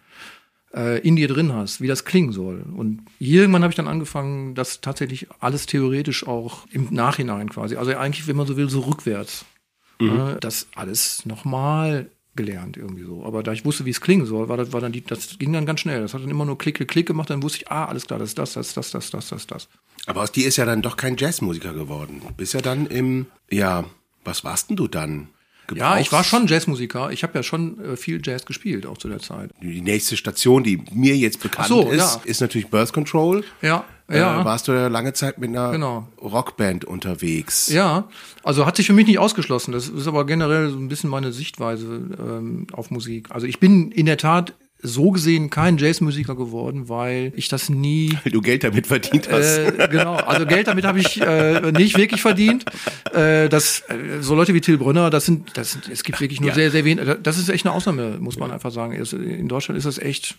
äh, 0.76 0.98
in 1.00 1.16
dir 1.16 1.28
drin 1.28 1.52
hast, 1.52 1.80
wie 1.80 1.86
das 1.86 2.04
klingen 2.04 2.32
soll. 2.32 2.64
Und 2.76 3.00
irgendwann 3.18 3.62
habe 3.62 3.72
ich 3.72 3.76
dann 3.76 3.88
angefangen, 3.88 4.54
das 4.54 4.80
tatsächlich 4.80 5.26
alles 5.40 5.66
theoretisch 5.66 6.26
auch 6.26 6.66
im 6.70 6.88
Nachhinein 6.90 7.48
quasi, 7.48 7.76
also 7.76 7.96
eigentlich, 7.96 8.26
wenn 8.26 8.36
man 8.36 8.46
so 8.46 8.56
will, 8.56 8.68
so 8.68 8.80
rückwärts, 8.80 9.44
mhm. 9.98 10.18
äh, 10.18 10.36
das 10.40 10.68
alles 10.74 11.24
nochmal 11.24 12.10
gelernt 12.36 12.76
irgendwie 12.76 13.02
so. 13.02 13.24
Aber 13.24 13.42
da 13.42 13.52
ich 13.52 13.64
wusste, 13.64 13.86
wie 13.86 13.90
es 13.90 14.02
klingen 14.02 14.26
soll, 14.26 14.50
war 14.50 14.58
das, 14.58 14.72
war 14.72 14.82
dann 14.82 14.92
die, 14.92 15.02
das 15.02 15.38
ging 15.38 15.54
dann 15.54 15.64
ganz 15.64 15.80
schnell. 15.80 16.02
Das 16.02 16.12
hat 16.12 16.22
dann 16.22 16.30
immer 16.30 16.44
nur 16.44 16.58
Klick, 16.58 16.86
Klick 16.86 17.06
gemacht, 17.06 17.30
dann 17.30 17.42
wusste 17.42 17.60
ich, 17.60 17.70
ah, 17.70 17.86
alles 17.86 18.06
klar, 18.06 18.18
das 18.18 18.28
ist 18.30 18.38
das, 18.38 18.52
das, 18.52 18.74
das, 18.74 18.90
das, 18.90 19.10
das, 19.10 19.28
das, 19.28 19.46
das. 19.46 19.68
Aber 20.04 20.20
aus 20.20 20.32
dir 20.32 20.46
ist 20.46 20.56
ja 20.56 20.66
dann 20.66 20.82
doch 20.82 20.96
kein 20.98 21.16
Jazzmusiker 21.16 21.72
geworden. 21.72 22.20
Du 22.20 22.32
bist 22.34 22.52
ja 22.52 22.60
dann 22.60 22.86
im, 22.86 23.26
ja, 23.50 23.84
was 24.24 24.44
warst 24.44 24.68
denn 24.68 24.76
du 24.76 24.86
dann? 24.86 25.28
Ja, 25.74 25.98
ich 25.98 26.06
Gebrauchs- 26.08 26.12
war 26.12 26.24
schon 26.24 26.46
Jazzmusiker. 26.46 27.10
Ich 27.10 27.22
habe 27.22 27.34
ja 27.34 27.42
schon 27.42 27.82
äh, 27.84 27.96
viel 27.96 28.20
Jazz 28.24 28.44
gespielt, 28.46 28.86
auch 28.86 28.98
zu 28.98 29.08
der 29.08 29.18
Zeit. 29.20 29.50
Die 29.62 29.80
nächste 29.80 30.16
Station, 30.16 30.62
die 30.62 30.82
mir 30.92 31.16
jetzt 31.16 31.42
bekannt 31.42 31.68
so, 31.68 31.90
ist, 31.90 31.98
ja. 31.98 32.20
ist 32.24 32.40
natürlich 32.40 32.68
Birth 32.68 32.92
Control. 32.92 33.44
Ja, 33.62 33.84
ja. 34.10 34.40
Äh, 34.40 34.44
warst 34.44 34.68
du 34.68 34.72
ja 34.72 34.86
lange 34.88 35.12
Zeit 35.14 35.38
mit 35.38 35.48
einer 35.50 35.72
Genau. 35.72 36.06
Rockband 36.22 36.84
unterwegs. 36.84 37.68
Ja, 37.68 38.08
also 38.44 38.64
hat 38.66 38.76
sich 38.76 38.86
für 38.86 38.92
mich 38.92 39.06
nicht 39.06 39.18
ausgeschlossen. 39.18 39.72
Das 39.72 39.88
ist 39.88 40.06
aber 40.06 40.24
generell 40.26 40.70
so 40.70 40.76
ein 40.76 40.88
bisschen 40.88 41.10
meine 41.10 41.32
Sichtweise 41.32 41.86
ähm, 42.18 42.66
auf 42.72 42.90
Musik. 42.90 43.28
Also 43.30 43.46
ich 43.46 43.58
bin 43.58 43.90
in 43.90 44.06
der 44.06 44.16
Tat 44.18 44.54
so 44.86 45.10
gesehen 45.10 45.50
kein 45.50 45.78
Jazzmusiker 45.78 46.34
geworden, 46.36 46.88
weil 46.88 47.32
ich 47.36 47.48
das 47.48 47.68
nie 47.68 48.16
Weil 48.24 48.32
du 48.32 48.40
Geld 48.40 48.64
damit 48.64 48.86
verdient 48.86 49.28
hast. 49.30 49.58
äh, 49.58 49.88
genau, 49.90 50.14
also 50.14 50.46
Geld 50.46 50.66
damit 50.68 50.84
habe 50.84 51.00
ich 51.00 51.20
äh, 51.20 51.72
nicht 51.72 51.98
wirklich 51.98 52.22
verdient. 52.22 52.64
Äh, 53.12 53.48
das, 53.48 53.80
äh, 53.88 54.20
so 54.22 54.34
Leute 54.34 54.54
wie 54.54 54.60
Till 54.60 54.78
Brünner, 54.78 55.10
das 55.10 55.26
sind, 55.26 55.56
das 55.56 55.72
sind, 55.72 55.88
es 55.88 56.02
gibt 56.04 56.20
wirklich 56.20 56.40
nur 56.40 56.50
Ja. 56.50 56.54
sehr, 56.54 56.70
sehr 56.70 56.84
wenig. 56.84 57.04
Das 57.22 57.38
ist 57.38 57.48
echt 57.48 57.66
eine 57.66 57.74
Ausnahme, 57.74 58.18
muss 58.20 58.38
man 58.38 58.50
einfach 58.50 58.70
sagen. 58.70 58.92
In 58.92 59.48
Deutschland 59.48 59.76
ist 59.78 59.84
das 59.84 59.98
echt, 59.98 60.36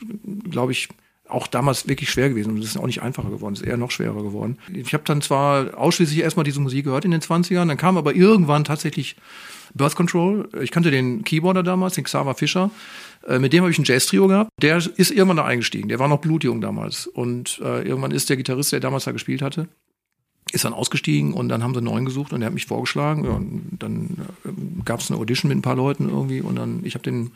glaube 0.50 0.72
ich, 0.72 0.89
auch 1.30 1.48
damals 1.48 1.88
wirklich 1.89 2.10
schwer 2.10 2.30
gewesen 2.30 2.52
und 2.54 2.60
es 2.60 2.68
ist 2.70 2.78
auch 2.78 2.86
nicht 2.86 3.02
einfacher 3.02 3.30
geworden, 3.30 3.54
es 3.54 3.60
ist 3.62 3.68
eher 3.68 3.76
noch 3.76 3.91
schwerer 3.91 4.24
geworden. 4.24 4.58
Ich 4.74 4.93
habe 4.93 5.04
dann 5.06 5.22
zwar 5.22 5.78
ausschließlich 5.78 6.20
erstmal 6.20 6.45
diese 6.45 6.62
Musik 6.62 6.86
gehört 6.86 7.04
in 7.04 7.12
den 7.12 7.20
20ern, 7.22 7.68
dann 7.68 7.76
kam 7.76 7.98
aber 7.98 8.16
irgendwann 8.16 8.64
tatsächlich 8.64 9.18
Birth 9.74 9.95
Control. 9.95 10.48
Ich 10.62 10.72
kannte 10.72 10.89
den 10.89 11.26
Keyboarder 11.26 11.64
damals, 11.64 11.95
den 11.95 12.06
Xaver 12.06 12.34
Fischer. 12.34 12.72
Äh, 13.28 13.40
Mit 13.40 13.54
dem 13.54 13.62
habe 13.62 13.72
ich 13.72 13.78
ein 13.78 13.84
Jazz-Trio 13.84 14.28
gehabt. 14.28 14.50
Der 14.62 14.78
ist 14.78 15.12
irgendwann 15.12 15.38
da 15.38 15.46
eingestiegen. 15.46 15.90
Der 15.90 16.00
war 16.00 16.08
noch 16.08 16.20
blutjung 16.20 16.62
damals. 16.62 17.08
Und 17.08 17.60
äh, 17.64 17.88
irgendwann 17.88 18.12
ist 18.12 18.30
der 18.30 18.38
Gitarrist, 18.38 18.72
der 18.72 18.80
damals 18.80 19.04
da 19.04 19.12
gespielt 19.12 19.42
hatte, 19.42 19.68
ist 20.54 20.64
dann 20.64 20.74
ausgestiegen 20.74 21.34
und 21.34 21.50
dann 21.50 21.62
haben 21.62 21.74
sie 21.74 21.80
einen 21.80 21.88
neuen 21.88 22.06
gesucht 22.06 22.32
und 22.32 22.40
der 22.40 22.48
hat 22.48 22.54
mich 22.54 22.66
vorgeschlagen. 22.66 23.26
Ja, 23.26 23.32
und 23.32 23.78
dann 23.80 24.18
äh, 24.46 24.50
gab 24.86 25.02
es 25.02 25.12
eine 25.12 25.20
Audition 25.20 25.50
mit 25.50 25.58
ein 25.58 25.62
paar 25.62 25.76
Leuten 25.76 26.10
irgendwie 26.10 26.42
und 26.42 26.56
dann, 26.56 26.82
ich 26.84 26.94
habe 26.94 27.04
den 27.04 27.32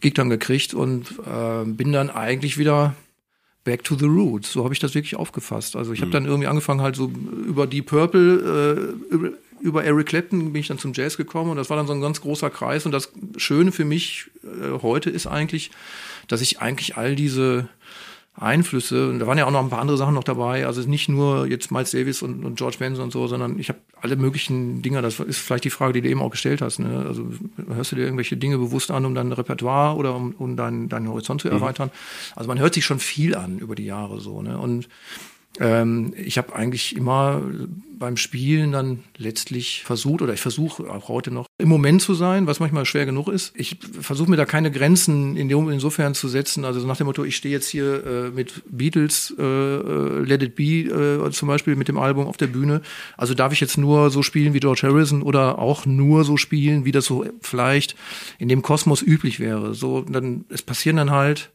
Gig 0.00 0.14
dann 0.14 0.30
gekriegt 0.30 0.74
und 0.74 1.14
äh, 1.20 1.64
bin 1.64 1.92
dann 1.92 2.10
eigentlich 2.10 2.58
wieder 2.58 2.94
back 3.62 3.84
to 3.84 3.94
the 3.94 4.06
roots. 4.06 4.50
So 4.52 4.64
habe 4.64 4.74
ich 4.74 4.80
das 4.80 4.94
wirklich 4.94 5.14
aufgefasst. 5.14 5.76
Also 5.76 5.92
ich 5.92 6.00
habe 6.00 6.10
dann 6.10 6.24
irgendwie 6.24 6.48
angefangen 6.48 6.80
halt 6.80 6.96
so 6.96 7.12
über 7.46 7.68
Deep 7.68 7.86
Purple, 7.86 8.96
äh, 9.10 9.14
über, 9.14 9.30
über 9.60 9.84
Eric 9.84 10.08
Clapton 10.08 10.52
bin 10.52 10.60
ich 10.60 10.68
dann 10.68 10.78
zum 10.78 10.92
Jazz 10.94 11.16
gekommen 11.16 11.50
und 11.50 11.56
das 11.56 11.70
war 11.70 11.76
dann 11.76 11.86
so 11.86 11.92
ein 11.92 12.00
ganz 12.00 12.20
großer 12.20 12.50
Kreis 12.50 12.86
und 12.86 12.92
das 12.92 13.12
Schöne 13.36 13.72
für 13.72 13.84
mich 13.84 14.30
äh, 14.42 14.80
heute 14.82 15.10
ist 15.10 15.26
eigentlich, 15.26 15.70
dass 16.28 16.40
ich 16.40 16.60
eigentlich 16.60 16.96
all 16.96 17.14
diese 17.14 17.68
Einflüsse, 18.40 19.10
und 19.10 19.18
da 19.18 19.26
waren 19.26 19.36
ja 19.36 19.44
auch 19.44 19.50
noch 19.50 19.62
ein 19.62 19.68
paar 19.68 19.80
andere 19.80 19.98
Sachen 19.98 20.14
noch 20.14 20.24
dabei, 20.24 20.64
also 20.64 20.80
nicht 20.82 21.08
nur 21.08 21.46
jetzt 21.46 21.70
Miles 21.70 21.90
Davis 21.90 22.22
und, 22.22 22.44
und 22.44 22.56
George 22.56 22.76
Benson 22.78 23.04
und 23.04 23.10
so, 23.10 23.26
sondern 23.26 23.58
ich 23.58 23.68
habe 23.68 23.80
alle 24.00 24.16
möglichen 24.16 24.80
Dinge, 24.82 25.02
das 25.02 25.20
ist 25.20 25.40
vielleicht 25.40 25.64
die 25.64 25.70
Frage, 25.70 25.94
die 25.94 26.00
du 26.00 26.08
eben 26.08 26.22
auch 26.22 26.30
gestellt 26.30 26.62
hast, 26.62 26.78
ne? 26.78 27.04
also 27.06 27.26
hörst 27.68 27.92
du 27.92 27.96
dir 27.96 28.04
irgendwelche 28.04 28.36
Dinge 28.36 28.56
bewusst 28.56 28.92
an, 28.92 29.04
um 29.04 29.14
dein 29.14 29.32
Repertoire 29.32 29.96
oder 29.96 30.14
um, 30.14 30.34
um 30.38 30.56
deinen 30.56 30.88
deinen 30.88 31.08
Horizont 31.08 31.42
zu 31.42 31.48
erweitern, 31.48 31.90
also 32.34 32.48
man 32.48 32.58
hört 32.58 32.72
sich 32.72 32.86
schon 32.86 32.98
viel 32.98 33.34
an 33.34 33.58
über 33.58 33.74
die 33.74 33.84
Jahre 33.84 34.20
so, 34.20 34.40
ne? 34.40 34.56
und 34.58 34.88
ähm, 35.58 36.12
ich 36.16 36.38
habe 36.38 36.54
eigentlich 36.54 36.96
immer 36.96 37.42
beim 38.00 38.16
Spielen 38.16 38.72
dann 38.72 39.04
letztlich 39.18 39.82
versucht, 39.84 40.22
oder 40.22 40.32
ich 40.32 40.40
versuche 40.40 40.90
auch 40.90 41.08
heute 41.08 41.30
noch, 41.30 41.46
im 41.58 41.68
Moment 41.68 42.00
zu 42.00 42.14
sein, 42.14 42.46
was 42.46 42.58
manchmal 42.58 42.86
schwer 42.86 43.04
genug 43.04 43.28
ist. 43.28 43.52
Ich 43.54 43.76
versuche 44.00 44.30
mir 44.30 44.38
da 44.38 44.46
keine 44.46 44.70
Grenzen 44.70 45.36
in 45.36 45.48
dem, 45.48 45.68
insofern 45.68 46.14
zu 46.14 46.26
setzen, 46.26 46.64
also 46.64 46.80
so 46.80 46.86
nach 46.86 46.96
dem 46.96 47.06
Motto, 47.06 47.24
ich 47.24 47.36
stehe 47.36 47.52
jetzt 47.52 47.68
hier 47.68 48.04
äh, 48.04 48.30
mit 48.30 48.62
Beatles, 48.70 49.34
äh, 49.38 49.42
äh, 49.42 50.20
Let 50.20 50.42
It 50.42 50.54
Be 50.54 50.64
äh, 50.64 51.30
zum 51.30 51.48
Beispiel 51.48 51.76
mit 51.76 51.88
dem 51.88 51.98
Album 51.98 52.26
auf 52.26 52.38
der 52.38 52.46
Bühne. 52.46 52.80
Also 53.18 53.34
darf 53.34 53.52
ich 53.52 53.60
jetzt 53.60 53.76
nur 53.76 54.10
so 54.10 54.22
spielen 54.22 54.54
wie 54.54 54.60
George 54.60 54.80
Harrison 54.84 55.22
oder 55.22 55.58
auch 55.58 55.84
nur 55.84 56.24
so 56.24 56.38
spielen, 56.38 56.86
wie 56.86 56.92
das 56.92 57.04
so 57.04 57.26
vielleicht 57.42 57.96
in 58.38 58.48
dem 58.48 58.62
Kosmos 58.62 59.02
üblich 59.02 59.40
wäre. 59.40 59.74
So, 59.74 60.02
dann, 60.02 60.46
es 60.48 60.62
passieren 60.62 60.96
dann 60.96 61.10
halt 61.10 61.50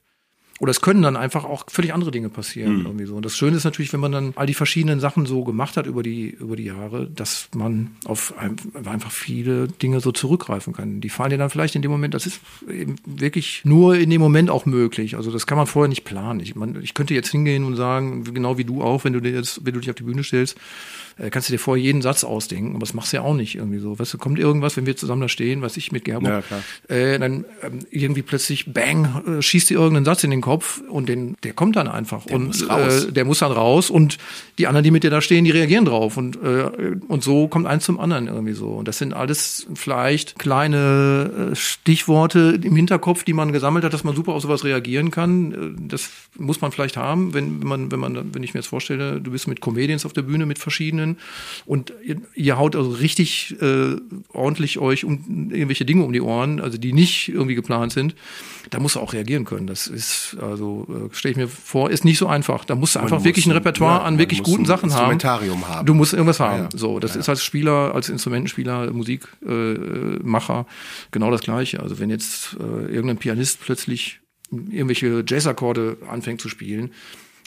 oder 0.62 0.72
es 0.72 0.80
können 0.80 1.02
dann 1.02 1.18
einfach 1.18 1.44
auch 1.44 1.66
völlig 1.68 1.94
andere 1.94 2.12
Dinge 2.12 2.30
passieren 2.30 2.86
irgendwie 2.86 3.06
so. 3.06 3.16
Und 3.16 3.26
das 3.26 3.36
Schöne 3.36 3.58
ist 3.58 3.66
natürlich, 3.66 3.92
wenn 3.92 4.00
man 4.00 4.14
dann 4.14 4.34
all 4.38 4.46
die 4.46 4.54
verschiedenen 4.54 5.02
Sachen 5.02 5.26
so 5.26 5.44
gemacht 5.44 5.76
hat 5.76 5.86
über 5.86 6.02
die 6.02 6.30
über 6.30 6.56
die 6.56 6.64
Jahre, 6.64 7.10
dass 7.10 7.50
man 7.54 7.92
auf 8.06 8.34
ein, 8.38 8.56
einfach 8.86 9.12
viele 9.12 9.68
Dinge 9.68 10.00
so 10.00 10.14
zurückgreifen 10.14 10.72
kann. 10.72 11.02
Die 11.02 11.10
fallen 11.10 11.32
dir 11.32 11.38
dann 11.38 11.50
vielleicht 11.50 11.76
in 11.76 11.82
dem 11.82 11.92
Moment, 11.92 12.14
das 12.14 12.26
ist 12.26 12.40
eben 12.70 12.96
wirklich 13.06 13.62
nur 13.66 13.98
in 13.98 14.10
dem 14.10 14.22
Moment 14.22 14.50
auch 14.50 14.66
möglich. 14.66 15.18
Also 15.18 15.30
das 15.30 15.46
kann 15.46 15.58
man 15.58 15.68
vorher 15.68 15.90
nicht 15.90 16.06
planen. 16.06 16.40
Ich, 16.40 16.56
man, 16.56 16.82
ich 16.82 16.94
könnte 16.94 17.14
jetzt 17.14 17.30
hingehen 17.30 17.66
und 17.66 17.76
sagen, 17.76 18.24
genau 18.24 18.58
wie 18.58 18.66
du 18.66 18.82
auch, 18.82 19.04
wenn 19.04 19.12
du 19.12 19.20
dir 19.20 19.32
jetzt, 19.32 19.66
wenn 19.66 19.74
du 19.74 19.82
dich 19.82 19.90
auf 19.90 19.96
die 19.98 20.04
Bühne 20.04 20.24
stellst, 20.24 20.58
äh, 21.18 21.30
kannst 21.30 21.50
du 21.50 21.54
dir 21.54 21.60
vorher 21.60 21.84
jeden 21.84 22.02
Satz 22.02 22.24
ausdenken, 22.24 22.72
aber 22.72 22.82
das 22.82 22.94
machst 22.94 23.14
du 23.14 23.18
ja 23.18 23.24
auch 23.24 23.34
nicht 23.34 23.56
irgendwie 23.56 23.80
so. 23.80 23.98
Weißt 23.98 24.14
du, 24.14 24.18
kommt 24.18 24.40
irgendwas, 24.40 24.78
wenn 24.78 24.86
wir 24.86 24.96
zusammen 24.98 25.22
da 25.22 25.30
stehen, 25.30 25.62
was 25.62 25.78
ich 25.78 25.92
mit 25.92 26.04
Gerbo, 26.06 26.28
Ja, 26.28 26.44
äh, 26.88 27.18
dann 27.20 27.46
ähm, 27.64 27.80
irgendwie 27.92 28.22
plötzlich 28.22 28.74
bang 28.74 29.24
äh, 29.40 29.42
schießt 29.42 29.70
dir 29.70 29.76
irgendeinen 29.78 30.06
Satz 30.06 30.24
in 30.24 30.32
den 30.32 30.42
Kopf 30.42 30.82
und 30.90 31.08
den 31.10 31.36
der 31.44 31.54
kommt 31.54 31.76
dann 31.76 31.88
einfach 31.88 32.26
und 32.26 32.48
muss 32.48 32.70
raus. 32.70 33.06
Äh, 33.06 33.12
der 33.12 33.26
muss 33.26 33.40
dann 33.40 33.52
raus 33.52 33.90
und 33.90 34.18
die 34.58 34.68
anderen, 34.68 34.84
die 34.84 34.92
mit 34.92 35.04
dir 35.04 35.10
da 35.10 35.22
stehen, 35.22 35.46
die 35.46 35.52
reagieren 35.52 35.86
drauf 35.86 36.18
und 36.18 36.36
äh, 36.44 36.96
und 37.08 37.24
so 37.24 37.48
kommt 37.48 37.68
eins 37.68 37.86
zum 37.86 38.00
anderen 38.00 38.28
irgendwie 38.28 38.54
so 38.54 38.70
und 38.70 38.88
das 38.88 38.98
sind 38.98 39.14
alles 39.14 39.68
vielleicht 39.74 40.38
kleine 40.40 41.52
äh, 41.52 41.56
Stichworte 41.56 42.60
im 42.62 42.76
Hinterkopf, 42.76 43.24
die 43.24 43.34
man 43.34 43.52
gesammelt 43.54 43.86
hat, 43.86 43.94
dass 43.94 44.04
man 44.04 44.16
super 44.16 44.34
auf 44.34 44.42
sowas 44.42 44.64
reagieren 44.64 45.12
kann. 45.12 45.52
Äh, 45.52 45.82
Das 45.88 46.10
muss 46.38 46.62
man 46.62 46.72
vielleicht 46.72 46.98
haben, 46.98 47.34
wenn, 47.34 47.62
wenn 47.62 47.68
man 47.68 47.92
wenn 47.92 48.00
man 48.00 48.34
wenn 48.34 48.44
ich 48.44 48.54
mir 48.54 48.60
jetzt 48.60 48.68
vorstelle, 48.68 49.22
du 49.22 49.32
bist 49.32 49.48
mit 49.48 49.62
Comedians 49.62 50.06
auf 50.06 50.14
der 50.14 50.24
Bühne 50.24 50.46
mit 50.46 50.60
verschiedenen 50.60 51.05
und 51.66 51.94
ihr, 52.04 52.22
ihr 52.36 52.58
haut 52.58 52.76
also 52.76 52.90
richtig 52.92 53.56
äh, 53.62 53.96
ordentlich 54.30 54.80
euch 54.80 55.06
um 55.06 55.50
irgendwelche 55.52 55.86
Dinge 55.86 56.04
um 56.04 56.14
die 56.14 56.22
Ohren, 56.22 56.60
also 56.60 56.78
die 56.78 56.94
nicht 56.94 57.30
irgendwie 57.30 57.56
geplant 57.56 57.94
sind, 57.94 58.16
da 58.70 58.80
musst 58.80 58.96
du 58.96 59.00
auch 59.00 59.14
reagieren 59.14 59.46
können. 59.46 59.68
Das 59.68 59.88
ist, 59.88 60.38
also 60.42 60.88
äh, 60.90 61.16
stelle 61.16 61.32
ich 61.34 61.38
mir 61.38 61.48
vor, 61.48 61.90
ist 61.92 62.06
nicht 62.06 62.18
so 62.18 62.28
einfach. 62.28 62.66
Da 62.66 62.76
musst 62.76 62.96
du 62.96 63.00
einfach 63.00 63.18
muss 63.18 63.26
wirklich 63.26 63.46
ein 63.46 63.52
Repertoire 63.52 64.00
ja, 64.00 64.04
an 64.04 64.14
man 64.16 64.20
wirklich 64.20 64.44
guten 64.44 64.66
Sachen 64.66 64.92
haben. 64.92 65.12
Instrumentarium 65.12 65.68
haben. 65.68 65.86
Du 65.86 65.94
musst 65.94 66.14
irgendwas 66.14 66.40
haben. 66.40 66.64
ja. 66.64 66.70
So, 66.74 67.00
das 67.00 67.14
Ja, 67.14 67.22
ist 67.22 67.30
als 67.30 67.44
Spieler, 67.44 67.94
als 67.94 68.10
Instrumentenspieler, 68.10 68.92
Musikmacher 68.92 69.46
äh, 69.48 70.20
Macher 70.24 70.66
genau 71.12 71.32
das 71.32 71.42
Gleiche. 71.42 71.80
Also 71.82 72.00
wenn 72.00 72.10
jetzt 72.10 72.58
äh, 72.60 72.92
irgendein 72.92 73.18
Pianist 73.18 73.62
plötzlich 73.62 74.20
irgendwelche 74.52 75.24
Jazzakkorde 75.28 75.98
anfängt 76.10 76.42
zu 76.42 76.50
spielen, 76.50 76.92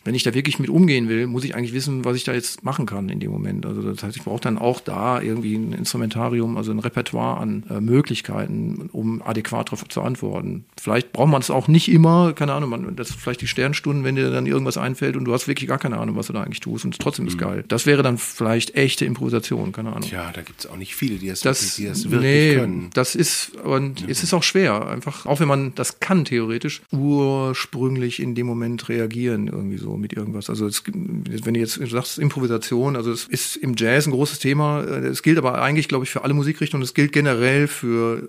wenn 0.09 0.15
ich 0.15 0.23
da 0.23 0.33
wirklich 0.33 0.59
mit 0.59 0.71
umgehen 0.71 1.11
will, 1.11 1.27
muss 1.27 1.45
ich 1.45 1.55
eigentlich 1.55 1.75
wissen, 1.75 2.03
was 2.07 2.17
ich 2.17 2.25
da 2.25 2.33
jetzt 2.33 2.65
machen 2.65 2.87
kann 2.87 3.11
in 3.11 3.21
dem 3.21 3.31
Moment. 3.31 3.67
Also 3.67 3.83
das 3.83 4.03
heißt, 4.03 4.17
ich 4.17 4.25
brauche 4.25 4.41
dann 4.41 4.57
auch 4.57 4.81
da 4.81 5.21
irgendwie 5.21 5.55
ein 5.55 5.75
Instrumentarium, 5.75 6.57
also 6.57 6.71
ein 6.71 6.79
Repertoire 6.79 7.37
an 7.39 7.65
äh, 7.69 7.79
Möglichkeiten, 7.79 8.89
um 8.91 9.21
adäquat 9.21 9.69
darauf 9.69 9.87
zu 9.87 10.01
antworten. 10.01 10.65
Vielleicht 10.81 11.13
braucht 11.13 11.29
man 11.29 11.43
es 11.43 11.51
auch 11.51 11.69
nicht 11.69 11.91
immer, 11.91 12.33
keine 12.33 12.55
Ahnung, 12.55 12.71
man, 12.71 12.97
das 12.97 13.11
ist 13.11 13.21
vielleicht 13.21 13.43
die 13.43 13.47
Sternstunden, 13.47 14.03
wenn 14.03 14.17
dir 14.17 14.31
dann 14.31 14.47
irgendwas 14.47 14.79
einfällt 14.79 15.15
und 15.15 15.27
du 15.27 15.35
hast 15.35 15.47
wirklich 15.47 15.69
gar 15.69 15.77
keine 15.77 15.99
Ahnung, 15.99 16.17
was 16.17 16.29
du 16.29 16.33
da 16.33 16.43
eigentlich 16.43 16.61
tust 16.61 16.87
und 16.87 16.99
trotzdem 16.99 17.27
ist 17.27 17.37
geil. 17.37 17.67
Das 17.69 17.85
wäre 17.85 18.03
dann 18.03 18.17
vielleicht 18.17 18.77
echte 18.77 19.05
Improvisation, 19.05 19.73
keine 19.73 19.91
Ahnung. 19.91 20.09
Tja, 20.09 20.31
da 20.35 20.41
gibt's 20.41 20.67
auch 20.67 20.79
nicht 20.79 20.97
viele, 20.97 21.17
die 21.17 21.29
das, 21.29 21.41
Das, 21.41 21.77
die 21.77 21.85
das 21.85 22.05
wirklich 22.05 22.23
nee, 22.23 22.55
können. 22.55 22.89
das 22.95 23.15
ist, 23.15 23.57
und 23.57 24.09
es 24.09 24.23
ist 24.23 24.33
auch 24.33 24.43
schwer, 24.43 24.89
einfach, 24.89 25.27
auch 25.27 25.41
wenn 25.41 25.49
man 25.49 25.75
das 25.75 26.01
kann, 26.01 26.25
theoretisch, 26.25 26.81
ursprünglich 26.93 28.23
in 28.23 28.35
dem 28.35 28.47
Moment 28.47 28.89
reagieren, 28.89 29.49
irgendwie 29.49 29.77
so 29.77 29.98
mit 29.99 30.13
irgendwas. 30.13 30.49
Also, 30.51 30.67
es, 30.67 30.83
wenn 30.87 31.55
du 31.55 31.61
jetzt 31.61 31.75
sagst, 31.91 32.19
Improvisation, 32.19 32.97
also 32.97 33.11
es 33.13 33.25
ist 33.27 33.57
im 33.57 33.75
Jazz 33.77 34.07
ein 34.07 34.13
großes 34.13 34.39
Thema, 34.39 34.81
es 34.83 35.23
gilt 35.23 35.39
aber 35.39 35.61
eigentlich, 35.61 35.89
glaube 35.89 36.05
ich, 36.05 36.11
für 36.11 36.25
alle 36.25 36.35
Musikrichtungen, 36.35 36.83
es 36.83 36.95
gilt 36.95 37.13
generell 37.13 37.67
für 37.69 38.29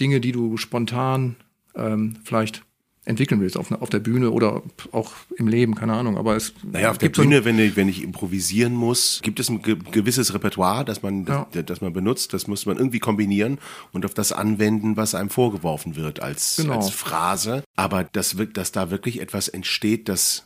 Dinge, 0.00 0.20
die 0.20 0.32
du 0.32 0.56
spontan 0.56 1.36
ähm, 1.74 2.16
vielleicht 2.24 2.62
entwickeln 3.06 3.40
willst 3.40 3.56
auf, 3.56 3.70
auf 3.70 3.88
der 3.88 4.00
Bühne 4.00 4.32
oder 4.32 4.62
auch 4.90 5.12
im 5.36 5.46
Leben, 5.46 5.76
keine 5.76 5.92
Ahnung. 5.92 6.18
Aber 6.18 6.34
es 6.34 6.52
Naja, 6.64 6.90
auf 6.90 6.98
der 6.98 7.06
gibt 7.08 7.16
so 7.16 7.22
Bühne, 7.22 7.44
wenn 7.44 7.56
ich, 7.56 7.76
wenn 7.76 7.88
ich 7.88 8.02
improvisieren 8.02 8.74
muss, 8.74 9.20
gibt 9.22 9.38
es 9.38 9.48
ein 9.48 9.62
ge 9.62 9.76
gewisses 9.92 10.34
Repertoire, 10.34 10.84
das 10.84 11.02
man, 11.04 11.24
Ja. 11.24 11.46
das, 11.52 11.64
das 11.66 11.80
man 11.80 11.92
benutzt. 11.92 12.32
Das 12.34 12.48
muss 12.48 12.66
man 12.66 12.78
irgendwie 12.78 12.98
kombinieren 12.98 13.58
und 13.92 14.04
auf 14.04 14.12
das 14.12 14.32
anwenden, 14.32 14.96
was 14.96 15.14
einem 15.14 15.30
vorgeworfen 15.30 15.94
wird 15.94 16.20
als, 16.20 16.56
Genau. 16.56 16.74
als 16.74 16.90
Phrase. 16.90 17.62
Aber 17.76 18.02
das 18.02 18.38
wird, 18.38 18.56
dass 18.56 18.72
da 18.72 18.90
wirklich 18.90 19.20
etwas 19.20 19.46
entsteht, 19.46 20.08
das, 20.08 20.45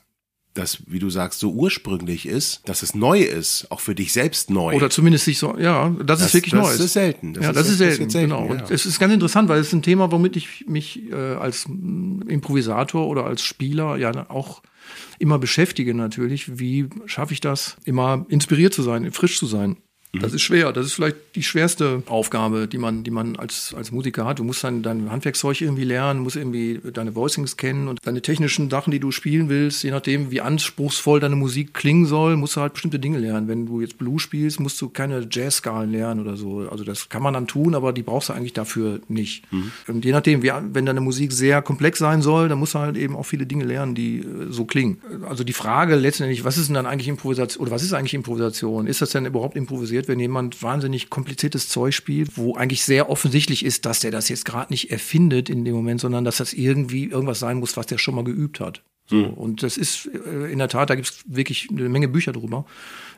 das, 0.54 0.78
wie 0.86 0.98
du 0.98 1.10
sagst, 1.10 1.38
so 1.40 1.52
ursprünglich 1.52 2.26
ist, 2.26 2.68
dass 2.68 2.82
es 2.82 2.94
neu 2.94 3.20
ist, 3.20 3.66
auch 3.70 3.80
für 3.80 3.94
dich 3.94 4.12
selbst 4.12 4.50
neu. 4.50 4.74
Oder 4.74 4.90
zumindest 4.90 5.24
sich 5.24 5.38
so, 5.38 5.56
ja, 5.58 5.90
das, 6.04 6.18
Das- 6.18 6.26
ist 6.28 6.34
wirklich 6.34 6.52
das 6.52 6.78
neu. 6.78 6.84
ist 6.84 6.92
selten. 6.92 7.34
Das 7.34 7.44
ja, 7.44 7.50
ist- 7.50 7.56
das 7.56 7.66
ist 7.68 7.72
das 7.72 7.78
selten, 7.88 8.06
ist 8.06 8.12
selten, 8.12 8.30
genau. 8.30 8.44
ja. 8.46 8.50
Und 8.62 8.70
es 8.70 8.84
ist 8.86 8.98
ganz 8.98 9.12
interessant, 9.14 9.48
weil 9.48 9.60
es 9.60 9.68
ist 9.68 9.72
ein 9.74 9.82
Thema, 9.82 10.10
womit 10.10 10.36
ich 10.36 10.64
mich 10.66 11.10
äh, 11.10 11.14
als 11.14 11.66
mm, 11.68 12.22
Improvisator 12.28 13.06
oder 13.06 13.24
als 13.26 13.42
Spieler 13.42 13.96
ja 13.96 14.28
auch 14.28 14.62
immer 15.18 15.38
beschäftige 15.38 15.94
natürlich. 15.94 16.58
Wie 16.58 16.88
schaffe 17.06 17.32
ich 17.32 17.40
das, 17.40 17.76
immer 17.84 18.26
inspiriert 18.28 18.74
zu 18.74 18.82
sein, 18.82 19.10
frisch 19.12 19.38
zu 19.38 19.46
sein? 19.46 19.76
Das 20.12 20.32
ist 20.32 20.42
schwer. 20.42 20.72
Das 20.72 20.86
ist 20.86 20.94
vielleicht 20.94 21.16
die 21.36 21.42
schwerste 21.42 22.02
Aufgabe, 22.06 22.66
die 22.66 22.78
man, 22.78 23.04
die 23.04 23.12
man 23.12 23.36
als, 23.36 23.74
als 23.76 23.92
Musiker 23.92 24.24
hat. 24.24 24.40
Du 24.40 24.44
musst 24.44 24.64
dann 24.64 24.82
dein 24.82 25.10
Handwerkszeug 25.10 25.60
irgendwie 25.60 25.84
lernen, 25.84 26.20
musst 26.20 26.36
irgendwie 26.36 26.80
deine 26.92 27.14
Voicings 27.14 27.56
kennen 27.56 27.86
und 27.86 27.98
deine 28.04 28.20
technischen 28.20 28.70
Sachen, 28.70 28.90
die 28.90 28.98
du 28.98 29.12
spielen 29.12 29.48
willst, 29.48 29.84
je 29.84 29.92
nachdem, 29.92 30.30
wie 30.32 30.40
anspruchsvoll 30.40 31.20
deine 31.20 31.36
Musik 31.36 31.74
klingen 31.74 32.06
soll, 32.06 32.36
musst 32.36 32.56
du 32.56 32.60
halt 32.60 32.72
bestimmte 32.72 32.98
Dinge 32.98 33.18
lernen. 33.18 33.46
Wenn 33.46 33.66
du 33.66 33.80
jetzt 33.80 33.98
Blues 33.98 34.22
spielst, 34.22 34.58
musst 34.58 34.80
du 34.80 34.88
keine 34.88 35.26
Jazz-Skalen 35.30 35.92
lernen 35.92 36.20
oder 36.20 36.36
so. 36.36 36.68
Also 36.68 36.82
das 36.82 37.08
kann 37.08 37.22
man 37.22 37.34
dann 37.34 37.46
tun, 37.46 37.76
aber 37.76 37.92
die 37.92 38.02
brauchst 38.02 38.30
du 38.30 38.32
eigentlich 38.32 38.52
dafür 38.52 39.00
nicht. 39.08 39.50
Mhm. 39.52 39.70
Und 39.86 40.04
je 40.04 40.12
nachdem, 40.12 40.42
wie, 40.42 40.50
wenn 40.72 40.86
deine 40.86 41.00
Musik 41.00 41.32
sehr 41.32 41.62
komplex 41.62 42.00
sein 42.00 42.20
soll, 42.20 42.48
dann 42.48 42.58
musst 42.58 42.74
du 42.74 42.80
halt 42.80 42.96
eben 42.96 43.14
auch 43.14 43.26
viele 43.26 43.46
Dinge 43.46 43.64
lernen, 43.64 43.94
die 43.94 44.18
äh, 44.18 44.24
so 44.50 44.64
klingen. 44.64 44.98
Also 45.28 45.44
die 45.44 45.52
Frage 45.52 45.94
letztendlich, 45.94 46.44
was 46.44 46.58
ist 46.58 46.66
denn 46.66 46.74
dann 46.74 46.86
eigentlich 46.86 47.08
Improvisation 47.08 47.62
oder 47.62 47.70
was 47.72 47.84
ist 47.84 47.92
eigentlich 47.92 48.14
Improvisation? 48.14 48.88
Ist 48.88 49.02
das 49.02 49.10
denn 49.10 49.26
überhaupt 49.26 49.56
improvisiert? 49.56 49.99
Passiert, 50.00 50.08
wenn 50.08 50.20
jemand 50.20 50.62
wahnsinnig 50.62 51.10
kompliziertes 51.10 51.68
Zeug 51.68 51.94
spielt, 51.94 52.36
wo 52.36 52.54
eigentlich 52.54 52.84
sehr 52.84 53.10
offensichtlich 53.10 53.64
ist, 53.64 53.84
dass 53.84 54.00
der 54.00 54.10
das 54.10 54.28
jetzt 54.28 54.44
gerade 54.44 54.72
nicht 54.72 54.90
erfindet 54.90 55.50
in 55.50 55.64
dem 55.64 55.74
Moment, 55.74 56.00
sondern 56.00 56.24
dass 56.24 56.38
das 56.38 56.52
irgendwie 56.52 57.04
irgendwas 57.04 57.40
sein 57.40 57.58
muss, 57.58 57.76
was 57.76 57.86
der 57.86 57.98
schon 57.98 58.14
mal 58.14 58.24
geübt 58.24 58.60
hat. 58.60 58.82
So. 59.06 59.16
Mhm. 59.16 59.34
Und 59.34 59.62
das 59.62 59.76
ist 59.76 60.06
äh, 60.06 60.52
in 60.52 60.58
der 60.58 60.68
Tat, 60.68 60.88
da 60.88 60.94
gibt 60.94 61.08
es 61.08 61.24
wirklich 61.26 61.68
eine 61.70 61.88
Menge 61.88 62.06
Bücher 62.08 62.32
drüber, 62.32 62.64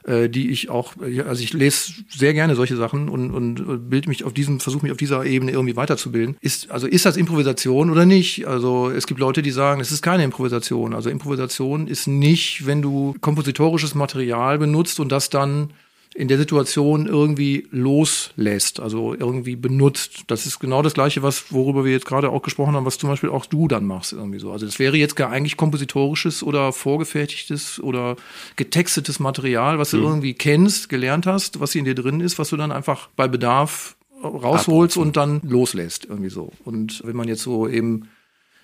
äh, 0.04 0.28
die 0.30 0.50
ich 0.50 0.70
auch, 0.70 0.94
also 1.26 1.42
ich 1.42 1.52
lese 1.52 1.92
sehr 2.08 2.32
gerne 2.32 2.54
solche 2.54 2.76
Sachen 2.76 3.10
und, 3.10 3.30
und 3.30 3.90
bild 3.90 4.08
mich 4.08 4.24
auf 4.24 4.32
diesem, 4.32 4.58
versuche 4.58 4.84
mich 4.84 4.92
auf 4.92 4.98
dieser 4.98 5.24
Ebene 5.26 5.52
irgendwie 5.52 5.76
weiterzubilden. 5.76 6.36
Ist, 6.40 6.70
also 6.70 6.86
ist 6.86 7.04
das 7.04 7.18
Improvisation 7.18 7.90
oder 7.90 8.06
nicht? 8.06 8.46
Also 8.46 8.90
es 8.90 9.06
gibt 9.06 9.20
Leute, 9.20 9.42
die 9.42 9.50
sagen, 9.50 9.82
es 9.82 9.92
ist 9.92 10.00
keine 10.00 10.24
Improvisation. 10.24 10.94
Also 10.94 11.10
Improvisation 11.10 11.86
ist 11.86 12.06
nicht, 12.06 12.66
wenn 12.66 12.80
du 12.80 13.14
kompositorisches 13.20 13.94
Material 13.94 14.58
benutzt 14.58 14.98
und 14.98 15.12
das 15.12 15.28
dann 15.28 15.72
in 16.14 16.28
der 16.28 16.38
Situation 16.38 17.06
irgendwie 17.06 17.66
loslässt, 17.70 18.80
also 18.80 19.14
irgendwie 19.14 19.56
benutzt. 19.56 20.24
Das 20.26 20.46
ist 20.46 20.58
genau 20.58 20.82
das 20.82 20.94
Gleiche, 20.94 21.22
was, 21.22 21.52
worüber 21.52 21.84
wir 21.84 21.92
jetzt 21.92 22.06
gerade 22.06 22.30
auch 22.30 22.42
gesprochen 22.42 22.74
haben, 22.74 22.84
was 22.84 22.98
zum 22.98 23.08
Beispiel 23.08 23.30
auch 23.30 23.46
du 23.46 23.68
dann 23.68 23.86
machst, 23.86 24.12
irgendwie 24.12 24.38
so. 24.38 24.52
Also 24.52 24.66
das 24.66 24.78
wäre 24.78 24.96
jetzt 24.96 25.16
gar 25.16 25.30
eigentlich 25.30 25.56
kompositorisches 25.56 26.42
oder 26.42 26.72
vorgefertigtes 26.72 27.80
oder 27.80 28.16
getextetes 28.56 29.20
Material, 29.20 29.78
was 29.78 29.90
du 29.90 29.98
mhm. 29.98 30.04
irgendwie 30.04 30.34
kennst, 30.34 30.88
gelernt 30.88 31.26
hast, 31.26 31.60
was 31.60 31.74
in 31.74 31.84
dir 31.84 31.94
drin 31.94 32.20
ist, 32.20 32.38
was 32.38 32.50
du 32.50 32.56
dann 32.56 32.72
einfach 32.72 33.08
bei 33.16 33.28
Bedarf 33.28 33.96
rausholst 34.22 34.96
und 34.96 35.16
dann 35.16 35.40
loslässt, 35.42 36.04
irgendwie 36.04 36.30
so. 36.30 36.52
Und 36.64 37.02
wenn 37.04 37.16
man 37.16 37.28
jetzt 37.28 37.42
so 37.42 37.68
eben 37.68 38.08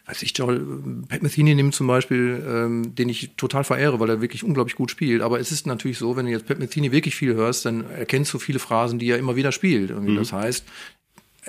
weiß 0.09 0.23
ich, 0.23 0.37
Joel, 0.37 0.61
Pat 1.09 1.23
Metheny 1.23 1.55
nimmt 1.55 1.75
zum 1.75 1.87
Beispiel, 1.87 2.43
ähm, 2.49 2.95
den 2.95 3.11
ich 3.11 3.33
total 3.37 3.63
verehre, 3.63 4.01
weil 4.01 4.09
er 4.09 4.21
wirklich 4.23 4.43
unglaublich 4.43 4.75
gut 4.75 4.91
spielt. 4.91 5.21
Aber 5.21 5.39
es 5.39 5.53
ist 5.53 5.67
natürlich 5.67 5.99
so, 5.99 6.17
wenn 6.17 6.25
du 6.25 6.33
jetzt 6.33 6.47
Pat 6.47 6.59
Metheny 6.59 6.93
wirklich 6.93 7.15
viel 7.15 7.35
hörst, 7.35 7.67
dann 7.67 7.85
erkennst 7.91 8.33
du 8.33 8.39
viele 8.39 8.59
Phrasen, 8.59 8.99
die 8.99 9.11
er 9.11 9.19
immer 9.19 9.37
wieder 9.37 9.53
spielt. 9.53 9.95
Mhm. 9.95 10.17
Das 10.17 10.33
heißt, 10.33 10.65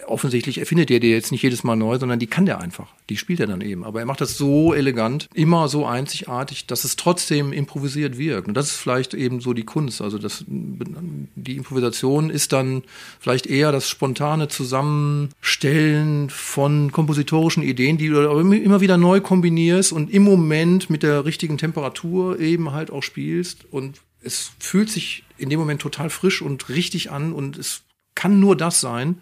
offensichtlich 0.08 0.58
erfindet 0.58 0.91
er 0.91 1.00
die 1.00 1.10
jetzt 1.10 1.32
nicht 1.32 1.43
jedes 1.43 1.64
Mal 1.64 1.76
neu, 1.76 1.97
sondern 1.97 2.20
die 2.20 2.28
kann 2.28 2.45
der 2.45 2.60
einfach. 2.60 2.88
Die 3.10 3.18
spielt 3.18 3.39
er 3.39 3.47
dann 3.47 3.62
eben. 3.62 3.84
Aber 3.84 4.00
er 4.00 4.06
macht 4.06 4.22
das 4.22 4.38
so 4.38 4.74
elegant, 4.74 5.30
immer 5.34 5.68
so 5.68 5.86
einzigartig, 5.86 6.68
dass 6.68 6.84
es 6.84 6.95
trotzdem 6.95 7.54
improvisiert 7.54 8.18
wirkt. 8.18 8.47
Und 8.47 8.56
das 8.56 8.68
ist 8.68 8.78
vielleicht 8.78 9.14
eben 9.14 9.41
so 9.41 9.54
die 9.54 9.64
Kunst. 9.64 10.02
Also 10.02 10.18
das, 10.18 10.43
die 10.47 11.58
Improvisation 11.58 12.30
ist 12.30 12.54
dann 12.54 12.84
vielleicht 13.20 13.47
eher 13.47 13.72
das 13.72 13.89
spontane 13.89 14.47
Zusammenstellen 14.47 16.30
von 16.30 16.91
kompositorischen 16.91 17.64
Ideen, 17.64 17.97
die 17.97 18.10
du 18.10 18.22
immer 18.22 18.82
wieder 18.82 18.97
neu 18.97 19.22
kombinierst 19.22 19.91
und 19.91 20.12
im 20.12 20.24
Moment 20.24 20.89
mit 20.89 21.04
der 21.04 21.26
richtigen 21.26 21.58
Temperatur 21.58 22.39
eben 22.39 22.72
halt 22.72 22.91
auch 22.91 23.04
spielst. 23.04 23.66
Und 23.72 24.02
es 24.22 24.52
fühlt 24.60 24.89
sich 24.89 25.24
in 25.38 25.50
dem 25.50 25.60
Moment 25.60 25.82
total 25.82 26.10
frisch 26.10 26.41
und 26.41 26.70
richtig 26.70 27.12
an 27.12 27.34
und 27.34 27.58
es 27.58 27.84
kann 28.16 28.39
nur 28.39 28.58
das 28.58 28.82
sein, 28.82 29.22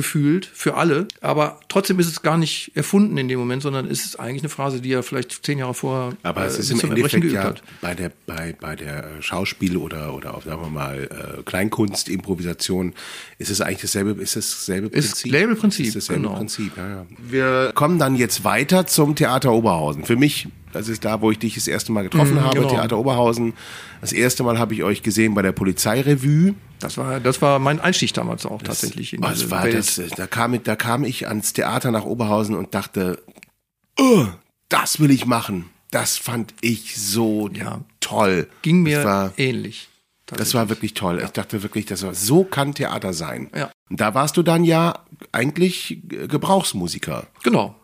gefühlt 0.00 0.46
für 0.46 0.76
alle. 0.76 1.06
Aber 1.20 1.60
trotzdem 1.68 1.98
ist 1.98 2.06
es 2.06 2.22
gar 2.22 2.38
nicht 2.38 2.72
erfunden 2.74 3.18
in 3.18 3.28
dem 3.28 3.38
Moment, 3.38 3.62
sondern 3.62 3.86
ist 3.86 4.06
es 4.06 4.16
eigentlich 4.16 4.42
eine 4.42 4.48
Phrase, 4.48 4.80
die 4.80 4.92
er 4.92 5.02
vielleicht 5.02 5.44
zehn 5.44 5.58
Jahre 5.58 5.74
vorher 5.74 6.16
Aber 6.22 6.46
es 6.46 6.56
äh, 6.56 6.60
ist 6.60 6.70
im 6.70 6.90
Endeffekt 6.90 7.24
ja 7.24 7.44
hat. 7.44 7.62
bei 7.82 7.94
der 7.94 8.10
bei 8.26 8.54
bei 8.58 8.76
der 8.76 9.04
äh, 9.04 9.22
Schauspiel 9.22 9.76
oder 9.76 10.14
oder 10.14 10.34
auf 10.34 10.44
sagen 10.44 10.62
wir 10.62 10.70
mal 10.70 11.04
äh, 11.38 11.42
Kleinkunst 11.42 12.08
Improvisation 12.08 12.94
ist 13.38 13.50
es 13.50 13.60
eigentlich 13.60 13.82
dasselbe 13.82 14.12
ist 14.22 14.36
dasselbe 14.36 14.88
Prinzip. 14.88 15.12
Ist 15.12 15.24
dasselbe 15.26 15.56
Prinzip. 15.56 15.86
Ist 15.86 15.96
dasselbe 15.96 16.22
genau. 16.22 16.36
Prinzip. 16.36 16.76
Ja, 16.76 16.88
ja. 16.88 17.06
Wir 17.18 17.72
kommen 17.74 17.98
dann 17.98 18.16
jetzt 18.16 18.42
weiter 18.44 18.86
zum 18.86 19.14
Theater 19.14 19.52
Oberhausen. 19.52 20.04
Für 20.04 20.16
mich 20.16 20.48
das 20.72 20.88
ist 20.88 21.04
da, 21.04 21.20
wo 21.20 21.30
ich 21.32 21.38
dich 21.38 21.56
das 21.56 21.66
erste 21.66 21.90
Mal 21.90 22.02
getroffen 22.02 22.36
mm, 22.36 22.44
habe, 22.44 22.56
genau. 22.56 22.68
Theater 22.68 22.98
Oberhausen. 22.98 23.54
Das 24.00 24.12
erste 24.12 24.44
Mal 24.44 24.58
habe 24.58 24.72
ich 24.72 24.84
euch 24.84 25.02
gesehen 25.02 25.34
bei 25.34 25.42
der 25.42 25.52
Polizeirevue. 25.52 26.54
Das 26.80 26.96
war, 26.96 27.20
das 27.20 27.40
war 27.42 27.58
mein 27.58 27.80
Einstieg 27.80 28.12
damals 28.14 28.46
auch 28.46 28.62
das, 28.62 28.80
tatsächlich. 28.80 29.12
In 29.12 29.22
diese 29.22 29.50
war 29.50 29.64
Welt. 29.64 29.74
Das, 29.74 30.00
da, 30.16 30.26
kam, 30.26 30.62
da 30.62 30.76
kam 30.76 31.04
ich 31.04 31.28
ans 31.28 31.52
Theater 31.52 31.90
nach 31.90 32.04
Oberhausen 32.04 32.56
und 32.56 32.74
dachte, 32.74 33.22
oh, 33.98 34.26
das 34.68 34.98
will 34.98 35.10
ich 35.10 35.26
machen. 35.26 35.70
Das 35.90 36.16
fand 36.16 36.54
ich 36.60 36.96
so 36.96 37.48
ja. 37.52 37.80
toll. 38.00 38.48
Ging 38.62 38.82
mir 38.82 39.04
war, 39.04 39.32
ähnlich. 39.36 39.88
Das 40.26 40.54
war 40.54 40.68
wirklich 40.68 40.94
toll. 40.94 41.18
Ja. 41.18 41.24
Ich 41.24 41.32
dachte 41.32 41.62
wirklich, 41.62 41.86
das 41.86 42.02
war, 42.02 42.14
so 42.14 42.44
kann 42.44 42.74
Theater 42.74 43.12
sein. 43.12 43.50
Ja. 43.54 43.70
Da 43.90 44.14
warst 44.14 44.36
du 44.36 44.42
dann 44.42 44.64
ja 44.64 45.00
eigentlich 45.32 46.00
Gebrauchsmusiker. 46.06 47.26
Genau. 47.42 47.74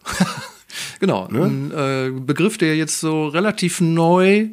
genau. 1.00 1.28
Ne? 1.28 1.44
Ein 1.44 1.70
äh, 1.72 2.20
Begriff, 2.20 2.58
der 2.58 2.76
jetzt 2.76 3.00
so 3.00 3.26
relativ 3.26 3.80
neu 3.80 4.50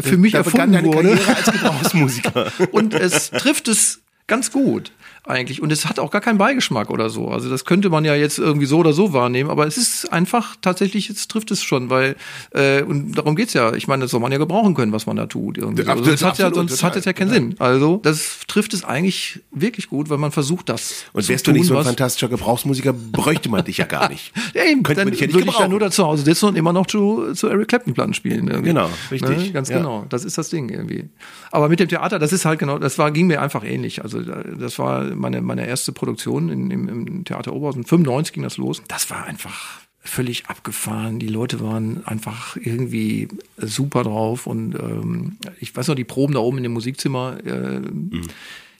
für 0.00 0.16
mich 0.16 0.32
da 0.32 0.38
erfunden 0.38 0.84
wurde. 0.84 1.18
als 1.26 1.50
Gebrauchsmusiker. 1.50 2.52
Und 2.72 2.94
es 2.94 3.30
trifft 3.30 3.68
es 3.68 4.02
ganz 4.26 4.52
gut 4.52 4.92
eigentlich. 5.24 5.62
Und 5.62 5.72
es 5.72 5.86
hat 5.86 5.98
auch 5.98 6.10
gar 6.10 6.20
keinen 6.20 6.38
Beigeschmack 6.38 6.90
oder 6.90 7.10
so. 7.10 7.28
Also 7.28 7.48
das 7.48 7.64
könnte 7.64 7.90
man 7.90 8.04
ja 8.04 8.14
jetzt 8.14 8.38
irgendwie 8.38 8.66
so 8.66 8.78
oder 8.78 8.92
so 8.92 9.12
wahrnehmen, 9.12 9.50
aber 9.50 9.66
es 9.66 9.76
ist 9.76 10.12
einfach 10.12 10.56
tatsächlich, 10.60 11.08
jetzt 11.08 11.30
trifft 11.30 11.50
es 11.50 11.62
schon, 11.62 11.90
weil, 11.90 12.16
äh, 12.52 12.82
und 12.82 13.12
darum 13.12 13.36
geht's 13.36 13.52
ja. 13.54 13.72
Ich 13.74 13.88
meine, 13.88 14.02
das 14.02 14.10
soll 14.10 14.20
man 14.20 14.32
ja 14.32 14.38
gebrauchen 14.38 14.74
können, 14.74 14.92
was 14.92 15.06
man 15.06 15.16
da 15.16 15.26
tut. 15.26 15.58
Irgendwie. 15.58 15.86
Also 15.86 16.04
das 16.04 16.22
hat 16.22 16.38
ja, 16.38 16.52
sonst 16.52 16.82
hat 16.82 16.96
es 16.96 17.04
ja 17.04 17.12
keinen. 17.12 17.30
Sinn. 17.30 17.54
Also 17.58 18.00
das 18.02 18.40
trifft 18.48 18.74
es 18.74 18.84
eigentlich 18.84 19.40
wirklich 19.50 19.88
gut, 19.88 20.10
weil 20.10 20.18
man 20.18 20.32
versucht, 20.32 20.68
das 20.68 21.04
Und 21.12 21.28
wärst 21.28 21.46
tun, 21.46 21.54
du 21.54 21.60
nicht 21.60 21.68
so 21.68 21.78
ein 21.78 21.84
fantastischer 21.84 22.28
Gebrauchsmusiker, 22.28 22.92
bräuchte 22.92 23.48
man 23.48 23.64
dich 23.64 23.78
ja 23.78 23.86
gar 23.86 24.08
nicht. 24.08 24.32
ja, 24.54 24.64
eben, 24.64 24.82
Könnte 24.82 25.04
dann 25.04 25.14
ja 25.14 25.32
würde 25.32 25.48
ich 25.48 25.58
ja 25.58 25.68
nur 25.68 25.80
da 25.80 25.90
zu 25.90 26.04
Hause 26.04 26.24
sitzen 26.24 26.46
und 26.46 26.56
immer 26.56 26.72
noch 26.72 26.86
zu, 26.86 27.34
zu 27.34 27.48
Eric 27.48 27.68
Clapton 27.68 27.94
Platten 27.94 28.14
spielen. 28.14 28.48
Irgendwie. 28.48 28.70
Genau, 28.70 28.90
richtig. 29.10 29.38
Ne? 29.38 29.50
Ganz 29.52 29.68
ja. 29.68 29.78
genau. 29.78 30.06
Das 30.08 30.24
ist 30.24 30.38
das 30.38 30.48
Ding 30.48 30.68
irgendwie. 30.68 31.08
Aber 31.50 31.68
mit 31.68 31.80
dem 31.80 31.88
Theater, 31.88 32.18
das 32.18 32.32
ist 32.32 32.44
halt 32.44 32.58
genau, 32.58 32.78
das 32.78 32.98
war, 32.98 33.10
ging 33.10 33.26
mir 33.26 33.40
einfach 33.40 33.64
ähnlich. 33.64 34.02
Also 34.02 34.20
das 34.20 34.78
war 34.78 35.09
meine, 35.14 35.40
meine 35.42 35.66
erste 35.66 35.92
Produktion 35.92 36.48
in, 36.48 36.70
im, 36.70 36.88
im 36.88 37.24
Theater 37.24 37.52
Oberhausen. 37.52 37.84
95 37.84 38.32
ging 38.32 38.42
das 38.42 38.56
los. 38.56 38.82
Das 38.88 39.10
war 39.10 39.24
einfach 39.24 39.80
völlig 40.02 40.46
abgefahren. 40.46 41.18
Die 41.18 41.28
Leute 41.28 41.60
waren 41.60 42.06
einfach 42.06 42.56
irgendwie 42.56 43.28
super 43.58 44.02
drauf. 44.02 44.46
Und 44.46 44.74
ähm, 44.74 45.36
ich 45.58 45.74
weiß 45.76 45.88
noch, 45.88 45.94
die 45.94 46.04
Proben 46.04 46.34
da 46.34 46.40
oben 46.40 46.58
in 46.58 46.62
dem 46.64 46.72
Musikzimmer. 46.72 47.38
Äh, 47.44 47.80
mhm. 47.80 48.22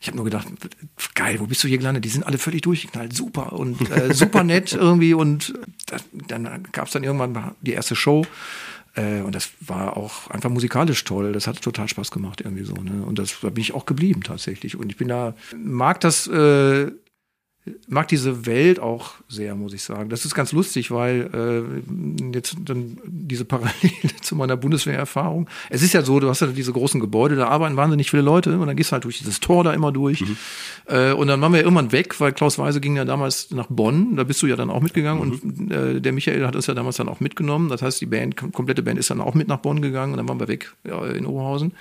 Ich 0.01 0.09
habe 0.09 0.17
nur 0.17 0.25
gedacht, 0.25 0.49
geil, 1.15 1.41
wo 1.41 1.47
bist 1.47 1.63
du 1.63 1.69
hier 1.69 1.77
gelandet? 1.77 2.07
Die 2.07 2.09
sind 2.09 2.25
alle 2.25 2.39
völlig 2.39 2.63
durchgeknallt, 2.63 3.13
super 3.13 3.53
und 3.53 3.91
äh, 3.91 4.15
super 4.15 4.45
nett 4.45 4.73
irgendwie. 4.73 5.13
Und 5.13 5.53
das, 5.87 6.05
dann 6.27 6.49
gab 6.73 6.87
es 6.87 6.93
dann 6.93 7.05
irgendwann 7.05 7.55
die 7.61 7.73
erste 7.73 7.95
Show. 7.95 8.25
Äh, 8.95 9.21
und 9.21 9.35
das 9.35 9.51
war 9.61 9.97
auch 9.97 10.29
einfach 10.31 10.51
musikalisch 10.51 11.05
toll. 11.05 11.33
Das 11.33 11.47
hat 11.47 11.61
total 11.63 11.89
Spaß 11.89 12.11
gemacht 12.11 12.41
irgendwie 12.41 12.65
so. 12.65 12.75
Ne? 12.75 13.05
Und 13.05 13.19
das, 13.19 13.39
da 13.41 13.51
bin 13.51 13.63
ich 13.63 13.75
auch 13.75 13.87
geblieben 13.87 14.23
tatsächlich. 14.23 14.77
Und 14.77 14.91
ich 14.91 14.97
bin 14.97 15.09
da, 15.09 15.35
mag 15.57 16.01
das 16.01 16.27
äh, 16.27 16.91
mag 17.89 18.09
diese 18.09 18.47
Welt 18.47 18.81
auch 18.81 19.15
sehr, 19.29 19.55
muss 19.55 19.73
ich 19.73 19.83
sagen. 19.83 20.11
Das 20.11 20.25
ist 20.25 20.35
ganz 20.35 20.53
lustig, 20.53 20.91
weil 20.91 21.31
äh, 21.33 22.35
jetzt 22.35 22.57
dann 22.65 22.99
diese 23.07 23.45
Parallele 23.45 23.71
zu 24.23 24.37
meiner 24.37 24.57
Bundeswehrerfahrung. 24.57 25.49
Es 25.69 25.83
ist 25.83 25.93
ja 25.93 26.03
so, 26.03 26.21
du 26.21 26.29
hast 26.29 26.41
ja 26.41 26.49
diese 26.49 26.73
großen 26.73 27.01
Gebäude, 27.01 27.37
da 27.37 27.49
arbeiten 27.49 27.77
wahnsinnig 27.77 28.11
viele 28.11 28.23
Leute 28.23 28.59
und 28.59 28.67
dann 28.67 28.77
gehst 28.77 28.91
du 28.91 28.93
halt 28.93 29.05
durch 29.05 29.19
dieses 29.19 29.41
Tor 29.41 29.65
da 29.65 29.73
immer 29.73 29.93
durch. 29.93 30.21
Mhm. 30.21 30.37
Äh, 30.87 31.13
und 31.13 31.29
dann 31.29 31.41
waren 31.41 31.53
wir 31.53 31.63
irgendwann 31.63 31.93
weg, 31.93 32.21
weil 32.21 32.33
Klaus 32.33 32.59
Weise 32.59 32.81
ging 32.81 32.97
ja 32.97 33.05
damals 33.05 33.51
nach 33.51 33.67
Bonn, 33.69 34.17
da 34.17 34.25
bist 34.25 34.43
du 34.43 34.47
ja 34.47 34.57
dann 34.57 34.71
auch 34.71 34.81
mitgegangen 34.81 35.25
mhm. 35.25 35.33
und 35.33 35.71
äh, 35.71 36.01
der 36.01 36.13
Michael 36.13 36.47
hat 36.47 36.57
uns 36.57 36.67
ja 36.67 36.75
damals 36.75 36.97
dann 36.97 37.09
auch 37.09 37.21
mitgenommen. 37.21 37.69
Das 37.69 37.83
heißt, 37.83 38.01
die 38.01 38.07
Band, 38.07 38.37
komplette 38.37 38.83
Band 38.83 38.99
ist 38.99 39.11
dann 39.11 39.21
auch 39.21 39.35
mit 39.35 39.49
nach 39.49 39.59
Bonn 39.59 39.83
gegangen 39.83 40.13
und 40.13 40.19
dann 40.19 40.29
waren 40.29 40.41
wir 40.41 40.49
weg 40.49 40.73
ja, 40.87 41.05
in 41.07 41.27
Oberhausen. 41.27 41.73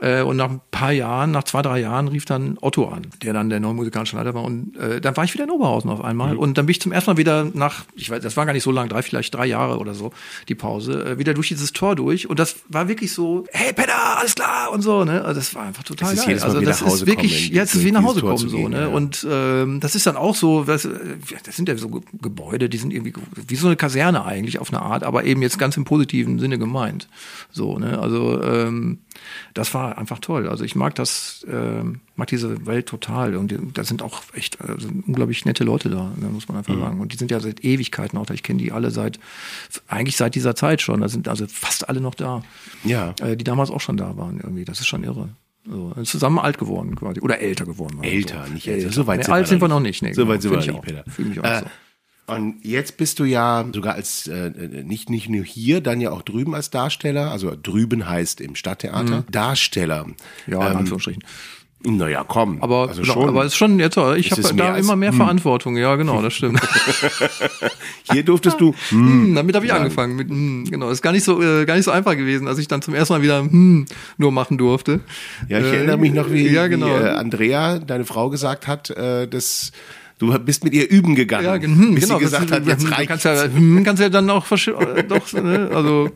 Äh, 0.00 0.22
und 0.22 0.36
nach 0.36 0.50
ein 0.50 0.60
paar 0.70 0.92
Jahren, 0.92 1.30
nach 1.30 1.44
zwei, 1.44 1.62
drei 1.62 1.80
Jahren 1.80 2.08
rief 2.08 2.24
dann 2.24 2.58
Otto 2.60 2.88
an, 2.88 3.06
der 3.22 3.32
dann 3.32 3.48
der 3.48 3.60
neue 3.60 3.74
musikalische 3.74 4.16
Leiter 4.16 4.34
war. 4.34 4.42
Und 4.42 4.76
äh, 4.76 5.00
dann 5.00 5.16
war 5.16 5.24
ich 5.24 5.34
wieder 5.34 5.44
in 5.44 5.50
Oberhausen 5.50 5.90
auf 5.90 6.02
einmal. 6.02 6.34
Mhm. 6.34 6.38
Und 6.40 6.58
dann 6.58 6.66
bin 6.66 6.72
ich 6.72 6.80
zum 6.80 6.92
ersten 6.92 7.10
Mal 7.10 7.16
wieder 7.16 7.46
nach, 7.52 7.84
ich 7.94 8.10
weiß, 8.10 8.22
das 8.22 8.36
war 8.36 8.46
gar 8.46 8.52
nicht 8.52 8.62
so 8.62 8.72
lang, 8.72 8.88
drei, 8.88 9.02
vielleicht 9.02 9.34
drei 9.34 9.46
Jahre 9.46 9.78
oder 9.78 9.94
so, 9.94 10.12
die 10.48 10.54
Pause, 10.54 11.04
äh, 11.04 11.18
wieder 11.18 11.34
durch 11.34 11.48
dieses 11.48 11.72
Tor 11.72 11.94
durch. 11.96 12.28
Und 12.28 12.38
das 12.38 12.56
war 12.68 12.88
wirklich 12.88 13.12
so, 13.12 13.46
hey 13.52 13.72
Peter, 13.72 14.18
alles 14.18 14.34
klar 14.34 14.72
und 14.72 14.82
so. 14.82 15.04
Ne? 15.04 15.24
Also 15.24 15.40
das 15.40 15.54
war 15.54 15.62
einfach 15.62 15.84
total 15.84 16.14
das 16.14 16.26
geil. 16.26 16.40
also 16.40 16.60
das 16.60 16.82
ist 16.82 17.06
wirklich, 17.06 17.50
ja, 17.50 17.62
es 17.62 17.74
ist 17.74 17.84
wie 17.84 17.92
nach 17.92 18.02
Hause 18.02 18.20
kommen 18.20 18.38
so. 18.38 18.68
Ne? 18.68 18.82
Ja. 18.82 18.86
Und 18.88 19.26
ähm, 19.30 19.80
das 19.80 19.94
ist 19.94 20.06
dann 20.06 20.16
auch 20.16 20.34
so, 20.34 20.66
was, 20.66 20.88
das 21.44 21.56
sind 21.56 21.68
ja 21.68 21.76
so 21.76 22.02
Gebäude, 22.20 22.68
die 22.68 22.78
sind 22.78 22.92
irgendwie 22.92 23.12
wie 23.46 23.56
so 23.56 23.66
eine 23.66 23.76
Kaserne 23.76 24.24
eigentlich 24.24 24.58
auf 24.58 24.72
eine 24.72 24.82
Art, 24.82 25.04
aber 25.04 25.24
eben 25.24 25.42
jetzt 25.42 25.58
ganz 25.58 25.76
im 25.76 25.84
positiven 25.84 26.38
Sinne 26.38 26.58
gemeint. 26.58 27.08
So, 27.50 27.78
ne? 27.78 27.98
Also 27.98 28.42
ähm, 28.42 28.98
das 29.54 29.72
war 29.74 29.83
ja, 29.90 29.98
einfach 29.98 30.18
toll. 30.18 30.48
Also 30.48 30.64
ich 30.64 30.74
mag 30.74 30.94
das, 30.94 31.44
äh, 31.50 31.82
mag 32.16 32.28
diese 32.28 32.66
Welt 32.66 32.86
total. 32.86 33.36
Und 33.36 33.50
die, 33.50 33.58
da 33.72 33.84
sind 33.84 34.02
auch 34.02 34.22
echt 34.34 34.60
also 34.60 34.88
unglaublich 35.06 35.44
nette 35.44 35.64
Leute 35.64 35.90
da, 35.90 36.12
ne, 36.16 36.28
muss 36.28 36.48
man 36.48 36.58
einfach 36.58 36.78
sagen. 36.78 37.00
Und 37.00 37.12
die 37.12 37.16
sind 37.16 37.30
ja 37.30 37.40
seit 37.40 37.64
Ewigkeiten 37.64 38.18
auch 38.18 38.26
da. 38.26 38.34
Ich 38.34 38.42
kenne 38.42 38.60
die 38.62 38.72
alle 38.72 38.90
seit, 38.90 39.18
eigentlich 39.88 40.16
seit 40.16 40.34
dieser 40.34 40.54
Zeit 40.54 40.82
schon. 40.82 41.00
Da 41.00 41.08
sind 41.08 41.28
also 41.28 41.46
fast 41.46 41.88
alle 41.88 42.00
noch 42.00 42.14
da. 42.14 42.42
Ja. 42.84 43.14
Äh, 43.20 43.36
die 43.36 43.44
damals 43.44 43.70
auch 43.70 43.80
schon 43.80 43.96
da 43.96 44.16
waren 44.16 44.40
irgendwie. 44.42 44.64
Das 44.64 44.80
ist 44.80 44.86
schon 44.86 45.04
irre. 45.04 45.28
So, 45.66 45.92
zusammen 46.02 46.38
alt 46.38 46.58
geworden 46.58 46.94
quasi. 46.94 47.20
Oder 47.20 47.38
älter 47.40 47.64
geworden. 47.64 47.98
oder 47.98 48.06
Älter, 48.08 48.44
so. 48.46 48.52
nicht 48.52 48.68
älter. 48.68 48.92
So 48.92 49.06
weit 49.06 49.18
nee, 49.18 49.24
sind 49.24 49.32
alt 49.34 49.44
wir 49.44 49.48
sind 49.48 49.62
wir 49.62 49.68
noch 49.68 49.80
nicht. 49.80 50.02
Nee, 50.02 50.12
So 50.12 50.28
weit 50.28 50.42
sind 50.42 50.50
Fühl 50.52 50.60
wir 50.60 50.66
noch 50.66 50.66
nicht, 50.66 50.78
auch. 50.78 51.02
Peter. 51.02 51.10
Fühl 51.10 51.24
mich 51.24 51.40
auch 51.40 51.44
Äh, 51.44 51.60
so. 51.60 51.66
Und 52.26 52.64
jetzt 52.64 52.96
bist 52.96 53.18
du 53.18 53.24
ja 53.24 53.66
sogar 53.74 53.94
als 53.96 54.26
äh, 54.28 54.50
nicht 54.84 55.10
nicht 55.10 55.28
nur 55.28 55.44
hier, 55.44 55.82
dann 55.82 56.00
ja 56.00 56.10
auch 56.10 56.22
drüben 56.22 56.54
als 56.54 56.70
Darsteller, 56.70 57.30
also 57.30 57.52
drüben 57.60 58.08
heißt 58.08 58.40
im 58.40 58.54
Stadttheater 58.54 59.24
Darsteller. 59.30 60.06
Mhm. 60.06 60.14
Ja, 60.46 60.66
in 60.66 60.72
ähm, 60.72 60.78
Anführungsstrichen. 60.78 61.22
naja, 61.86 62.24
komm. 62.26 62.62
Aber, 62.62 62.88
also 62.88 63.02
genau, 63.02 63.12
schon. 63.12 63.28
aber 63.28 63.40
es 63.44 63.52
ist 63.52 63.58
schon 63.58 63.78
jetzt, 63.78 63.98
ich 64.16 64.30
Ist 64.32 64.38
es 64.38 64.46
habe 64.48 64.56
da 64.56 64.72
als- 64.72 64.86
immer 64.86 64.96
mehr 64.96 65.12
Verantwortung. 65.12 65.76
Ja, 65.76 65.96
genau, 65.96 66.22
das 66.22 66.32
stimmt. 66.32 66.60
hier 68.10 68.22
durftest 68.24 68.58
du. 68.60 68.74
Hm, 68.88 69.34
damit 69.34 69.54
habe 69.54 69.66
ich 69.66 69.72
angefangen. 69.74 70.16
Mit, 70.16 70.28
hm, 70.30 70.64
genau, 70.70 70.88
ist 70.88 71.02
gar 71.02 71.12
nicht 71.12 71.24
so 71.24 71.42
äh, 71.42 71.66
gar 71.66 71.74
nicht 71.74 71.84
so 71.84 71.90
einfach 71.90 72.16
gewesen, 72.16 72.48
als 72.48 72.58
ich 72.58 72.68
dann 72.68 72.80
zum 72.80 72.94
ersten 72.94 73.12
Mal 73.12 73.22
wieder 73.22 73.40
hm, 73.40 73.84
nur 74.16 74.32
machen 74.32 74.56
durfte. 74.58 75.00
Ja, 75.48 75.58
ich 75.58 75.66
Äh, 75.66 75.76
erinnere 75.76 75.98
mich 75.98 76.14
noch, 76.14 76.30
wie, 76.30 76.48
ja, 76.48 76.68
genau. 76.68 76.86
wie 76.86 76.90
äh, 77.04 77.08
Andrea, 77.10 77.78
deine 77.80 78.04
Frau, 78.06 78.30
gesagt 78.30 78.66
hat, 78.66 78.88
äh, 78.90 79.28
dass 79.28 79.72
du 80.18 80.38
bist 80.38 80.64
mit 80.64 80.74
ihr 80.74 80.90
üben 80.90 81.14
gegangen. 81.14 81.44
Ja, 81.44 81.54
hm, 81.54 81.94
bis 81.94 82.04
genau. 82.04 82.18
sie 82.18 82.24
gesagt 82.24 82.50
das, 82.50 82.58
hat, 82.58 82.66
jetzt 82.66 82.84
hm, 82.84 82.92
reicht 82.92 83.08
kannst 83.08 83.24
ja, 83.24 83.44
hm, 83.44 83.84
kannst 83.84 84.02
ja 84.02 84.08
dann 84.08 84.30
auch 84.30 84.50
äh, 84.50 85.02
doch, 85.02 85.32
ne, 85.32 85.70
also 85.72 86.10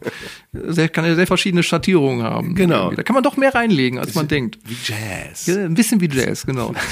sehr, 0.53 0.89
kann 0.89 1.05
ja 1.05 1.15
sehr 1.15 1.27
verschiedene 1.27 1.63
Schattierungen 1.63 2.23
haben. 2.23 2.55
Genau. 2.55 2.77
Irgendwie. 2.85 2.97
Da 2.97 3.03
kann 3.03 3.15
man 3.15 3.23
doch 3.23 3.37
mehr 3.37 3.55
reinlegen, 3.55 3.99
als 3.99 4.15
man 4.15 4.29
denkt. 4.29 4.59
wie 4.65 4.77
Jazz. 4.85 5.47
Ja, 5.47 5.65
ein 5.65 5.75
bisschen 5.75 6.01
wie 6.01 6.09
Jazz, 6.09 6.47
genau. 6.47 6.75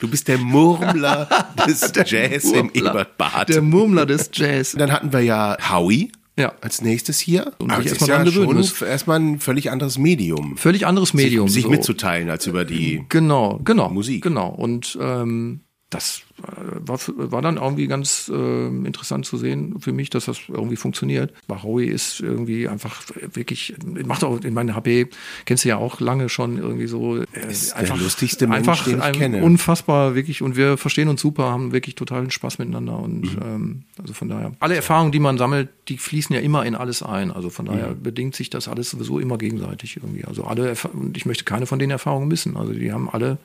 Du 0.00 0.08
bist 0.08 0.28
der 0.28 0.38
Murmler 0.38 1.28
des 1.66 1.92
Jazz 2.06 2.44
im 2.44 2.66
Murmler. 2.66 2.90
Ebertbad. 2.90 3.48
Der 3.50 3.62
Murmler 3.62 4.06
des 4.06 4.30
Jazz. 4.32 4.72
Dann 4.72 4.90
hatten 4.90 5.12
wir 5.12 5.20
ja 5.20 5.56
Howie 5.70 6.10
Ja. 6.38 6.54
als 6.62 6.80
nächstes 6.80 7.20
hier. 7.20 7.52
Und 7.58 7.70
Aber 7.70 7.82
sich 7.82 7.92
erstmal 7.92 8.26
ja 8.26 8.32
schon 8.32 8.88
erstmal 8.88 9.20
ein 9.20 9.40
völlig 9.40 9.70
anderes 9.70 9.98
Medium. 9.98 10.56
Völlig 10.56 10.86
anderes 10.86 11.12
Medium. 11.12 11.48
sich 11.48 11.64
so. 11.64 11.70
mitzuteilen 11.70 12.30
als 12.30 12.46
über 12.46 12.64
die. 12.64 13.04
Genau, 13.10 13.60
genau. 13.62 13.90
Musik. 13.90 14.22
Genau. 14.22 14.48
Und 14.48 14.98
ähm, 15.00 15.60
das 15.90 16.22
äh, 16.38 16.42
war, 16.86 16.98
war 17.16 17.42
dann 17.42 17.56
irgendwie 17.56 17.88
ganz 17.88 18.30
ähm, 18.32 18.86
interessant 18.86 19.26
zu 19.26 19.36
sehen 19.36 19.80
für 19.80 19.92
mich, 19.92 20.08
dass 20.08 20.26
das 20.26 20.38
irgendwie 20.48 20.76
funktioniert. 20.76 21.32
Howie 21.48 21.86
ist 21.86 22.20
irgendwie 22.20 22.68
einfach 22.68 23.02
wirklich, 23.34 23.74
macht 24.06 24.22
auch 24.22 24.40
in 24.42 24.54
meiner 24.54 24.76
HP, 24.76 25.08
kennst 25.46 25.64
du 25.64 25.68
ja 25.68 25.76
auch 25.78 26.00
lange 26.00 26.28
schon 26.28 26.58
irgendwie 26.58 26.86
so. 26.86 27.16
Äh, 27.18 27.26
Ist 27.50 27.74
der 27.76 27.96
lustigste 27.96 28.46
Mensch, 28.46 28.68
einfach 28.68 28.84
den 28.84 29.00
ich 29.00 29.12
kenne. 29.18 29.42
Unfassbar, 29.42 30.14
wirklich. 30.14 30.42
Und 30.42 30.56
wir 30.56 30.76
verstehen 30.78 31.08
uns 31.08 31.20
super, 31.20 31.50
haben 31.50 31.72
wirklich 31.72 31.96
totalen 31.96 32.30
Spaß 32.30 32.58
miteinander. 32.58 32.96
Und 32.98 33.22
Mhm. 33.22 33.42
ähm, 33.44 33.82
also 34.00 34.14
von 34.14 34.28
daher, 34.28 34.52
alle 34.60 34.76
Erfahrungen, 34.76 35.10
die 35.12 35.18
man 35.20 35.38
sammelt, 35.38 35.68
die 35.88 35.98
fließen 35.98 36.34
ja 36.34 36.40
immer 36.40 36.64
in 36.64 36.76
alles 36.76 37.02
ein. 37.02 37.32
Also 37.32 37.50
von 37.50 37.66
daher 37.66 37.90
Mhm. 37.90 38.02
bedingt 38.02 38.36
sich 38.36 38.48
das 38.48 38.68
alles 38.68 38.90
sowieso 38.90 39.18
immer 39.18 39.38
gegenseitig 39.38 39.96
irgendwie. 39.96 40.24
Also 40.24 40.44
alle, 40.44 40.74
und 40.92 41.16
ich 41.16 41.26
möchte 41.26 41.42
keine 41.44 41.66
von 41.66 41.80
den 41.80 41.90
Erfahrungen 41.90 42.28
missen. 42.28 42.56
Also 42.56 42.72
die 42.72 42.92
haben 42.92 43.10
alle 43.10 43.38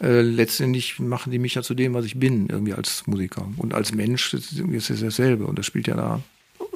äh, 0.00 0.20
letztendlich 0.22 0.98
machen 0.98 1.30
die 1.32 1.38
mich 1.38 1.54
ja 1.54 1.62
zu 1.62 1.74
dem, 1.74 1.94
was 1.94 2.04
ich 2.04 2.18
bin, 2.18 2.48
irgendwie 2.48 2.74
als 2.74 3.06
Musiker. 3.06 3.48
Und 3.56 3.74
als 3.74 3.92
Mensch 3.92 4.34
ist 4.34 4.90
es 4.90 5.00
dasselbe. 5.00 5.46
Und 5.46 5.58
das 5.58 5.66
spielt 5.66 5.86
ja 5.86 5.94
da, 5.94 6.20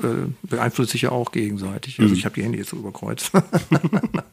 äh, 0.03 0.29
beeinflusst 0.43 0.91
sich 0.93 1.03
ja 1.03 1.11
auch 1.11 1.33
gegenseitig. 1.33 1.99
Also 1.99 2.15
ich 2.15 2.25
habe 2.25 2.35
die 2.35 2.43
Hände 2.43 2.59
jetzt 2.59 2.71
so 2.71 2.77
überkreuzt. 2.77 3.33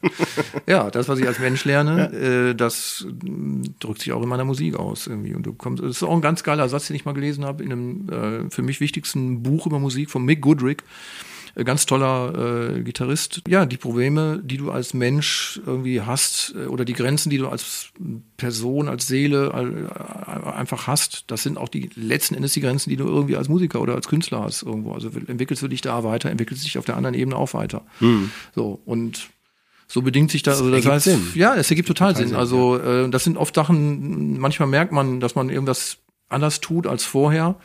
ja, 0.66 0.90
das, 0.90 1.08
was 1.08 1.18
ich 1.18 1.26
als 1.26 1.38
Mensch 1.38 1.64
lerne, 1.64 2.12
äh, 2.12 2.54
das 2.54 3.06
mh, 3.22 3.68
drückt 3.80 4.02
sich 4.02 4.12
auch 4.12 4.22
in 4.22 4.28
meiner 4.28 4.44
Musik 4.44 4.76
aus 4.76 5.06
irgendwie. 5.06 5.34
Und 5.34 5.44
du 5.44 5.54
kommst, 5.54 5.82
das 5.82 5.96
ist 5.96 6.02
auch 6.02 6.14
ein 6.14 6.20
ganz 6.20 6.44
geiler 6.44 6.68
Satz, 6.68 6.88
den 6.88 6.96
ich 6.96 7.04
mal 7.04 7.14
gelesen 7.14 7.44
habe 7.44 7.64
in 7.64 7.72
einem 7.72 8.50
für 8.50 8.62
mich 8.62 8.80
wichtigsten 8.80 9.42
Buch 9.42 9.66
über 9.66 9.78
Musik 9.78 10.10
von 10.10 10.24
Mick 10.24 10.40
Goodrick. 10.40 10.82
Äh, 11.54 11.64
Ganz 11.64 11.86
toller 11.86 12.76
äh, 12.76 12.82
Gitarrist. 12.82 13.42
Ja, 13.48 13.66
die 13.66 13.76
Probleme, 13.76 14.40
die 14.44 14.56
du 14.56 14.70
als 14.70 14.94
Mensch 14.94 15.60
irgendwie 15.66 16.00
hast, 16.00 16.54
äh, 16.56 16.66
oder 16.66 16.84
die 16.84 16.92
Grenzen, 16.92 17.30
die 17.30 17.38
du 17.38 17.48
als 17.48 17.88
Person, 18.36 18.88
als 18.88 19.06
Seele 19.06 19.48
äh, 19.48 20.48
einfach 20.50 20.86
hast, 20.86 21.24
das 21.28 21.42
sind 21.42 21.58
auch 21.58 21.68
die 21.68 21.90
letzten 21.94 22.34
Endes 22.34 22.52
die 22.52 22.60
Grenzen, 22.60 22.90
die 22.90 22.96
du 22.96 23.06
irgendwie 23.06 23.36
als 23.36 23.48
Musiker 23.48 23.80
oder 23.80 23.94
als 23.94 24.08
Künstler 24.08 24.42
hast 24.42 24.62
irgendwo. 24.62 24.92
Also 24.92 25.08
entwickelst 25.08 25.62
du 25.62 25.68
dich 25.68 25.80
da 25.80 26.04
weiter, 26.04 26.30
entwickelst 26.30 26.64
dich 26.64 26.78
auf 26.78 26.84
der 26.84 26.96
anderen 26.96 27.14
Ebene 27.14 27.36
auch 27.36 27.54
weiter. 27.54 27.82
So, 28.54 28.80
und 28.84 29.28
so 29.86 30.02
bedingt 30.02 30.30
sich 30.30 30.42
das, 30.42 30.58
also 30.58 30.70
das 30.70 30.86
heißt, 30.86 31.04
Sinn. 31.04 31.28
ja, 31.34 31.54
es 31.54 31.70
ergibt 31.70 31.88
total, 31.88 32.16
Sinn. 32.16 32.28
Sinn, 32.28 32.36
Also 32.36 32.78
äh, 32.78 33.08
das 33.10 33.24
sind 33.24 33.36
oft 33.36 33.54
Sachen, 33.54 34.38
manchmal 34.40 34.68
merkt 34.68 34.92
man, 34.92 35.20
dass 35.20 35.34
man 35.34 35.50
irgendwas 35.50 35.98
anders 36.28 36.60
tut 36.60 36.86
als 36.86 37.04
vorher. 37.04 37.56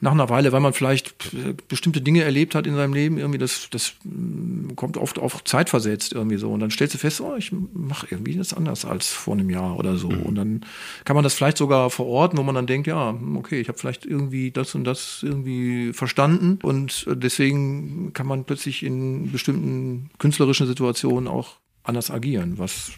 Nach 0.00 0.12
einer 0.12 0.28
Weile, 0.28 0.52
weil 0.52 0.60
man 0.60 0.72
vielleicht 0.72 1.32
äh, 1.34 1.54
bestimmte 1.68 2.00
Dinge 2.00 2.24
erlebt 2.24 2.54
hat 2.54 2.66
in 2.66 2.74
seinem 2.74 2.94
Leben, 2.94 3.16
irgendwie 3.16 3.38
das, 3.38 3.68
das 3.70 3.94
mm, 4.02 4.74
kommt 4.74 4.96
oft 4.96 5.18
auf 5.18 5.44
Zeit 5.44 5.70
versetzt 5.70 6.12
irgendwie 6.12 6.36
so. 6.36 6.52
Und 6.52 6.60
dann 6.60 6.70
stellst 6.70 6.94
du 6.94 6.98
fest, 6.98 7.20
oh, 7.20 7.36
ich 7.36 7.52
mache 7.72 8.08
irgendwie 8.10 8.36
das 8.36 8.52
anders 8.54 8.84
als 8.84 9.08
vor 9.08 9.34
einem 9.34 9.50
Jahr 9.50 9.78
oder 9.78 9.96
so. 9.96 10.08
Und 10.08 10.34
dann 10.34 10.66
kann 11.04 11.14
man 11.14 11.22
das 11.22 11.34
vielleicht 11.34 11.58
sogar 11.58 11.90
verorten, 11.90 12.38
wo 12.38 12.42
man 12.42 12.56
dann 12.56 12.66
denkt, 12.66 12.88
ja, 12.88 13.10
hm, 13.10 13.36
okay, 13.36 13.60
ich 13.60 13.68
habe 13.68 13.78
vielleicht 13.78 14.04
irgendwie 14.04 14.50
das 14.50 14.74
und 14.74 14.84
das 14.84 15.20
irgendwie 15.22 15.92
verstanden. 15.92 16.58
Und 16.62 17.06
äh, 17.08 17.16
deswegen 17.16 18.12
kann 18.12 18.26
man 18.26 18.44
plötzlich 18.44 18.82
in 18.82 19.30
bestimmten 19.30 20.10
künstlerischen 20.18 20.66
Situationen 20.66 21.28
auch 21.28 21.56
anders 21.84 22.10
agieren, 22.10 22.58
was 22.58 22.92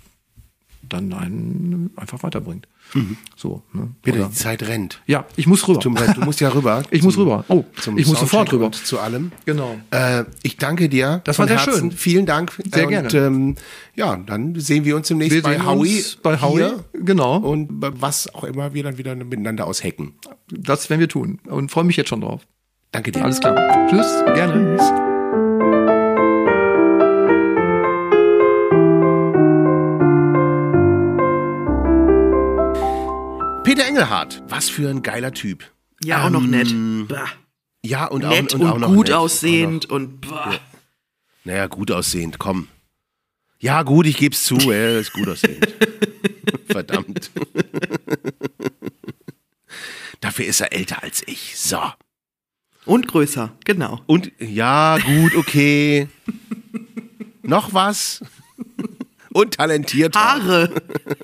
dann 0.88 1.12
einen 1.12 1.90
einfach 1.96 2.22
weiterbringt. 2.22 2.66
So, 3.36 3.62
ne? 3.72 3.88
Bitte, 4.02 4.18
Oder- 4.20 4.28
die 4.28 4.34
Zeit 4.34 4.62
rennt. 4.62 5.02
ja, 5.06 5.26
ich 5.36 5.46
muss 5.46 5.66
rüber. 5.68 5.80
Zum, 5.80 5.94
du 5.96 6.20
musst 6.22 6.40
ja 6.40 6.48
rüber. 6.48 6.82
Ich 6.90 7.02
muss 7.02 7.18
rüber. 7.18 7.44
Oh, 7.48 7.64
zum 7.80 7.98
ich 7.98 8.06
muss 8.06 8.20
sofort 8.20 8.52
rüber. 8.52 8.66
Und 8.66 8.74
zu 8.74 8.98
allem. 8.98 9.32
Genau. 9.44 9.76
Äh, 9.90 10.24
ich 10.42 10.56
danke 10.56 10.88
dir. 10.88 11.20
Das 11.24 11.38
war 11.38 11.46
sehr 11.46 11.58
Herzen. 11.58 11.90
schön. 11.90 11.92
Vielen 11.92 12.26
Dank. 12.26 12.52
Sehr 12.72 12.84
und, 12.84 12.90
gerne. 12.90 13.08
Ähm, 13.14 13.54
ja, 13.94 14.16
dann 14.16 14.58
sehen 14.58 14.84
wir 14.84 14.96
uns 14.96 15.08
demnächst 15.08 15.34
Wir 15.34 15.42
bei 15.42 15.60
Howie. 15.64 16.04
bei 16.22 16.40
Howie. 16.40 16.58
hier 16.58 16.84
Genau. 16.92 17.38
Und 17.38 17.68
was 17.70 18.32
auch 18.34 18.44
immer 18.44 18.72
wir 18.72 18.82
dann 18.82 18.98
wieder 18.98 19.14
miteinander 19.14 19.66
aushacken. 19.66 20.14
Das 20.50 20.88
werden 20.88 21.00
wir 21.00 21.08
tun. 21.08 21.38
Und 21.46 21.70
freue 21.70 21.84
mich 21.84 21.96
jetzt 21.96 22.08
schon 22.08 22.20
drauf. 22.20 22.46
Danke 22.92 23.12
dir. 23.12 23.24
Alles 23.24 23.40
klar. 23.40 23.56
Tschüss. 23.90 24.06
Gerne. 24.34 24.76
Peter 33.66 33.84
Engelhardt, 33.84 34.44
was 34.46 34.68
für 34.68 34.88
ein 34.88 35.02
geiler 35.02 35.32
Typ. 35.32 35.72
Ja, 36.04 36.24
auch 36.24 36.30
noch 36.30 36.40
nett. 36.40 36.72
Bah. 37.08 37.26
Ja, 37.82 38.06
und 38.06 38.22
Nett 38.22 38.54
auch, 38.54 38.60
und, 38.60 38.64
und 38.64 38.70
auch 38.70 38.78
noch 38.78 38.88
gut 38.94 39.06
nett. 39.08 39.16
Auch 39.16 39.22
aussehend 39.22 39.86
und 39.86 40.20
bah. 40.20 40.50
noch, 40.52 40.60
naja, 41.42 41.66
gut 41.66 41.90
aussehend, 41.90 42.38
komm. 42.38 42.68
Ja, 43.58 43.82
gut, 43.82 44.06
ich 44.06 44.18
geb's 44.18 44.44
zu, 44.44 44.70
er 44.70 45.00
ist 45.00 45.12
gut 45.12 45.28
aussehend. 45.28 45.66
Verdammt. 46.68 47.32
Dafür 50.20 50.44
ist 50.44 50.60
er 50.60 50.72
älter 50.72 51.02
als 51.02 51.24
ich. 51.26 51.58
So. 51.58 51.80
und 52.84 53.08
größer, 53.08 53.52
genau. 53.64 54.00
Und 54.06 54.30
ja, 54.38 54.96
gut, 54.98 55.34
okay. 55.34 56.06
Noch 57.42 57.74
was? 57.74 58.22
Und 59.32 59.54
talentierter. 59.54 60.20
Haare. 60.20 60.70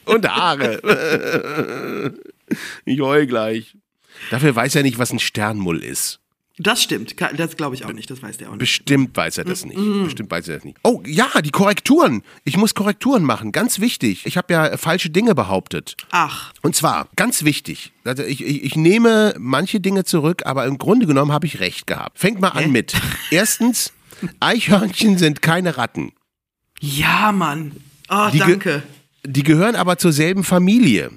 Und 0.07 0.28
Haare. 0.28 2.12
ich 2.85 3.01
heul 3.01 3.27
gleich. 3.27 3.77
Dafür 4.31 4.55
weiß 4.55 4.75
er 4.77 4.83
nicht, 4.83 4.99
was 4.99 5.13
ein 5.13 5.19
Sternmull 5.19 5.83
ist. 5.83 6.19
Das 6.59 6.83
stimmt. 6.83 7.17
Das 7.37 7.57
glaube 7.57 7.75
ich 7.75 7.87
auch 7.87 7.95
nicht. 7.95 8.11
Das 8.11 8.23
weiß 8.23 8.37
der 8.37 8.49
auch 8.49 8.53
nicht. 8.53 8.59
Bestimmt 8.61 9.17
weiß 9.17 9.39
er 9.39 9.45
das 9.45 9.65
nicht. 9.65 9.75
Bestimmt 10.05 10.31
weiß 10.31 10.49
er 10.49 10.57
das 10.57 10.65
nicht. 10.65 10.77
Oh, 10.85 11.03
ja, 11.07 11.27
die 11.43 11.51
Korrekturen. 11.51 12.23
Ich 12.45 12.59
muss 12.59 12.75
Korrekturen 12.75 13.25
machen. 13.25 13.53
Ganz 13.53 13.81
wichtig. 13.81 14.27
Ich 14.27 14.37
habe 14.37 14.53
ja 14.53 14.77
falsche 14.77 15.09
Dinge 15.09 15.35
behauptet. 15.35 15.97
Ach, 16.11 16.53
Und 16.61 16.77
zwar, 16.77 17.09
ganz 17.17 17.43
wichtig. 17.45 17.93
Also 18.05 18.23
ich, 18.23 18.45
ich, 18.45 18.65
ich 18.65 18.77
nehme 18.77 19.35
manche 19.39 19.81
Dinge 19.81 20.05
zurück, 20.05 20.43
aber 20.45 20.67
im 20.67 20.77
Grunde 20.77 21.07
genommen 21.07 21.33
habe 21.33 21.47
ich 21.47 21.59
recht 21.59 21.87
gehabt. 21.87 22.19
Fängt 22.19 22.39
mal 22.39 22.49
an 22.51 22.71
mit. 22.71 22.93
Erstens, 23.31 23.93
Eichhörnchen 24.41 25.17
sind 25.17 25.41
keine 25.41 25.79
Ratten. 25.79 26.13
ja, 26.81 27.33
Mann. 27.33 27.73
Oh, 28.11 28.29
Die 28.31 28.39
ge- 28.39 28.47
danke. 28.47 28.83
Die 29.25 29.43
gehören 29.43 29.75
aber 29.75 29.97
zur 29.97 30.13
selben 30.13 30.45
Familie. 30.45 31.13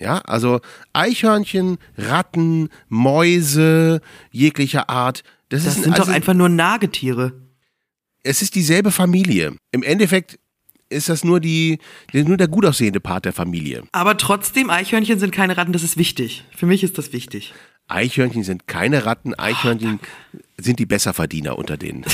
Ja, 0.00 0.18
also 0.20 0.60
Eichhörnchen, 0.94 1.78
Ratten, 1.96 2.70
Mäuse 2.88 4.00
jeglicher 4.30 4.88
Art. 4.88 5.22
Das, 5.50 5.64
Das 5.64 5.76
ist 5.76 5.84
sind 5.84 5.92
also, 5.92 6.06
doch 6.06 6.12
einfach 6.12 6.34
nur 6.34 6.48
Nagetiere. 6.48 7.32
es 8.22 8.40
ist 8.42 8.54
dieselbe 8.54 8.90
Familie. 8.92 9.56
Im 9.72 9.82
Endeffekt 9.82 10.38
ist 10.88 11.08
das 11.08 11.22
nur 11.22 11.38
die, 11.38 11.78
nur 12.12 12.36
der 12.36 12.48
gut 12.48 12.64
aussehende 12.64 13.00
Part 13.00 13.24
der 13.26 13.32
Familie. 13.32 13.84
Aber 13.92 14.16
trotzdem, 14.16 14.70
Eichhörnchen 14.70 15.18
sind 15.20 15.32
keine 15.32 15.56
Ratten, 15.56 15.72
das 15.72 15.82
ist 15.82 15.96
wichtig. 15.96 16.44
Für 16.56 16.66
mich 16.66 16.82
ist 16.82 16.98
das 16.98 17.12
wichtig. 17.12 17.52
Eichhörnchen 17.86 18.42
sind 18.42 18.66
keine 18.66 19.04
Ratten, 19.04 19.34
Eichhörnchen 19.34 20.00
sind 20.58 20.78
die 20.78 20.86
Besserverdiener 20.86 21.58
unter 21.58 21.76
den 21.76 22.04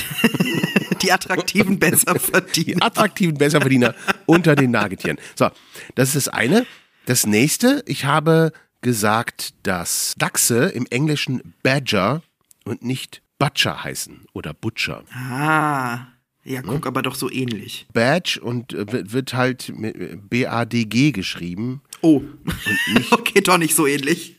Die 1.03 1.13
attraktiven 1.13 1.79
besser 1.79 2.17
die 2.57 2.81
attraktiven 2.81 3.37
Besserverdiener 3.37 3.95
unter 4.25 4.57
den 4.57 4.71
Nagetieren. 4.71 5.19
So, 5.35 5.51
das 5.95 6.15
ist 6.15 6.27
das 6.27 6.29
eine. 6.29 6.67
Das 7.07 7.27
nächste, 7.27 7.83
ich 7.87 8.05
habe 8.05 8.53
gesagt, 8.83 9.55
dass 9.63 10.15
Dachse 10.19 10.67
im 10.67 10.87
Englischen 10.91 11.55
Badger 11.63 12.23
und 12.65 12.83
nicht 12.83 13.23
Butcher 13.39 13.83
heißen 13.85 14.27
oder 14.33 14.55
Butcher. 14.55 15.05
Ah. 15.13 16.07
Ja, 16.45 16.63
guck, 16.63 16.87
aber 16.87 17.03
doch 17.03 17.17
so 17.17 17.29
ähnlich. 17.31 17.87
Badge 17.93 18.39
und 18.41 18.73
äh, 18.73 19.13
wird- 19.13 19.35
halt 19.35 19.73
mit 19.77 19.97
äh, 19.97 20.17
B-A-D-G 20.17 21.11
geschrieben. 21.11 21.81
Oh. 22.03 22.23
okay, 23.11 23.41
doch 23.41 23.59
nicht 23.59 23.75
so 23.75 23.87
ähnlich. 23.87 24.37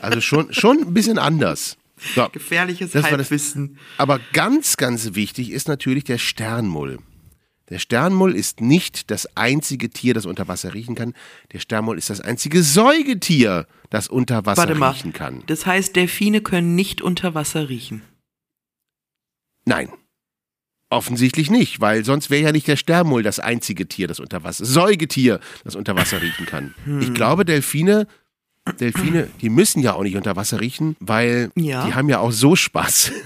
Also 0.00 0.20
schon, 0.20 0.52
schon 0.52 0.78
ein 0.82 0.92
bisschen 0.94 1.18
anders. 1.18 1.78
So. 2.14 2.28
Gefährliches 2.30 2.90
das- 2.92 3.04
Halbwissen. 3.04 3.78
Aber 3.96 4.20
ganz, 4.34 4.76
ganz 4.76 5.14
wichtig 5.14 5.50
ist 5.52 5.68
natürlich 5.68 6.04
der 6.04 6.18
Sternmull. 6.18 6.98
Der 7.72 7.78
Sternmull 7.78 8.36
ist 8.36 8.60
nicht 8.60 9.10
das 9.10 9.34
einzige 9.34 9.88
Tier, 9.88 10.12
das 10.12 10.26
unter 10.26 10.46
Wasser 10.46 10.74
riechen 10.74 10.94
kann. 10.94 11.14
Der 11.52 11.58
Sternmull 11.58 11.96
ist 11.96 12.10
das 12.10 12.20
einzige 12.20 12.62
Säugetier, 12.62 13.66
das 13.88 14.08
unter 14.08 14.44
Wasser 14.44 14.58
Warte 14.62 14.74
mal. 14.74 14.90
riechen 14.90 15.14
kann. 15.14 15.42
Das 15.46 15.64
heißt, 15.64 15.96
Delfine 15.96 16.42
können 16.42 16.74
nicht 16.74 17.00
unter 17.00 17.34
Wasser 17.34 17.70
riechen. 17.70 18.02
Nein. 19.64 19.88
Offensichtlich 20.90 21.50
nicht, 21.50 21.80
weil 21.80 22.04
sonst 22.04 22.28
wäre 22.28 22.42
ja 22.42 22.52
nicht 22.52 22.68
der 22.68 22.76
Sternmull 22.76 23.22
das 23.22 23.38
einzige 23.38 23.88
Tier, 23.88 24.06
das 24.06 24.20
unter 24.20 24.44
Wasser, 24.44 24.66
Säugetier, 24.66 25.40
das 25.64 25.74
unter 25.74 25.96
Wasser 25.96 26.20
riechen 26.20 26.44
kann. 26.44 26.74
Hm. 26.84 27.00
Ich 27.00 27.14
glaube, 27.14 27.46
Delfine, 27.46 28.06
Delfine, 28.78 29.30
die 29.40 29.48
müssen 29.48 29.80
ja 29.80 29.94
auch 29.94 30.02
nicht 30.02 30.16
unter 30.16 30.36
Wasser 30.36 30.60
riechen, 30.60 30.94
weil 31.00 31.50
Ja. 31.54 31.86
die 31.86 31.94
haben 31.94 32.10
ja 32.10 32.18
auch 32.18 32.32
so 32.32 32.54
Spaß. 32.56 33.10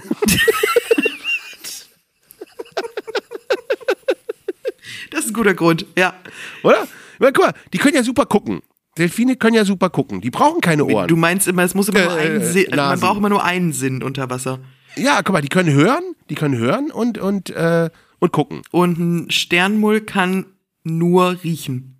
ist 5.27 5.31
ein 5.31 5.33
guter 5.35 5.53
Grund, 5.53 5.85
ja. 5.97 6.13
Oder? 6.63 6.87
Ja, 7.19 7.31
guck 7.31 7.45
mal, 7.45 7.53
die 7.73 7.77
können 7.77 7.95
ja 7.95 8.03
super 8.03 8.25
gucken. 8.25 8.61
Delfine 8.97 9.35
können 9.35 9.55
ja 9.55 9.63
super 9.65 9.89
gucken. 9.89 10.21
Die 10.21 10.31
brauchen 10.31 10.59
keine 10.61 10.83
Ohren. 10.85 11.07
Du 11.07 11.15
meinst 11.15 11.47
immer, 11.47 11.63
es 11.63 11.75
muss 11.75 11.87
immer 11.89 12.03
nur 12.03 12.17
Äh, 12.17 12.21
einen 12.21 12.43
Sinn, 12.43 12.65
man 12.71 12.77
Nasen. 12.77 13.01
braucht 13.01 13.17
immer 13.17 13.29
nur 13.29 13.43
einen 13.43 13.71
Sinn 13.73 14.01
unter 14.01 14.29
Wasser. 14.29 14.59
Ja, 14.95 15.21
guck 15.23 15.33
mal, 15.33 15.41
die 15.41 15.49
können 15.49 15.71
hören, 15.71 16.03
die 16.29 16.35
können 16.35 16.57
hören 16.57 16.89
und, 16.91 17.17
und, 17.19 17.51
äh, 17.51 17.89
und 18.19 18.31
gucken. 18.31 18.61
Und 18.71 18.97
ein 18.97 19.29
Sternmull 19.31 20.01
kann 20.01 20.45
nur 20.83 21.37
riechen. 21.43 21.99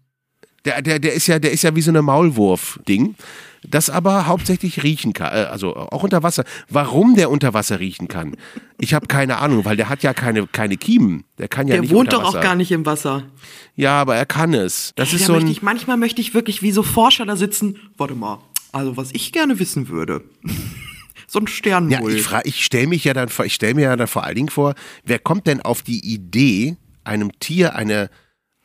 Der, 0.66 0.82
der, 0.82 0.98
der 1.00 1.14
ist 1.14 1.28
ja, 1.28 1.38
der 1.40 1.52
ist 1.52 1.62
ja 1.62 1.76
wie 1.76 1.82
so 1.82 1.92
eine 1.92 2.02
Maulwurf-Ding, 2.02 3.16
das 3.68 3.90
aber 3.90 4.28
hauptsächlich 4.28 4.84
riechen 4.84 5.14
kann, 5.14 5.34
äh, 5.34 5.46
also 5.46 5.76
auch 5.76 6.04
unter 6.04 6.24
Wasser. 6.24 6.44
Warum 6.70 7.16
der 7.16 7.30
unter 7.32 7.54
Wasser 7.54 7.80
riechen 7.80 8.08
kann? 8.08 8.36
Ich 8.80 8.94
habe 8.94 9.08
keine 9.08 9.38
Ahnung, 9.38 9.66
weil 9.66 9.78
der 9.78 9.90
hat 9.90 10.04
ja 10.04 10.14
keine, 10.14 10.48
keine 10.48 10.78
Kiemen. 10.78 11.24
Der 11.38 11.48
kann 11.48 11.68
ja 11.68 11.74
Der 11.74 11.82
nicht 11.82 11.92
wohnt 11.94 12.14
unter 12.14 12.18
doch 12.18 12.24
auch 12.24 12.34
Wasser. 12.36 12.42
gar 12.42 12.56
nicht 12.56 12.72
im 12.72 12.86
Wasser. 12.86 13.24
Ja, 13.76 14.00
aber 14.02 14.16
er 14.16 14.26
kann 14.26 14.54
es. 14.54 14.94
Das 14.96 15.14
ist 15.14 15.22
Da 15.24 15.26
so 15.28 15.34
möchte 15.34 15.52
ich, 15.52 15.62
manchmal 15.62 15.98
möchte 15.98 16.22
ich 16.22 16.34
wirklich 16.34 16.62
wie 16.62 16.72
so 16.72 16.84
Forscher 16.84 17.26
da 17.26 17.36
sitzen. 17.36 17.78
Warte 17.98 18.16
mal, 18.16 18.40
also 18.72 18.98
was 18.98 19.10
ich 19.14 19.32
gerne 19.32 19.60
wissen 19.60 19.88
würde. 19.90 20.24
so 21.28 21.40
ein 21.40 21.46
Ja, 21.46 21.52
Sternmull. 21.52 22.16
ich, 22.16 22.28
ich 22.46 22.64
stelle 22.64 22.88
mich 22.88 23.04
ja 23.04 23.14
dann 23.14 23.30
vor, 23.30 23.46
ich 23.46 23.54
stelle 23.54 23.74
mir 23.74 23.82
ja 23.84 23.96
dann 23.96 24.08
vor 24.08 24.24
allen 24.24 24.36
Dingen 24.36 24.50
vor, 24.50 24.76
wer 25.04 25.20
kommt 25.20 25.48
denn 25.48 25.62
auf 25.62 25.82
die 25.82 26.00
Idee, 26.14 26.78
einem 27.04 27.32
Tier 27.40 27.76
eine, 27.76 28.10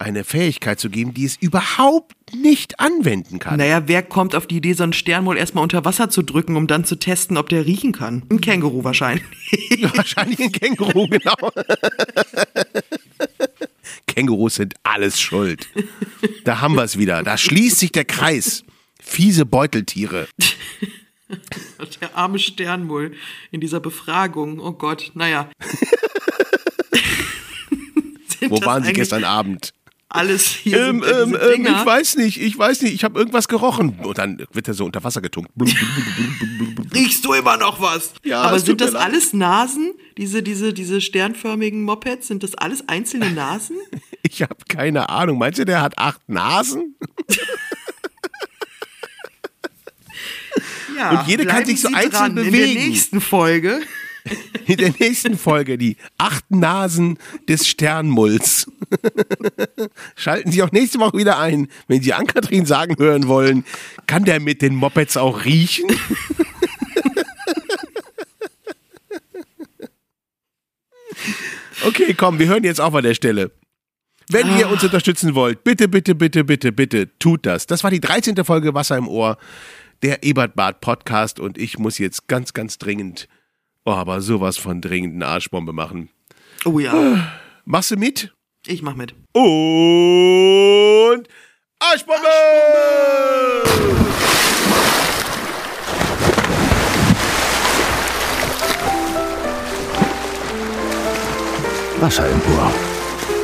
eine 0.02 0.24
Fähigkeit 0.24 0.78
zu 0.80 0.90
geben, 0.90 1.14
die 1.14 1.24
es 1.24 1.36
überhaupt 1.36 2.14
nicht 2.34 2.80
anwenden 2.80 3.38
kann? 3.38 3.58
naja, 3.58 3.82
wer 3.86 4.02
kommt 4.02 4.34
auf 4.34 4.46
die 4.46 4.56
Idee, 4.56 4.72
so 4.72 4.82
einen 4.82 4.92
Sternmull 4.92 5.36
erstmal 5.36 5.62
unter 5.62 5.84
Wasser 5.84 6.10
zu 6.10 6.22
drücken, 6.22 6.56
um 6.56 6.66
dann 6.66 6.84
zu 6.84 6.96
testen, 6.96 7.36
ob 7.36 7.48
der 7.48 7.66
riechen 7.66 7.92
kann? 7.92 8.24
Ein 8.30 8.40
Känguru 8.40 8.84
wahrscheinlich. 8.84 9.24
Wahrscheinlich 9.94 10.40
ein 10.40 10.52
Känguru, 10.52 11.08
genau. 11.08 11.34
Kängurus 14.06 14.56
sind 14.56 14.74
alles 14.82 15.20
schuld. 15.20 15.68
Da 16.44 16.60
haben 16.60 16.74
wir 16.74 16.84
es 16.84 16.98
wieder. 16.98 17.22
Da 17.22 17.36
schließt 17.36 17.78
sich 17.78 17.92
der 17.92 18.04
Kreis. 18.04 18.64
Fiese 19.00 19.44
Beuteltiere. 19.44 20.28
Der 22.00 22.16
arme 22.16 22.38
Sternmull 22.38 23.14
in 23.50 23.60
dieser 23.60 23.80
Befragung. 23.80 24.60
Oh 24.60 24.72
Gott, 24.72 25.12
naja. 25.14 25.48
Wo 28.48 28.60
waren 28.62 28.84
Sie 28.84 28.92
gestern 28.92 29.24
Abend? 29.24 29.72
Alles 30.14 30.44
hier 30.46 30.78
Ähm, 30.78 31.02
ähm, 31.02 31.34
ähm, 31.40 31.66
ich 31.66 31.86
weiß 31.86 32.16
nicht, 32.16 32.38
ich 32.40 32.58
weiß 32.58 32.82
nicht, 32.82 32.92
ich 32.92 33.02
habe 33.02 33.18
irgendwas 33.18 33.48
gerochen. 33.48 33.98
Und 34.02 34.18
dann 34.18 34.44
wird 34.52 34.68
er 34.68 34.74
so 34.74 34.84
unter 34.84 35.02
Wasser 35.04 35.22
getunkt. 35.22 35.50
Riechst 36.94 37.24
du 37.24 37.32
immer 37.32 37.56
noch 37.56 37.80
was? 37.80 38.12
Ja, 38.22 38.42
Aber 38.42 38.58
sind 38.58 38.80
das 38.82 38.92
leid. 38.92 39.02
alles 39.06 39.32
Nasen? 39.32 39.94
Diese, 40.18 40.42
diese, 40.42 40.74
diese 40.74 41.00
sternförmigen 41.00 41.82
Mopeds, 41.82 42.28
sind 42.28 42.42
das 42.42 42.54
alles 42.54 42.86
einzelne 42.88 43.30
Nasen? 43.34 43.76
Ich 44.22 44.42
habe 44.42 44.56
keine 44.68 45.08
Ahnung. 45.08 45.38
Meinst 45.38 45.58
du, 45.58 45.64
der 45.64 45.80
hat 45.80 45.96
acht 45.98 46.20
Nasen? 46.28 46.94
Ja. 50.96 51.20
Und 51.20 51.26
jede 51.26 51.46
kann 51.46 51.64
sich 51.64 51.80
so 51.80 51.88
einzeln 51.88 52.10
dran. 52.10 52.36
In 52.36 52.44
bewegen. 52.52 52.74
der 52.74 52.84
nächsten 52.84 53.20
Folge. 53.20 53.80
In 54.66 54.76
der 54.76 54.92
nächsten 54.98 55.36
Folge 55.36 55.78
die 55.78 55.96
acht 56.18 56.50
Nasen 56.50 57.18
des 57.48 57.66
Sternmulls. 57.66 58.70
Schalten 60.16 60.52
Sie 60.52 60.62
auch 60.62 60.70
nächste 60.70 61.00
Woche 61.00 61.18
wieder 61.18 61.38
ein, 61.38 61.68
wenn 61.88 62.02
Sie 62.02 62.12
Ann-Kathrin 62.12 62.66
sagen 62.66 62.96
hören 62.98 63.26
wollen, 63.26 63.64
kann 64.06 64.24
der 64.24 64.40
mit 64.40 64.62
den 64.62 64.74
Mopeds 64.74 65.16
auch 65.16 65.44
riechen? 65.44 65.90
Okay, 71.84 72.14
komm, 72.14 72.38
wir 72.38 72.46
hören 72.46 72.62
jetzt 72.62 72.80
auf 72.80 72.94
an 72.94 73.02
der 73.02 73.14
Stelle. 73.14 73.50
Wenn 74.30 74.56
ihr 74.56 74.68
uns 74.68 74.84
unterstützen 74.84 75.34
wollt, 75.34 75.64
bitte, 75.64 75.88
bitte, 75.88 76.14
bitte, 76.14 76.44
bitte, 76.44 76.70
bitte, 76.70 77.18
tut 77.18 77.44
das. 77.44 77.66
Das 77.66 77.82
war 77.82 77.90
die 77.90 78.00
13. 78.00 78.44
Folge 78.44 78.72
Wasser 78.72 78.96
im 78.96 79.08
Ohr, 79.08 79.36
der 80.02 80.22
Ebert 80.22 80.54
Bart 80.54 80.80
Podcast 80.80 81.40
und 81.40 81.58
ich 81.58 81.78
muss 81.78 81.98
jetzt 81.98 82.28
ganz, 82.28 82.52
ganz 82.52 82.78
dringend, 82.78 83.28
oh, 83.84 83.92
aber 83.92 84.20
sowas 84.20 84.56
von 84.56 84.80
dringenden 84.80 85.22
Arschbombe 85.22 85.72
machen. 85.72 86.10
Oh 86.64 86.78
ja, 86.78 87.32
Machst 87.64 87.90
du 87.90 87.96
mit? 87.96 88.32
ich 88.66 88.82
mach 88.82 88.94
mit. 88.94 89.14
Und 89.32 91.28
Arschbombe! 91.80 92.28
Wasser 102.00 102.28
im 102.28 102.40
Ohr. 102.56 102.72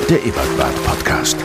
Der 0.08 0.24
Ebertbad 0.24 0.74
Podcast. 0.84 1.36